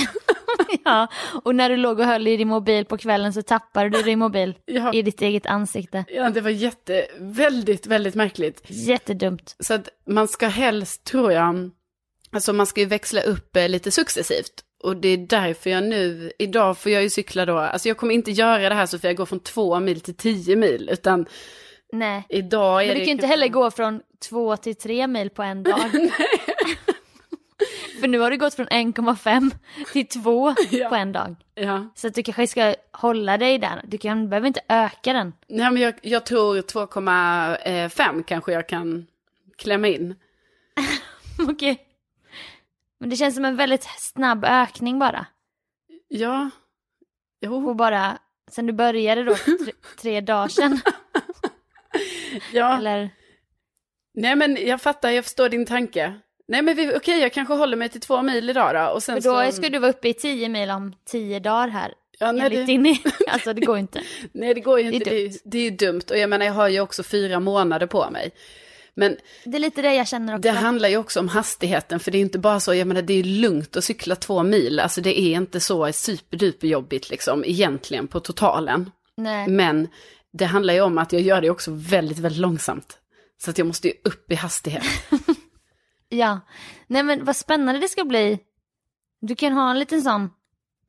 ja. 0.84 1.06
Och 1.44 1.54
när 1.54 1.70
du 1.70 1.76
låg 1.76 1.98
och 1.98 2.04
höll 2.06 2.28
i 2.28 2.36
din 2.36 2.48
mobil 2.48 2.84
på 2.84 2.98
kvällen 2.98 3.32
så 3.32 3.42
tappade 3.42 3.88
du 3.88 4.02
din 4.02 4.18
mobil 4.18 4.54
Ja. 4.64 4.92
i 4.92 5.02
ditt 5.02 5.22
eget 5.22 5.46
ansikte. 5.46 6.04
Ja, 6.08 6.30
det 6.30 6.40
var 6.40 6.50
jätte, 6.50 7.06
väldigt, 7.18 7.86
väldigt 7.86 8.14
märkligt. 8.14 8.62
Jättedumt. 8.66 9.56
Så 9.60 9.74
att 9.74 9.88
man 10.06 10.28
ska 10.28 10.46
helst, 10.48 11.04
tror 11.04 11.32
jag, 11.32 11.70
alltså 12.32 12.52
man 12.52 12.66
ska 12.66 12.80
ju 12.80 12.86
växla 12.86 13.20
upp 13.20 13.56
eh, 13.56 13.68
lite 13.68 13.90
successivt. 13.90 14.52
Och 14.82 14.96
det 14.96 15.08
är 15.08 15.16
därför 15.16 15.70
jag 15.70 15.84
nu, 15.84 16.32
idag 16.38 16.78
får 16.78 16.92
jag 16.92 17.02
ju 17.02 17.10
cykla 17.10 17.46
då, 17.46 17.58
alltså 17.58 17.88
jag 17.88 17.96
kommer 17.96 18.14
inte 18.14 18.30
göra 18.30 18.68
det 18.68 18.74
här 18.74 18.86
så 18.86 18.98
för 18.98 19.08
jag 19.08 19.16
går 19.16 19.26
från 19.26 19.40
två 19.40 19.80
mil 19.80 20.00
till 20.00 20.14
tio 20.16 20.56
mil, 20.56 20.88
utan 20.92 21.26
Nej. 21.98 22.26
idag 22.28 22.82
är 22.82 22.86
Men 22.86 22.94
det... 22.94 23.00
du 23.00 23.00
kan 23.00 23.06
ju 23.06 23.12
inte 23.12 23.26
heller 23.26 23.48
gå 23.48 23.70
från 23.70 24.00
två 24.28 24.56
till 24.56 24.76
tre 24.76 25.06
mil 25.06 25.30
på 25.30 25.42
en 25.42 25.62
dag. 25.62 25.80
För 28.00 28.08
nu 28.08 28.18
har 28.18 28.30
du 28.30 28.36
gått 28.36 28.54
från 28.54 28.66
1,5 28.68 29.50
till 29.92 30.06
2 30.06 30.54
Ja. 30.70 30.88
på 30.88 30.94
en 30.94 31.12
dag. 31.12 31.36
Ja, 31.54 31.88
Så 31.94 32.06
att 32.06 32.14
du 32.14 32.22
kanske 32.22 32.46
ska 32.46 32.74
hålla 32.92 33.38
dig 33.38 33.58
där. 33.58 33.82
Du 33.84 33.98
kan, 33.98 34.28
behöver 34.28 34.46
inte 34.46 34.60
öka 34.68 35.12
den. 35.12 35.32
Nej, 35.48 35.70
men 35.70 35.82
jag, 35.82 35.94
jag 36.02 36.26
tror 36.26 36.56
2,5 36.56 38.22
kanske 38.22 38.52
jag 38.52 38.68
kan 38.68 39.06
klämma 39.58 39.88
in. 39.88 40.14
Okej. 41.48 41.82
Men 42.98 43.10
det 43.10 43.16
känns 43.16 43.34
som 43.34 43.44
en 43.44 43.56
väldigt 43.56 43.84
snabb 43.98 44.44
ökning 44.44 44.98
bara. 44.98 45.26
Ja, 46.08 46.50
jo, 47.40 47.68
Och 47.68 47.76
bara 47.76 48.18
sen 48.50 48.66
du 48.66 48.72
började 48.72 49.24
då 49.24 49.34
tre, 49.34 49.72
tre 50.00 50.20
dagar 50.20 50.48
sedan. 50.48 50.80
Ja. 52.52 52.78
Eller 52.78 53.10
Nej 54.14 54.36
men 54.36 54.66
jag 54.66 54.80
fattar, 54.80 55.10
jag 55.10 55.24
förstår 55.24 55.48
din 55.48 55.66
tanke. 55.66 56.14
Nej 56.48 56.62
men 56.62 56.76
vi- 56.76 56.96
okej, 56.96 57.20
jag 57.20 57.32
kanske 57.32 57.54
håller 57.54 57.76
mig 57.76 57.88
till 57.88 58.00
två 58.00 58.22
mil 58.22 58.50
idag 58.50 58.74
då. 58.74 58.94
Och 58.94 59.02
sen 59.02 59.22
för 59.22 59.30
då 59.30 59.50
så... 59.50 59.56
ska 59.56 59.70
du 59.70 59.78
vara 59.78 59.90
uppe 59.90 60.08
i 60.08 60.14
10 60.14 60.48
mil 60.48 60.70
om 60.70 60.94
10 61.06 61.40
dagar 61.40 61.68
här. 61.68 61.92
ja, 62.18 62.32
nej, 62.32 62.50
det... 62.50 62.64
din... 62.64 62.86
Alltså 63.28 63.52
det 63.52 63.60
går 63.60 63.78
inte. 63.78 64.00
Nej, 64.32 64.54
det 64.54 64.60
går 64.60 64.80
ju 64.80 64.92
inte. 64.92 65.10
Det 65.10 65.26
är, 65.26 65.32
det 65.44 65.58
är 65.58 65.62
ju 65.62 65.70
dumt. 65.70 66.02
Och 66.10 66.18
jag 66.18 66.30
menar, 66.30 66.46
jag 66.46 66.52
har 66.52 66.68
ju 66.68 66.80
också 66.80 67.02
fyra 67.02 67.40
månader 67.40 67.86
på 67.86 68.10
mig. 68.10 68.30
Men 68.94 69.16
Det 69.44 69.56
är 69.56 69.60
lite 69.60 69.82
det 69.82 69.94
jag 69.94 70.08
känner 70.08 70.32
också. 70.34 70.42
det 70.42 70.50
handlar 70.50 70.88
ju 70.88 70.96
också 70.96 71.20
om 71.20 71.28
hastigheten. 71.28 72.00
För 72.00 72.10
det 72.10 72.18
är 72.18 72.20
inte 72.20 72.38
bara 72.38 72.60
så, 72.60 72.74
jag 72.74 72.88
menar, 72.88 73.02
det 73.02 73.14
är 73.14 73.24
lugnt 73.24 73.76
att 73.76 73.84
cykla 73.84 74.16
två 74.16 74.42
mil. 74.42 74.80
Alltså 74.80 75.00
det 75.00 75.20
är 75.20 75.36
inte 75.36 75.60
så 75.60 75.92
superduper 75.92 76.68
jobbigt 76.68 77.10
liksom, 77.10 77.44
egentligen 77.44 78.06
på 78.06 78.20
totalen. 78.20 78.90
Nej. 79.16 79.48
Men 79.48 79.88
det 80.32 80.44
handlar 80.44 80.74
ju 80.74 80.80
om 80.80 80.98
att 80.98 81.12
jag 81.12 81.22
gör 81.22 81.40
det 81.40 81.50
också 81.50 81.70
väldigt, 81.74 82.18
väldigt 82.18 82.40
långsamt. 82.40 82.98
Så 83.38 83.50
att 83.50 83.58
jag 83.58 83.66
måste 83.66 83.88
ju 83.88 83.94
upp 84.04 84.32
i 84.32 84.34
hastighet. 84.34 84.84
Ja. 86.08 86.40
Nej 86.86 87.02
men 87.02 87.24
vad 87.24 87.36
spännande 87.36 87.80
det 87.80 87.88
ska 87.88 88.04
bli. 88.04 88.38
Du 89.20 89.34
kan 89.36 89.52
ha 89.52 89.70
en 89.70 89.78
liten 89.78 90.02
sån, 90.02 90.30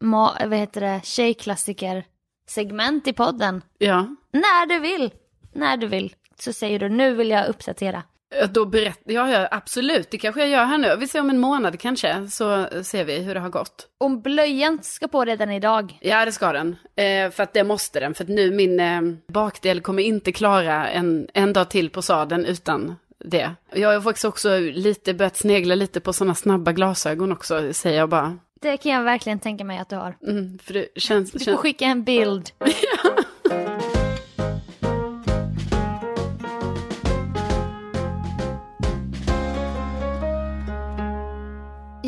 ma- 0.04 0.50
vad 0.50 0.60
heter 0.60 0.82
det, 0.82 1.02
tjejklassiker 1.04 2.06
segment 2.47 3.08
i 3.08 3.13
podden. 3.13 3.62
Ja, 3.78 4.15
När 4.32 4.65
du 4.65 4.80
vill. 4.80 5.12
När 5.54 5.78
du 5.78 5.88
vill. 5.88 6.15
Så 6.39 6.54
säger 6.54 6.80
du 6.80 6.89
nu 6.89 7.15
vill 7.15 7.30
jag 7.30 7.47
uppdatera. 7.47 8.04
Då 8.50 8.66
berättar 8.66 9.12
ja, 9.12 9.32
ja, 9.32 9.48
absolut. 9.52 10.12
Det 10.12 10.18
kanske 10.18 10.42
jag 10.42 10.50
gör 10.50 10.66
här 10.66 10.78
nu. 10.78 10.96
Vi 10.96 11.08
ser 11.08 11.20
om 11.20 11.30
en 11.30 11.40
månad 11.40 11.80
kanske, 11.80 12.28
så 12.30 12.68
ser 12.84 13.06
vi 13.06 13.20
hur 13.20 13.34
det 13.34 13.40
har 13.40 13.50
gått. 13.50 13.88
Om 13.98 14.22
blöjan 14.22 14.80
ska 14.82 15.08
på 15.08 15.26
redan 15.26 15.52
idag. 15.52 15.98
Ja, 16.02 16.26
det 16.26 16.32
ska 16.32 16.52
den. 16.52 16.76
Eh, 16.96 17.32
för 17.32 17.44
att 17.44 17.54
det 17.54 17.63
måste 17.63 18.00
den. 18.00 18.13
För 18.13 18.24
att 18.24 18.30
nu 18.30 18.52
min 18.52 18.80
eh, 18.80 19.02
bakdel 19.28 19.82
kommer 19.82 20.04
inte 20.04 20.32
klara 20.32 20.88
en, 20.88 21.28
en 21.34 21.54
dag 21.54 21.70
till 21.70 21.90
på 21.90 22.02
sadeln 22.02 22.46
utan 22.46 22.96
det. 23.18 23.52
Jag 23.74 23.94
har 23.94 24.02
faktiskt 24.02 24.26
också 24.26 24.60
lite 24.60 25.13
börjat 25.13 25.38
snegla 25.38 25.76
lite 25.76 26.00
på 26.00 26.13
sådana 26.13 26.36
snabba 26.36 26.72
glasögon 26.72 27.32
också, 27.32 27.74
säger 27.74 27.98
jag 27.98 28.10
bara. 28.10 28.38
Det 28.62 28.78
kan 28.78 28.92
jag 28.92 29.04
verkligen 29.04 29.40
tänka 29.40 29.63
mig 29.63 29.80
att 29.80 29.90
du 29.90 29.96
har. 29.96 30.18
Mm, 30.28 30.60
för 30.63 30.74
det 30.74 30.88
känns... 30.96 31.32
Du 31.32 31.40
får 31.40 31.46
känns... 31.46 31.60
skicka 31.60 31.86
en 31.86 32.04
bild. 32.04 32.52
Ja, 32.60 33.24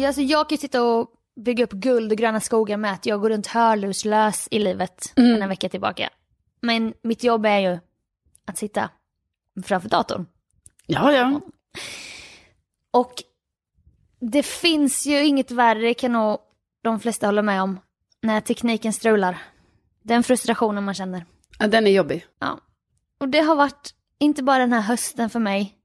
alltså 0.06 0.22
jag 0.22 0.50
kan 0.50 0.56
ju 0.56 0.60
sitta 0.60 0.84
och 0.84 1.10
bygga 1.36 1.64
upp 1.64 1.72
guld 1.72 2.12
och 2.12 2.18
gröna 2.18 2.40
skogar 2.40 2.78
med 2.78 2.92
att 2.94 3.06
jag 3.06 3.22
går 3.22 3.30
runt 3.30 3.48
hörlurslös 3.48 4.48
i 4.52 4.60
livet 4.60 5.14
Mm. 5.16 5.42
en 5.42 5.50
vecka 5.50 5.70
tillbaka. 5.70 6.10
Men 6.62 6.94
mitt 7.04 7.24
jobb 7.24 7.46
är 7.46 7.60
ju 7.60 7.80
att 8.46 8.58
sitta 8.58 8.90
framför 9.66 9.90
datorn. 9.90 10.26
Ja, 10.86 11.12
ja. 11.12 11.42
Och 12.92 13.14
det 14.20 14.44
finns 14.44 15.06
ju 15.06 15.24
inget 15.26 15.52
värre, 15.52 15.94
kan 15.94 16.12
nog 16.14 16.38
de 16.84 17.00
flesta 17.00 17.28
hålla 17.28 17.42
med 17.42 17.62
om, 17.62 17.80
när 18.22 18.42
tekniken 18.42 18.94
strular. 18.94 19.38
Den 20.04 20.24
frustrationen 20.24 20.84
man 20.84 20.94
känner. 20.94 21.26
ja. 21.60 21.68
Den 21.68 21.88
är 21.88 21.92
jobbig. 21.92 22.26
Ja. 22.40 22.60
Och 23.18 23.30
det 23.30 23.40
har 23.40 23.56
varit 23.56 23.94
inte 24.20 24.44
bara 24.44 24.58
den 24.58 24.74
här 24.74 24.82
hösten 24.82 25.30
för 25.30 25.40
mig 25.40 25.76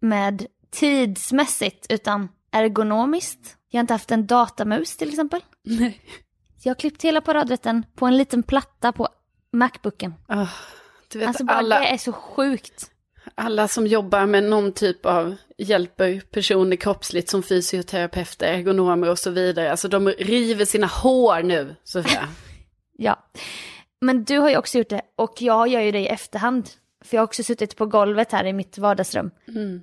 med 0.00 0.46
tidsmässigt 0.70 1.86
utan 1.88 2.28
ergonomiskt. 2.52 3.56
Jag 3.68 3.78
har 3.78 3.80
inte 3.82 3.94
haft 3.94 4.10
en 4.10 4.26
datamus 4.26 4.96
till 4.96 5.08
exempel. 5.08 5.40
Nej. 5.62 6.00
Jag 6.62 6.70
har 6.70 6.74
klippt 6.80 7.02
hela 7.04 7.20
paradrätten 7.20 7.84
på 7.94 8.06
en 8.06 8.16
liten 8.16 8.42
platta 8.42 8.92
på 8.92 9.08
Macbooken. 9.52 10.14
Ah, 10.28 10.46
du 11.12 11.18
vet, 11.18 11.28
Alltså 11.28 11.44
bara 11.44 11.56
alla, 11.56 11.78
det 11.78 11.86
är 11.86 11.98
så 11.98 12.12
sjukt. 12.12 12.90
alla 13.34 13.68
som 13.68 13.86
jobbar 13.86 14.26
med 14.26 14.44
någon 14.44 14.72
typ 14.72 15.06
av 15.06 15.36
hjälper 15.58 16.20
personer 16.20 16.76
kroppsligt 16.76 17.28
som 17.30 17.42
fysioterapeuter, 17.42 18.46
ergonomer 18.54 19.10
och 19.10 19.18
så 19.18 19.30
vidare. 19.30 19.70
Alltså 19.70 19.88
de 19.88 20.08
river 20.08 20.64
sina 20.64 20.86
hår 20.86 21.42
nu, 21.42 21.76
Sofia. 21.84 22.28
Ja. 23.02 23.30
Men 24.00 24.24
du 24.24 24.38
har 24.38 24.50
ju 24.50 24.56
också 24.56 24.78
gjort 24.78 24.88
det 24.88 25.02
och 25.16 25.42
jag 25.42 25.68
gör 25.68 25.80
ju 25.80 25.90
det 25.92 25.98
i 26.00 26.06
efterhand. 26.06 26.70
För 27.04 27.16
jag 27.16 27.20
har 27.20 27.26
också 27.26 27.42
suttit 27.44 27.76
på 27.76 27.86
golvet 27.86 28.32
här 28.32 28.44
i 28.44 28.52
mitt 28.52 28.78
vardagsrum 28.78 29.30
Mm. 29.48 29.80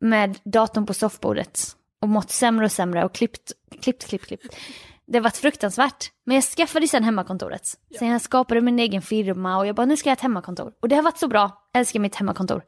med 0.00 0.38
datorn 0.44 0.86
på 0.86 0.94
soffbordet 0.94 1.60
och 2.02 2.08
mått 2.08 2.30
sämre 2.30 2.64
och 2.64 2.72
sämre 2.72 3.04
och 3.04 3.14
klippt, 3.14 3.52
klippt, 3.82 4.04
klippt, 4.08 4.26
klippt. 4.26 4.56
Det 5.06 5.20
varit 5.20 5.36
fruktansvärt. 5.36 6.10
Men 6.26 6.34
jag 6.34 6.44
skaffade 6.44 6.88
sen 6.88 7.04
hemmakontoret. 7.04 7.62
Sen 7.98 8.08
jag 8.08 8.20
skapade 8.20 8.60
min 8.60 8.78
egen 8.78 9.02
firma 9.02 9.58
och 9.58 9.66
jag 9.66 9.74
bara, 9.76 9.86
nu 9.86 9.96
ska 9.96 10.08
jag 10.08 10.12
ha 10.12 10.16
ett 10.16 10.22
hemmakontor. 10.22 10.72
Och 10.80 10.88
det 10.88 10.96
har 10.96 11.02
varit 11.02 11.18
så 11.18 11.28
bra. 11.28 11.68
Jag 11.72 11.80
älskar 11.80 12.00
mitt 12.00 12.14
hemmakontor. 12.14 12.62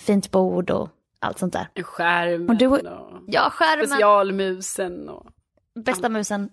Fint 0.00 0.30
bord 0.30 0.70
och 0.70 0.88
allt 1.20 1.38
sånt 1.38 1.52
där. 1.52 1.82
Skärmen 1.82 2.48
Och 2.50 2.56
du- 2.56 2.66
och 2.66 2.78
Ja, 3.26 3.50
skärmen, 3.50 3.86
specialmusen 3.88 5.08
och... 5.08 5.26
bästa 5.84 6.08
musen. 6.08 6.50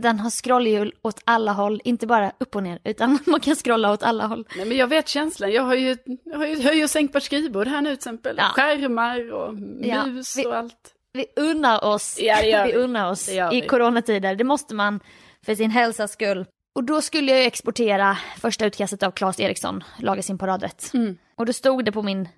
Den 0.00 0.20
har 0.20 0.30
scrollhjul 0.30 0.92
åt 1.02 1.20
alla 1.24 1.52
håll, 1.52 1.80
inte 1.84 2.06
bara 2.06 2.32
upp 2.38 2.56
och 2.56 2.62
ner, 2.62 2.78
utan 2.84 3.18
man 3.26 3.40
kan 3.40 3.56
scrolla 3.56 3.92
åt 3.92 4.02
alla 4.02 4.26
håll. 4.26 4.46
Nej 4.56 4.66
men 4.66 4.76
jag 4.76 4.86
vet 4.86 5.08
känslan, 5.08 5.52
jag 5.52 5.62
har 5.62 5.74
ju, 5.74 5.96
jag 6.24 6.38
har 6.38 6.46
ju 6.46 6.62
höj 6.62 6.84
och 6.84 6.90
sänkbart 6.90 7.22
skrivbord 7.22 7.66
här 7.66 7.80
nu 7.80 7.88
till 7.88 7.94
exempel. 7.94 8.34
Ja. 8.38 8.44
Skärmar 8.54 9.32
och 9.32 9.54
Ja, 9.80 10.06
mus 10.06 10.36
vi- 10.38 10.46
och 10.46 10.56
allt. 10.56 10.93
Vi 11.14 11.26
unnar 11.36 11.84
oss, 11.84 12.18
Ja, 12.20 12.38
vi 12.42 12.72
vi. 12.72 12.78
unnar 12.78 13.10
oss 13.10 13.28
i 13.28 13.40
vi. 13.50 13.66
coronatider. 13.68 14.34
Det 14.34 14.44
måste 14.44 14.74
man 14.74 15.00
för 15.46 15.54
sin 15.54 15.70
hälsas 15.70 16.12
skull. 16.12 16.46
Och 16.74 16.84
då 16.84 17.02
skulle 17.02 17.32
jag 17.32 17.40
ju 17.40 17.46
exportera 17.46 18.18
första 18.40 18.66
utkastet 18.66 19.02
av 19.02 19.10
Claes 19.10 19.40
Eriksson, 19.40 19.84
laga 19.98 20.22
sin 20.22 20.38
paradrätt. 20.38 20.90
Mm. 20.94 21.18
Och 21.36 21.46
då 21.46 21.52
stod 21.52 21.84
det 21.84 21.92
på 21.92 22.02
min 22.02 22.28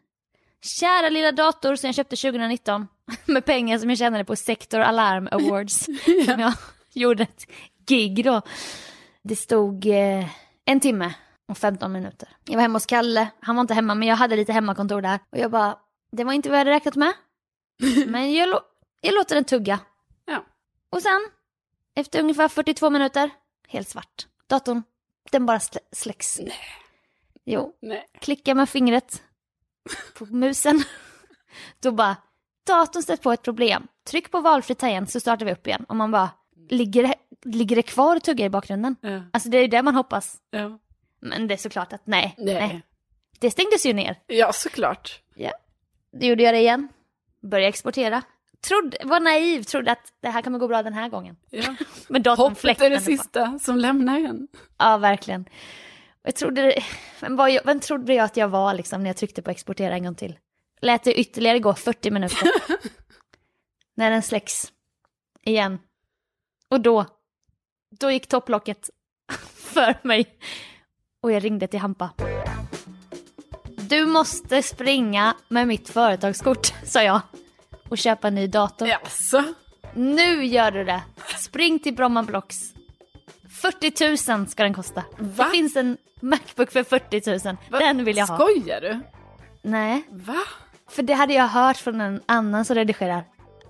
kära 0.80 1.08
lilla 1.08 1.32
dator 1.32 1.76
som 1.76 1.88
jag 1.88 1.94
köpte 1.94 2.16
2019 2.16 2.86
med 3.26 3.44
pengar 3.44 3.78
som 3.78 3.90
jag 3.90 3.98
tjänade 3.98 4.24
på 4.24 4.36
Sector 4.36 4.80
Alarm 4.80 5.28
Awards. 5.32 5.84
som 6.26 6.40
jag 6.40 6.52
gjorde 6.92 7.22
ett 7.22 7.46
gig 7.88 8.24
då. 8.24 8.42
Det 9.22 9.36
stod 9.36 9.86
eh, 9.86 10.26
en 10.64 10.80
timme 10.80 11.14
och 11.48 11.58
15 11.58 11.92
minuter. 11.92 12.28
Jag 12.44 12.54
var 12.54 12.62
hemma 12.62 12.76
hos 12.76 12.86
Kalle, 12.86 13.28
han 13.40 13.56
var 13.56 13.60
inte 13.60 13.74
hemma 13.74 13.94
men 13.94 14.08
jag 14.08 14.16
hade 14.16 14.36
lite 14.36 14.52
hemmakontor 14.52 15.00
där. 15.02 15.18
Och 15.32 15.38
jag 15.38 15.50
bara, 15.50 15.76
det 16.12 16.24
var 16.24 16.32
inte 16.32 16.48
vad 16.48 16.54
jag 16.58 16.60
hade 16.60 16.70
räknat 16.70 16.96
med. 16.96 17.12
Men 18.06 18.32
jag, 18.34 18.48
lå- 18.48 18.62
jag 19.00 19.14
låter 19.14 19.34
den 19.34 19.44
tugga. 19.44 19.80
Ja. 20.24 20.44
Och 20.90 21.02
sen, 21.02 21.20
efter 21.94 22.20
ungefär 22.20 22.48
42 22.48 22.90
minuter, 22.90 23.30
helt 23.68 23.88
svart. 23.88 24.26
Datorn, 24.46 24.82
den 25.30 25.46
bara 25.46 25.58
slä- 25.58 25.78
släcks. 25.92 26.38
Nej. 26.38 26.58
Jo, 27.44 27.72
Nej. 27.82 28.06
klicka 28.20 28.54
med 28.54 28.68
fingret 28.68 29.22
på 30.18 30.26
musen. 30.26 30.82
Då 31.80 31.92
bara, 31.92 32.16
datorn 32.66 33.02
stött 33.02 33.22
på 33.22 33.32
ett 33.32 33.42
problem. 33.42 33.88
Tryck 34.04 34.30
på 34.30 34.40
valfri 34.40 34.74
tangent 34.74 35.10
så 35.10 35.20
startar 35.20 35.46
vi 35.46 35.52
upp 35.52 35.66
igen. 35.66 35.84
Och 35.88 35.96
man 35.96 36.10
bara, 36.10 36.30
ligger 36.68 37.02
det, 37.02 37.14
ligger 37.44 37.76
det 37.76 37.82
kvar 37.82 38.16
och 38.16 38.22
tuggar 38.22 38.46
i 38.46 38.50
bakgrunden? 38.50 38.96
Ja. 39.00 39.22
Alltså 39.32 39.48
det 39.48 39.58
är 39.58 39.62
ju 39.62 39.68
det 39.68 39.82
man 39.82 39.94
hoppas. 39.94 40.36
Ja. 40.50 40.78
Men 41.20 41.46
det 41.48 41.54
är 41.54 41.58
såklart 41.58 41.92
att 41.92 42.06
nej, 42.06 42.34
Nej. 42.38 42.54
nej. 42.54 42.82
Det 43.38 43.50
stängdes 43.50 43.86
ju 43.86 43.92
ner. 43.92 44.18
ja, 44.26 44.52
såklart. 44.52 45.22
Ja. 45.34 45.52
Då 46.12 46.26
gjorde 46.26 46.42
jag 46.42 46.54
det 46.54 46.58
igen. 46.60 46.88
Började 47.46 47.68
exportera. 47.68 48.22
Trodde, 48.68 48.98
var 49.04 49.20
naiv, 49.20 49.62
trodde 49.62 49.92
att 49.92 50.12
det 50.22 50.28
här 50.28 50.42
kommer 50.42 50.58
gå 50.58 50.68
bra 50.68 50.82
den 50.82 50.92
här 50.92 51.08
gången. 51.08 51.36
Ja. 51.50 51.74
Men 52.08 52.24
Hoppet 52.26 52.80
är 52.80 52.90
det 52.90 53.00
sista 53.00 53.58
som 53.58 53.76
lämnar 53.76 54.18
en. 54.18 54.48
Ja, 54.78 54.96
verkligen. 54.96 55.48
Jag 56.22 56.34
trodde, 56.34 56.82
vem, 57.20 57.36
var 57.36 57.48
jag, 57.48 57.64
vem 57.64 57.80
trodde 57.80 58.14
jag 58.14 58.24
att 58.24 58.36
jag 58.36 58.48
var 58.48 58.74
liksom 58.74 59.02
när 59.02 59.10
jag 59.10 59.16
tryckte 59.16 59.42
på 59.42 59.50
exportera 59.50 59.94
en 59.94 60.04
gång 60.04 60.14
till? 60.14 60.38
Lät 60.80 61.04
det 61.04 61.20
ytterligare 61.20 61.58
gå 61.58 61.74
40 61.74 62.10
minuter. 62.10 62.48
när 63.94 64.10
den 64.10 64.22
släcks. 64.22 64.72
Igen. 65.42 65.78
Och 66.68 66.80
då, 66.80 67.06
då 68.00 68.10
gick 68.10 68.26
topplocket 68.26 68.90
för 69.54 69.94
mig. 70.02 70.38
Och 71.20 71.32
jag 71.32 71.44
ringde 71.44 71.66
till 71.66 71.80
Hampa. 71.80 72.10
Du 73.88 74.06
måste 74.06 74.62
springa 74.62 75.34
med 75.48 75.68
mitt 75.68 75.88
företagskort, 75.88 76.66
sa 76.84 77.02
jag. 77.02 77.20
Och 77.88 77.98
köpa 77.98 78.28
en 78.28 78.34
ny 78.34 78.46
dator. 78.46 78.88
Jaså? 78.88 79.44
Nu 79.94 80.44
gör 80.44 80.70
du 80.70 80.84
det. 80.84 81.02
Spring 81.38 81.78
till 81.78 81.94
Bromma 81.94 82.22
Blocks. 82.22 82.56
40 83.62 84.32
000 84.38 84.46
ska 84.48 84.62
den 84.62 84.74
kosta. 84.74 85.02
Va? 85.18 85.44
Det 85.44 85.50
finns 85.50 85.76
en 85.76 85.96
Macbook 86.20 86.70
för 86.72 86.82
40 86.84 87.46
000. 87.48 87.56
Va? 87.70 87.78
Den 87.78 88.04
vill 88.04 88.16
jag 88.16 88.26
ha. 88.26 88.36
Skojar 88.36 88.80
du? 88.80 89.00
Nej, 89.62 90.02
Va? 90.10 90.38
för 90.90 91.02
det 91.02 91.14
hade 91.14 91.34
jag 91.34 91.48
hört 91.48 91.76
från 91.76 92.00
en 92.00 92.22
annan 92.26 92.64
som 92.64 92.76
redigerar. 92.76 93.24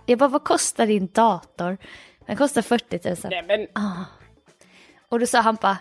Jag 0.06 0.18
bara, 0.18 0.28
vad 0.28 0.44
kostar 0.44 0.86
din 0.86 1.08
dator? 1.12 1.78
Den 2.26 2.36
kostar 2.36 2.62
40 2.62 3.00
000. 3.08 3.16
Nej 3.24 3.44
men 3.46 3.66
Ah. 3.84 4.04
Och 5.08 5.20
då 5.20 5.26
sa 5.26 5.40
han 5.40 5.56
bara, 5.60 5.76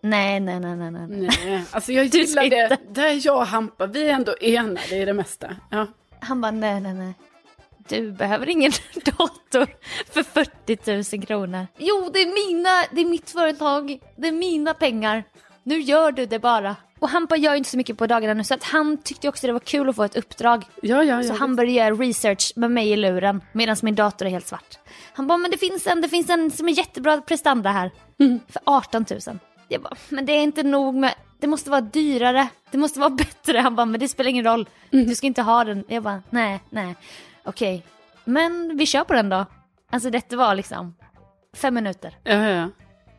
nej, 0.00 0.40
nej, 0.40 0.60
nej, 0.60 0.76
nej, 0.76 0.90
nej. 0.90 1.06
nej. 1.08 1.64
Alltså 1.70 1.92
jag 1.92 2.04
gillar 2.14 2.50
det. 2.50 2.76
Där 2.90 3.06
är 3.06 3.26
jag 3.26 3.36
och 3.36 3.46
Hampa, 3.46 3.86
vi 3.86 4.08
är 4.08 4.14
ändå 4.14 4.34
enade 4.40 4.96
i 4.96 5.04
det 5.04 5.12
mesta. 5.14 5.56
Ja. 5.70 5.86
Han 6.20 6.40
bara, 6.40 6.50
nej, 6.52 6.80
nej, 6.80 6.94
nej. 6.94 7.14
Du 7.88 8.12
behöver 8.12 8.48
ingen 8.48 8.72
dator 9.04 9.66
för 10.10 10.22
40 10.22 11.16
000 11.16 11.26
kronor. 11.26 11.66
Jo, 11.78 12.10
det 12.12 12.18
är 12.22 12.48
mina, 12.48 12.84
det 12.90 13.00
är 13.00 13.04
mitt 13.04 13.30
företag, 13.30 13.98
det 14.16 14.28
är 14.28 14.32
mina 14.32 14.74
pengar. 14.74 15.24
Nu 15.62 15.80
gör 15.80 16.12
du 16.12 16.26
det 16.26 16.38
bara. 16.38 16.76
Och 17.00 17.08
Hampa 17.08 17.36
gör 17.36 17.52
ju 17.52 17.58
inte 17.58 17.70
så 17.70 17.76
mycket 17.76 17.98
på 17.98 18.06
dagarna 18.06 18.34
nu 18.34 18.44
så 18.44 18.54
att 18.54 18.64
han 18.64 18.96
tyckte 18.96 19.28
också 19.28 19.46
det 19.46 19.52
var 19.52 19.60
kul 19.60 19.88
att 19.88 19.96
få 19.96 20.04
ett 20.04 20.16
uppdrag. 20.16 20.64
Ja, 20.82 21.04
ja, 21.04 21.22
Så 21.22 21.28
ja. 21.32 21.36
han 21.38 21.56
började 21.56 21.72
göra 21.72 21.94
research 21.94 22.52
med 22.56 22.70
mig 22.70 22.90
i 22.90 22.96
luren 22.96 23.40
medan 23.52 23.76
min 23.82 23.94
dator 23.94 24.26
är 24.26 24.30
helt 24.30 24.46
svart. 24.46 24.78
Han 25.12 25.26
bara, 25.26 25.38
men 25.38 25.50
det 25.50 25.58
finns 25.58 25.86
en, 25.86 26.00
det 26.00 26.08
finns 26.08 26.30
en 26.30 26.50
som 26.50 26.68
är 26.68 26.72
jättebra 26.72 27.20
prestanda 27.20 27.70
här. 27.70 27.90
För 28.48 28.62
18 28.64 29.04
000. 29.10 29.38
Jag 29.68 29.82
bara, 29.82 29.96
men 30.08 30.26
det 30.26 30.32
är 30.32 30.42
inte 30.42 30.62
nog 30.62 30.94
med, 30.94 31.14
det 31.38 31.46
måste 31.46 31.70
vara 31.70 31.80
dyrare, 31.80 32.48
det 32.70 32.78
måste 32.78 33.00
vara 33.00 33.10
bättre. 33.24 33.58
Han 33.58 33.76
bara, 33.76 33.86
men 33.86 34.00
det 34.00 34.08
spelar 34.08 34.30
ingen 34.30 34.44
roll, 34.44 34.68
du 34.90 35.14
ska 35.14 35.26
inte 35.26 35.42
ha 35.42 35.64
den. 35.64 35.84
Jag 35.88 36.02
bara, 36.02 36.22
nej, 36.30 36.60
nej, 36.70 36.94
okej. 37.44 37.84
Men 38.24 38.76
vi 38.76 38.86
kör 38.86 39.04
på 39.04 39.12
den 39.12 39.28
då. 39.28 39.46
Alltså 39.90 40.10
detta 40.10 40.36
var 40.36 40.54
liksom 40.54 40.94
fem 41.56 41.74
minuter. 41.74 42.18
ja, 42.24 42.34
ja. 42.34 42.68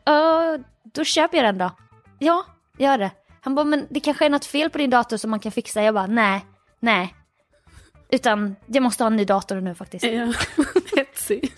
Uh, 0.10 0.62
då 0.94 1.04
köper 1.04 1.38
jag 1.38 1.46
den 1.46 1.58
då. 1.58 1.72
Ja, 2.20 2.46
gör 2.78 2.98
det. 2.98 3.12
Han 3.42 3.56
bara, 3.56 3.66
men 3.66 3.88
det 3.90 4.00
kanske 4.00 4.26
är 4.26 4.30
något 4.30 4.46
fel 4.46 4.70
på 4.70 4.78
din 4.78 4.90
dator 4.90 5.18
som 5.18 5.30
man 5.32 5.40
kan 5.40 5.52
fixa. 5.52 5.82
Jag 5.84 5.94
bara, 5.94 6.08
nej, 6.08 6.46
nej. 6.80 7.16
Utan 8.12 8.56
jag 8.66 8.84
måste 8.84 9.04
ha 9.04 9.08
en 9.08 9.16
ny 9.16 9.26
dator 9.26 9.56
nu 9.62 9.76
faktiskt. 9.76 10.06
ja. 10.06 10.34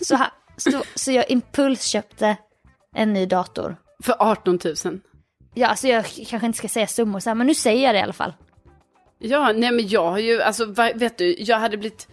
Så, 0.00 0.18
så, 0.56 0.82
så 0.94 1.12
jag 1.12 1.30
impulsköpte 1.30 2.36
en 2.96 3.12
ny 3.12 3.26
dator. 3.26 3.76
För 4.02 4.14
18 4.18 4.58
000. 4.84 5.00
Ja, 5.54 5.66
alltså 5.66 5.88
jag 5.88 6.04
kanske 6.04 6.46
inte 6.46 6.58
ska 6.58 6.68
säga 6.68 6.86
summor 6.86 7.20
så 7.20 7.30
här, 7.30 7.34
men 7.34 7.46
nu 7.46 7.54
säger 7.54 7.84
jag 7.86 7.94
det 7.94 7.98
i 7.98 8.02
alla 8.02 8.12
fall. 8.12 8.32
Ja, 9.18 9.52
nej 9.52 9.72
men 9.72 9.88
jag 9.88 10.10
har 10.10 10.18
ju, 10.18 10.42
alltså 10.42 10.64
vet 10.94 11.18
du, 11.18 11.36
jag 11.38 11.58
hade 11.58 11.76
blivit, 11.76 12.08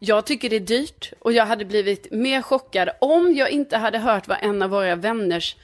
jag 0.00 0.24
tycker 0.26 0.50
det 0.50 0.56
är 0.56 0.60
dyrt 0.60 1.12
och 1.18 1.32
jag 1.32 1.46
hade 1.46 1.64
blivit 1.64 2.12
mer 2.12 2.42
chockad 2.42 2.88
om 3.00 3.34
jag 3.34 3.50
inte 3.50 3.76
hade 3.76 3.98
hört 3.98 4.28
vad 4.28 4.38
en 4.42 4.62
av 4.62 4.70
våra 4.70 4.96
vänners 4.96 5.56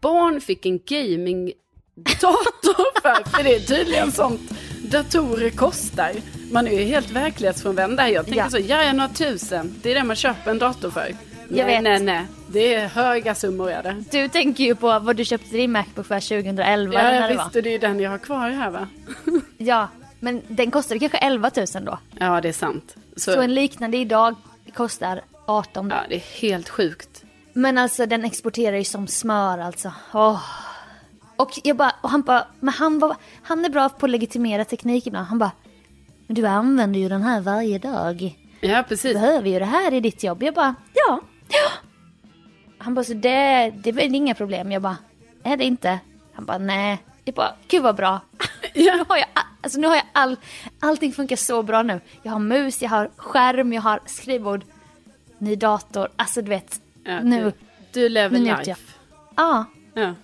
barn 0.00 0.40
fick 0.40 0.66
en 0.66 0.78
gamingdator 0.78 3.00
för. 3.02 3.30
För 3.30 3.42
det 3.44 3.54
är 3.54 3.60
tydligen 3.60 4.12
sånt 4.12 4.40
datorer 4.82 5.50
kostar. 5.50 6.12
Man 6.52 6.66
är 6.66 6.70
ju 6.72 6.84
helt 6.84 7.10
verklighetsfrånvänd 7.10 7.96
där. 7.96 8.06
Jag 8.06 8.24
tänker 8.24 8.40
Ja. 8.40 8.50
så, 8.50 8.58
ja, 8.58 8.82
jag 8.84 8.96
några 8.96 9.08
tusen, 9.08 9.74
det 9.82 9.90
är 9.90 9.94
det 9.94 10.04
man 10.04 10.16
köper 10.16 10.50
en 10.50 10.58
dator 10.58 10.90
för. 10.90 11.14
nej, 11.48 11.64
vet. 11.64 11.82
nej, 11.82 12.00
nej, 12.02 12.26
det 12.48 12.74
är 12.74 12.88
höga 12.88 13.34
summor 13.34 13.70
är 13.70 13.82
det. 13.82 14.04
Du 14.10 14.28
tänker 14.28 14.64
ju 14.64 14.74
på 14.74 14.98
vad 14.98 15.16
du 15.16 15.24
köpte 15.24 15.56
din 15.56 15.72
Macbook 15.72 16.06
för 16.06 16.20
2011 16.42 16.94
Ja, 16.94 17.00
eller 17.00 17.10
när 17.10 17.20
jag 17.20 17.30
det 17.30 17.36
var. 17.36 17.44
visste, 17.44 17.60
det 17.60 17.68
är 17.68 17.72
ju 17.72 17.78
den 17.78 18.00
jag 18.00 18.10
har 18.10 18.18
kvar 18.18 18.50
här 18.50 18.70
va? 18.70 18.88
Ja, 19.58 19.88
men 20.20 20.42
den 20.48 20.70
kostade 20.70 21.00
kanske 21.00 21.18
11 21.18 21.50
000 21.56 21.66
då. 21.84 21.98
Ja, 22.18 22.40
det 22.40 22.48
är 22.48 22.52
sant. 22.52 22.94
Så, 23.16 23.32
Så 23.32 23.40
en 23.40 23.54
liknande 23.54 23.96
idag 23.96 24.34
kostar 24.74 25.20
18 25.46 25.88
ja, 25.90 25.96
det 26.08 26.14
är 26.14 26.40
helt 26.40 26.68
sjukt. 26.68 27.24
Men 27.52 27.78
alltså 27.78 28.06
den 28.06 28.24
exporterar 28.24 28.76
ju 28.76 28.84
som 28.84 29.06
smör 29.06 29.58
alltså. 29.58 29.92
Åh. 30.12 30.42
Och 31.36 31.50
jag 31.64 31.76
bara, 31.76 31.92
och 32.00 32.10
han 32.10 32.22
bara, 32.22 32.46
men 32.60 32.74
han, 32.74 32.98
var, 32.98 33.16
han 33.42 33.64
är 33.64 33.68
bra 33.68 33.88
på 33.88 34.06
att 34.06 34.10
legitimera 34.10 34.64
teknik 34.64 35.06
ibland. 35.06 35.26
Han 35.26 35.38
bara, 35.38 35.50
men 36.26 36.34
du 36.34 36.46
använder 36.46 37.00
ju 37.00 37.08
den 37.08 37.22
här 37.22 37.40
varje 37.40 37.78
dag. 37.78 38.38
Ja, 38.60 38.76
Du 38.82 38.88
precis. 38.88 39.12
behöver 39.12 39.48
ju 39.50 39.58
det 39.58 39.64
här 39.64 39.94
i 39.94 40.00
ditt 40.00 40.22
jobb. 40.22 40.42
Jag 40.42 40.54
bara, 40.54 40.74
ja, 40.94 41.20
ja. 41.48 41.70
Han 42.78 42.94
bara, 42.94 43.04
så 43.04 43.14
det, 43.14 43.70
det 43.76 43.88
är 43.88 43.92
väl 43.92 44.14
inga 44.14 44.34
problem. 44.34 44.72
Jag 44.72 44.82
bara, 44.82 44.96
är 45.42 45.56
det 45.56 45.64
inte? 45.64 45.98
Han 46.32 46.44
bara, 46.44 46.58
nej. 46.58 46.98
Jag 47.24 47.34
bara, 47.34 47.54
gud 47.68 47.82
vad 47.82 47.96
bra. 47.96 48.20
Ja. 48.74 48.94
Nu 48.98 49.04
har 49.08 49.16
jag, 49.16 49.26
alltså 49.60 49.80
nu 49.80 49.86
har 49.86 49.94
jag 49.94 50.04
all, 50.12 50.36
allting 50.80 51.12
funkar 51.12 51.36
så 51.36 51.62
bra 51.62 51.82
nu. 51.82 52.00
Jag 52.22 52.32
har 52.32 52.38
mus, 52.38 52.82
jag 52.82 52.90
har 52.90 53.10
skärm, 53.16 53.72
jag 53.72 53.82
har 53.82 54.00
skrivbord, 54.06 54.64
ny 55.38 55.56
dator. 55.56 56.08
Alltså 56.16 56.42
du 56.42 56.48
vet, 56.48 56.80
Ja, 57.04 57.20
nu, 57.22 57.44
Du, 57.44 57.52
du 58.02 58.08
lever 58.08 58.38
life. 58.38 58.74
ja. 59.36 59.64
Ja. 59.94 60.14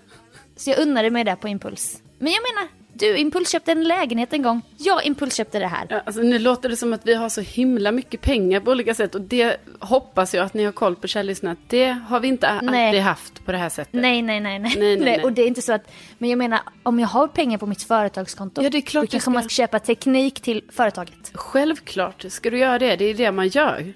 Så 0.57 0.71
jag 0.71 0.79
unnade 0.79 1.11
mig 1.11 1.25
det 1.25 1.37
på 1.37 1.49
impuls. 1.49 2.03
Men 2.19 2.33
jag 2.33 2.41
menar, 2.43 2.69
du 2.95 3.17
impulsköpte 3.17 3.73
en 3.73 3.85
lägenhet 3.85 4.33
en 4.33 4.43
gång. 4.43 4.63
Jag 4.77 5.07
impulsköpte 5.07 5.59
det 5.59 5.67
här. 5.67 5.87
Ja, 5.91 6.03
alltså, 6.07 6.23
nu 6.23 6.39
låter 6.39 6.69
det 6.69 6.77
som 6.77 6.93
att 6.93 7.07
vi 7.07 7.15
har 7.15 7.29
så 7.29 7.41
himla 7.41 7.93
mycket 7.93 8.21
pengar 8.21 8.61
på 8.61 8.71
olika 8.71 8.95
sätt. 8.95 9.15
Och 9.15 9.21
det 9.21 9.57
hoppas 9.81 10.35
jag 10.35 10.45
att 10.47 10.55
ni 10.55 10.65
har 10.65 10.73
koll 10.73 10.97
på 10.97 11.07
källorna. 11.07 11.57
Det 11.67 11.87
har 12.09 12.21
vi 12.21 12.29
inte 12.29 12.61
Nej. 12.63 12.87
alltid 12.87 13.03
haft 13.03 13.45
på 13.45 13.53
det 13.53 13.59
här 13.59 13.69
sättet. 13.69 13.93
Nej, 14.01 14.23
nej, 14.23 14.41
nej, 14.41 14.59
nej. 14.59 14.73
Nej, 14.77 14.97
nej, 14.97 15.05
nej. 15.05 15.25
Och 15.25 15.33
det 15.33 15.43
är 15.43 15.47
inte 15.47 15.63
så 15.63 15.73
att, 15.73 15.91
men 16.19 16.31
jag 16.31 16.39
menar, 16.39 16.61
om 16.83 17.01
jag 17.01 17.09
har 17.09 17.29
pengar 17.29 17.59
på 17.59 17.67
mitt 17.67 17.83
företagskonto, 17.83 18.63
Ja, 18.63 18.71
det 18.71 18.79
är 18.79 18.83
klart 18.83 19.03
då 19.03 19.07
kanske 19.07 19.21
ska. 19.21 19.31
man 19.31 19.43
ska 19.43 19.49
köpa 19.49 19.79
teknik 19.79 20.41
till 20.41 20.63
företaget. 20.73 21.31
Självklart 21.35 22.25
ska 22.29 22.51
du 22.51 22.59
göra 22.59 22.79
det. 22.79 22.97
Det 22.97 23.05
är 23.05 23.15
det 23.15 23.33
man 23.33 23.49
gör. 23.49 23.93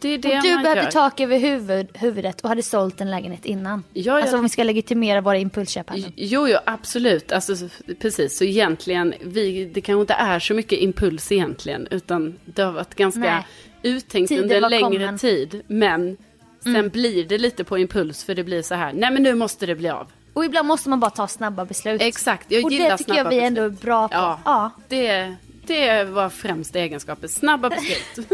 Det 0.00 0.08
är 0.08 0.18
det 0.18 0.36
och 0.36 0.42
du 0.42 0.56
behövde 0.62 0.82
gör. 0.82 0.90
tak 0.90 1.20
över 1.20 1.38
huvud, 1.38 1.88
huvudet 1.94 2.40
och 2.40 2.48
hade 2.48 2.62
sålt 2.62 3.00
en 3.00 3.10
lägenhet 3.10 3.44
innan. 3.44 3.84
Ja, 3.92 4.02
ja. 4.02 4.20
Alltså 4.20 4.36
om 4.36 4.42
vi 4.42 4.48
ska 4.48 4.62
legitimera 4.62 5.20
våra 5.20 5.38
impulsköp. 5.38 5.86
Jo, 6.16 6.48
jo, 6.48 6.58
absolut. 6.66 7.32
Alltså, 7.32 7.56
så- 7.56 7.68
precis, 8.00 8.38
så 8.38 8.44
egentligen, 8.44 9.14
vi, 9.20 9.64
det 9.64 9.80
kanske 9.80 10.00
inte 10.00 10.14
är 10.14 10.38
så 10.40 10.54
mycket 10.54 10.78
impuls 10.78 11.32
egentligen, 11.32 11.88
utan 11.90 12.38
det 12.44 12.62
har 12.62 12.72
varit 12.72 12.94
ganska 12.94 13.20
Nej. 13.20 13.46
uttänkt 13.82 14.28
Tiden 14.28 14.42
under 14.44 14.60
längre 14.70 14.82
kommen. 14.82 15.02
Mm. 15.02 15.18
tid. 15.18 15.62
Men 15.66 16.16
sen 16.62 16.88
blir 16.88 17.24
det 17.24 17.38
lite 17.38 17.64
på 17.64 17.78
impuls, 17.78 18.24
för 18.24 18.34
det 18.34 18.44
blir 18.44 18.62
så 18.62 18.74
här, 18.74 18.92
nej 18.92 19.10
men 19.10 19.22
nu 19.22 19.34
måste 19.34 19.66
det 19.66 19.74
bli 19.74 19.88
av. 19.88 20.06
Och 20.32 20.44
ibland 20.44 20.68
måste 20.68 20.88
man 20.88 21.00
bara 21.00 21.10
ta 21.10 21.26
snabba 21.28 21.64
beslut. 21.64 22.02
Exakt, 22.02 22.46
jag 22.52 22.64
och 22.64 22.72
gillar 22.72 22.90
det 22.90 22.98
tycker 22.98 23.10
jag 23.14 23.16
snabba 23.26 23.30
vi 23.30 23.36
beslut. 23.40 23.58
ändå 23.58 23.62
är 23.62 23.68
bra 23.84 24.08
på. 24.08 24.14
Ja, 24.14 24.40
ja. 24.44 24.70
Det, 24.88 25.34
det 25.66 26.04
var 26.04 26.28
främsta 26.28 26.78
egenskapen, 26.78 27.28
snabba 27.28 27.70
beslut. 27.70 28.28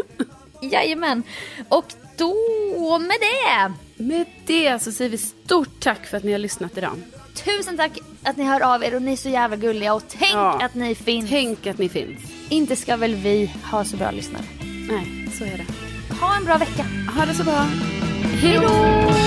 Jajamän. 0.69 1.23
Och 1.69 1.85
då 2.17 2.99
med 2.99 3.17
det. 3.21 3.73
Med 4.05 4.27
det 4.47 4.83
så 4.83 4.93
säger 4.93 5.11
vi 5.11 5.19
stort 5.19 5.81
tack 5.81 6.07
för 6.07 6.17
att 6.17 6.25
ni 6.25 6.33
har 6.33 6.39
lyssnat 6.39 6.79
idag. 6.79 6.93
Tusen 7.45 7.77
tack 7.77 7.99
att 8.23 8.37
ni 8.37 8.45
hör 8.45 8.61
av 8.75 8.85
er 8.85 8.95
och 8.95 9.03
ni 9.03 9.13
är 9.13 9.17
så 9.17 9.29
jävla 9.29 9.57
gulliga 9.57 9.95
och 9.95 10.03
tänk 10.09 10.33
Ja. 10.35 10.59
att 10.65 10.75
ni 10.75 10.95
finns. 10.95 11.31
Tänk 11.31 11.67
att 11.67 11.79
ni 11.79 11.89
finns. 11.89 12.21
Inte 12.49 12.77
ska 12.77 12.97
väl 12.97 13.15
vi 13.15 13.51
ha 13.71 13.85
så 13.85 13.97
bra 13.97 14.11
lyssnare. 14.11 14.45
Nej, 14.89 15.29
så 15.39 15.45
är 15.45 15.57
det. 15.59 15.67
Ha 16.21 16.37
en 16.37 16.45
bra 16.45 16.59
vecka. 16.59 16.87
Ha 17.19 17.27
det 17.27 17.35
så 17.35 17.45
bra. 17.45 17.67
Hej 18.43 18.59
då! 18.63 19.24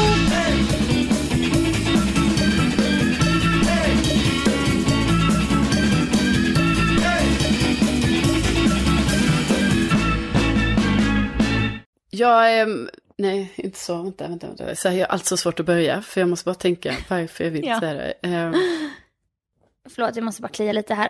Jag, 12.18 12.60
ehm, 12.62 12.90
nej 13.18 13.54
inte 13.56 13.80
så, 13.80 14.04
vänta, 14.04 14.28
vänta, 14.28 14.48
vänta. 14.48 14.76
Så 14.76 14.88
jag 14.88 14.94
har 14.94 15.06
alltså 15.06 15.38
svårt 15.38 15.60
att 15.60 15.66
börja, 15.66 16.02
för 16.02 16.22
jag 16.22 16.30
måste 16.30 16.46
bara 16.46 16.56
tänka 16.56 16.96
varför 17.10 17.44
jag 17.44 17.52
vill 17.52 17.66
Ja. 17.66 17.80
säga 17.80 17.94
det. 17.94 18.14
Ehm, 18.22 18.54
Förlåt, 19.90 20.16
jag 20.16 20.26
måste 20.26 20.42
bara 20.42 20.48
klia 20.48 20.72
lite 20.72 20.94
här. 20.94 21.10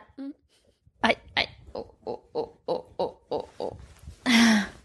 Aj, 1.02 1.16
aj. 1.36 1.60
Oh, 1.74 1.86
oh, 2.04 2.20
oh, 2.34 2.50
oh, 2.66 2.82
oh, 2.98 3.14
oh, 3.30 3.46
oh. 3.58 3.74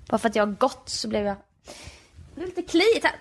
Bara 0.08 0.18
för 0.18 0.28
att 0.28 0.36
jag 0.36 0.46
har 0.46 0.52
gått 0.52 0.82
så 0.88 1.08
blev 1.08 1.24
jag... 1.26 1.36
Det 1.66 2.34
blev 2.34 2.46
lite 2.48 2.62
kliigt 2.62 3.04
här. 3.04 3.16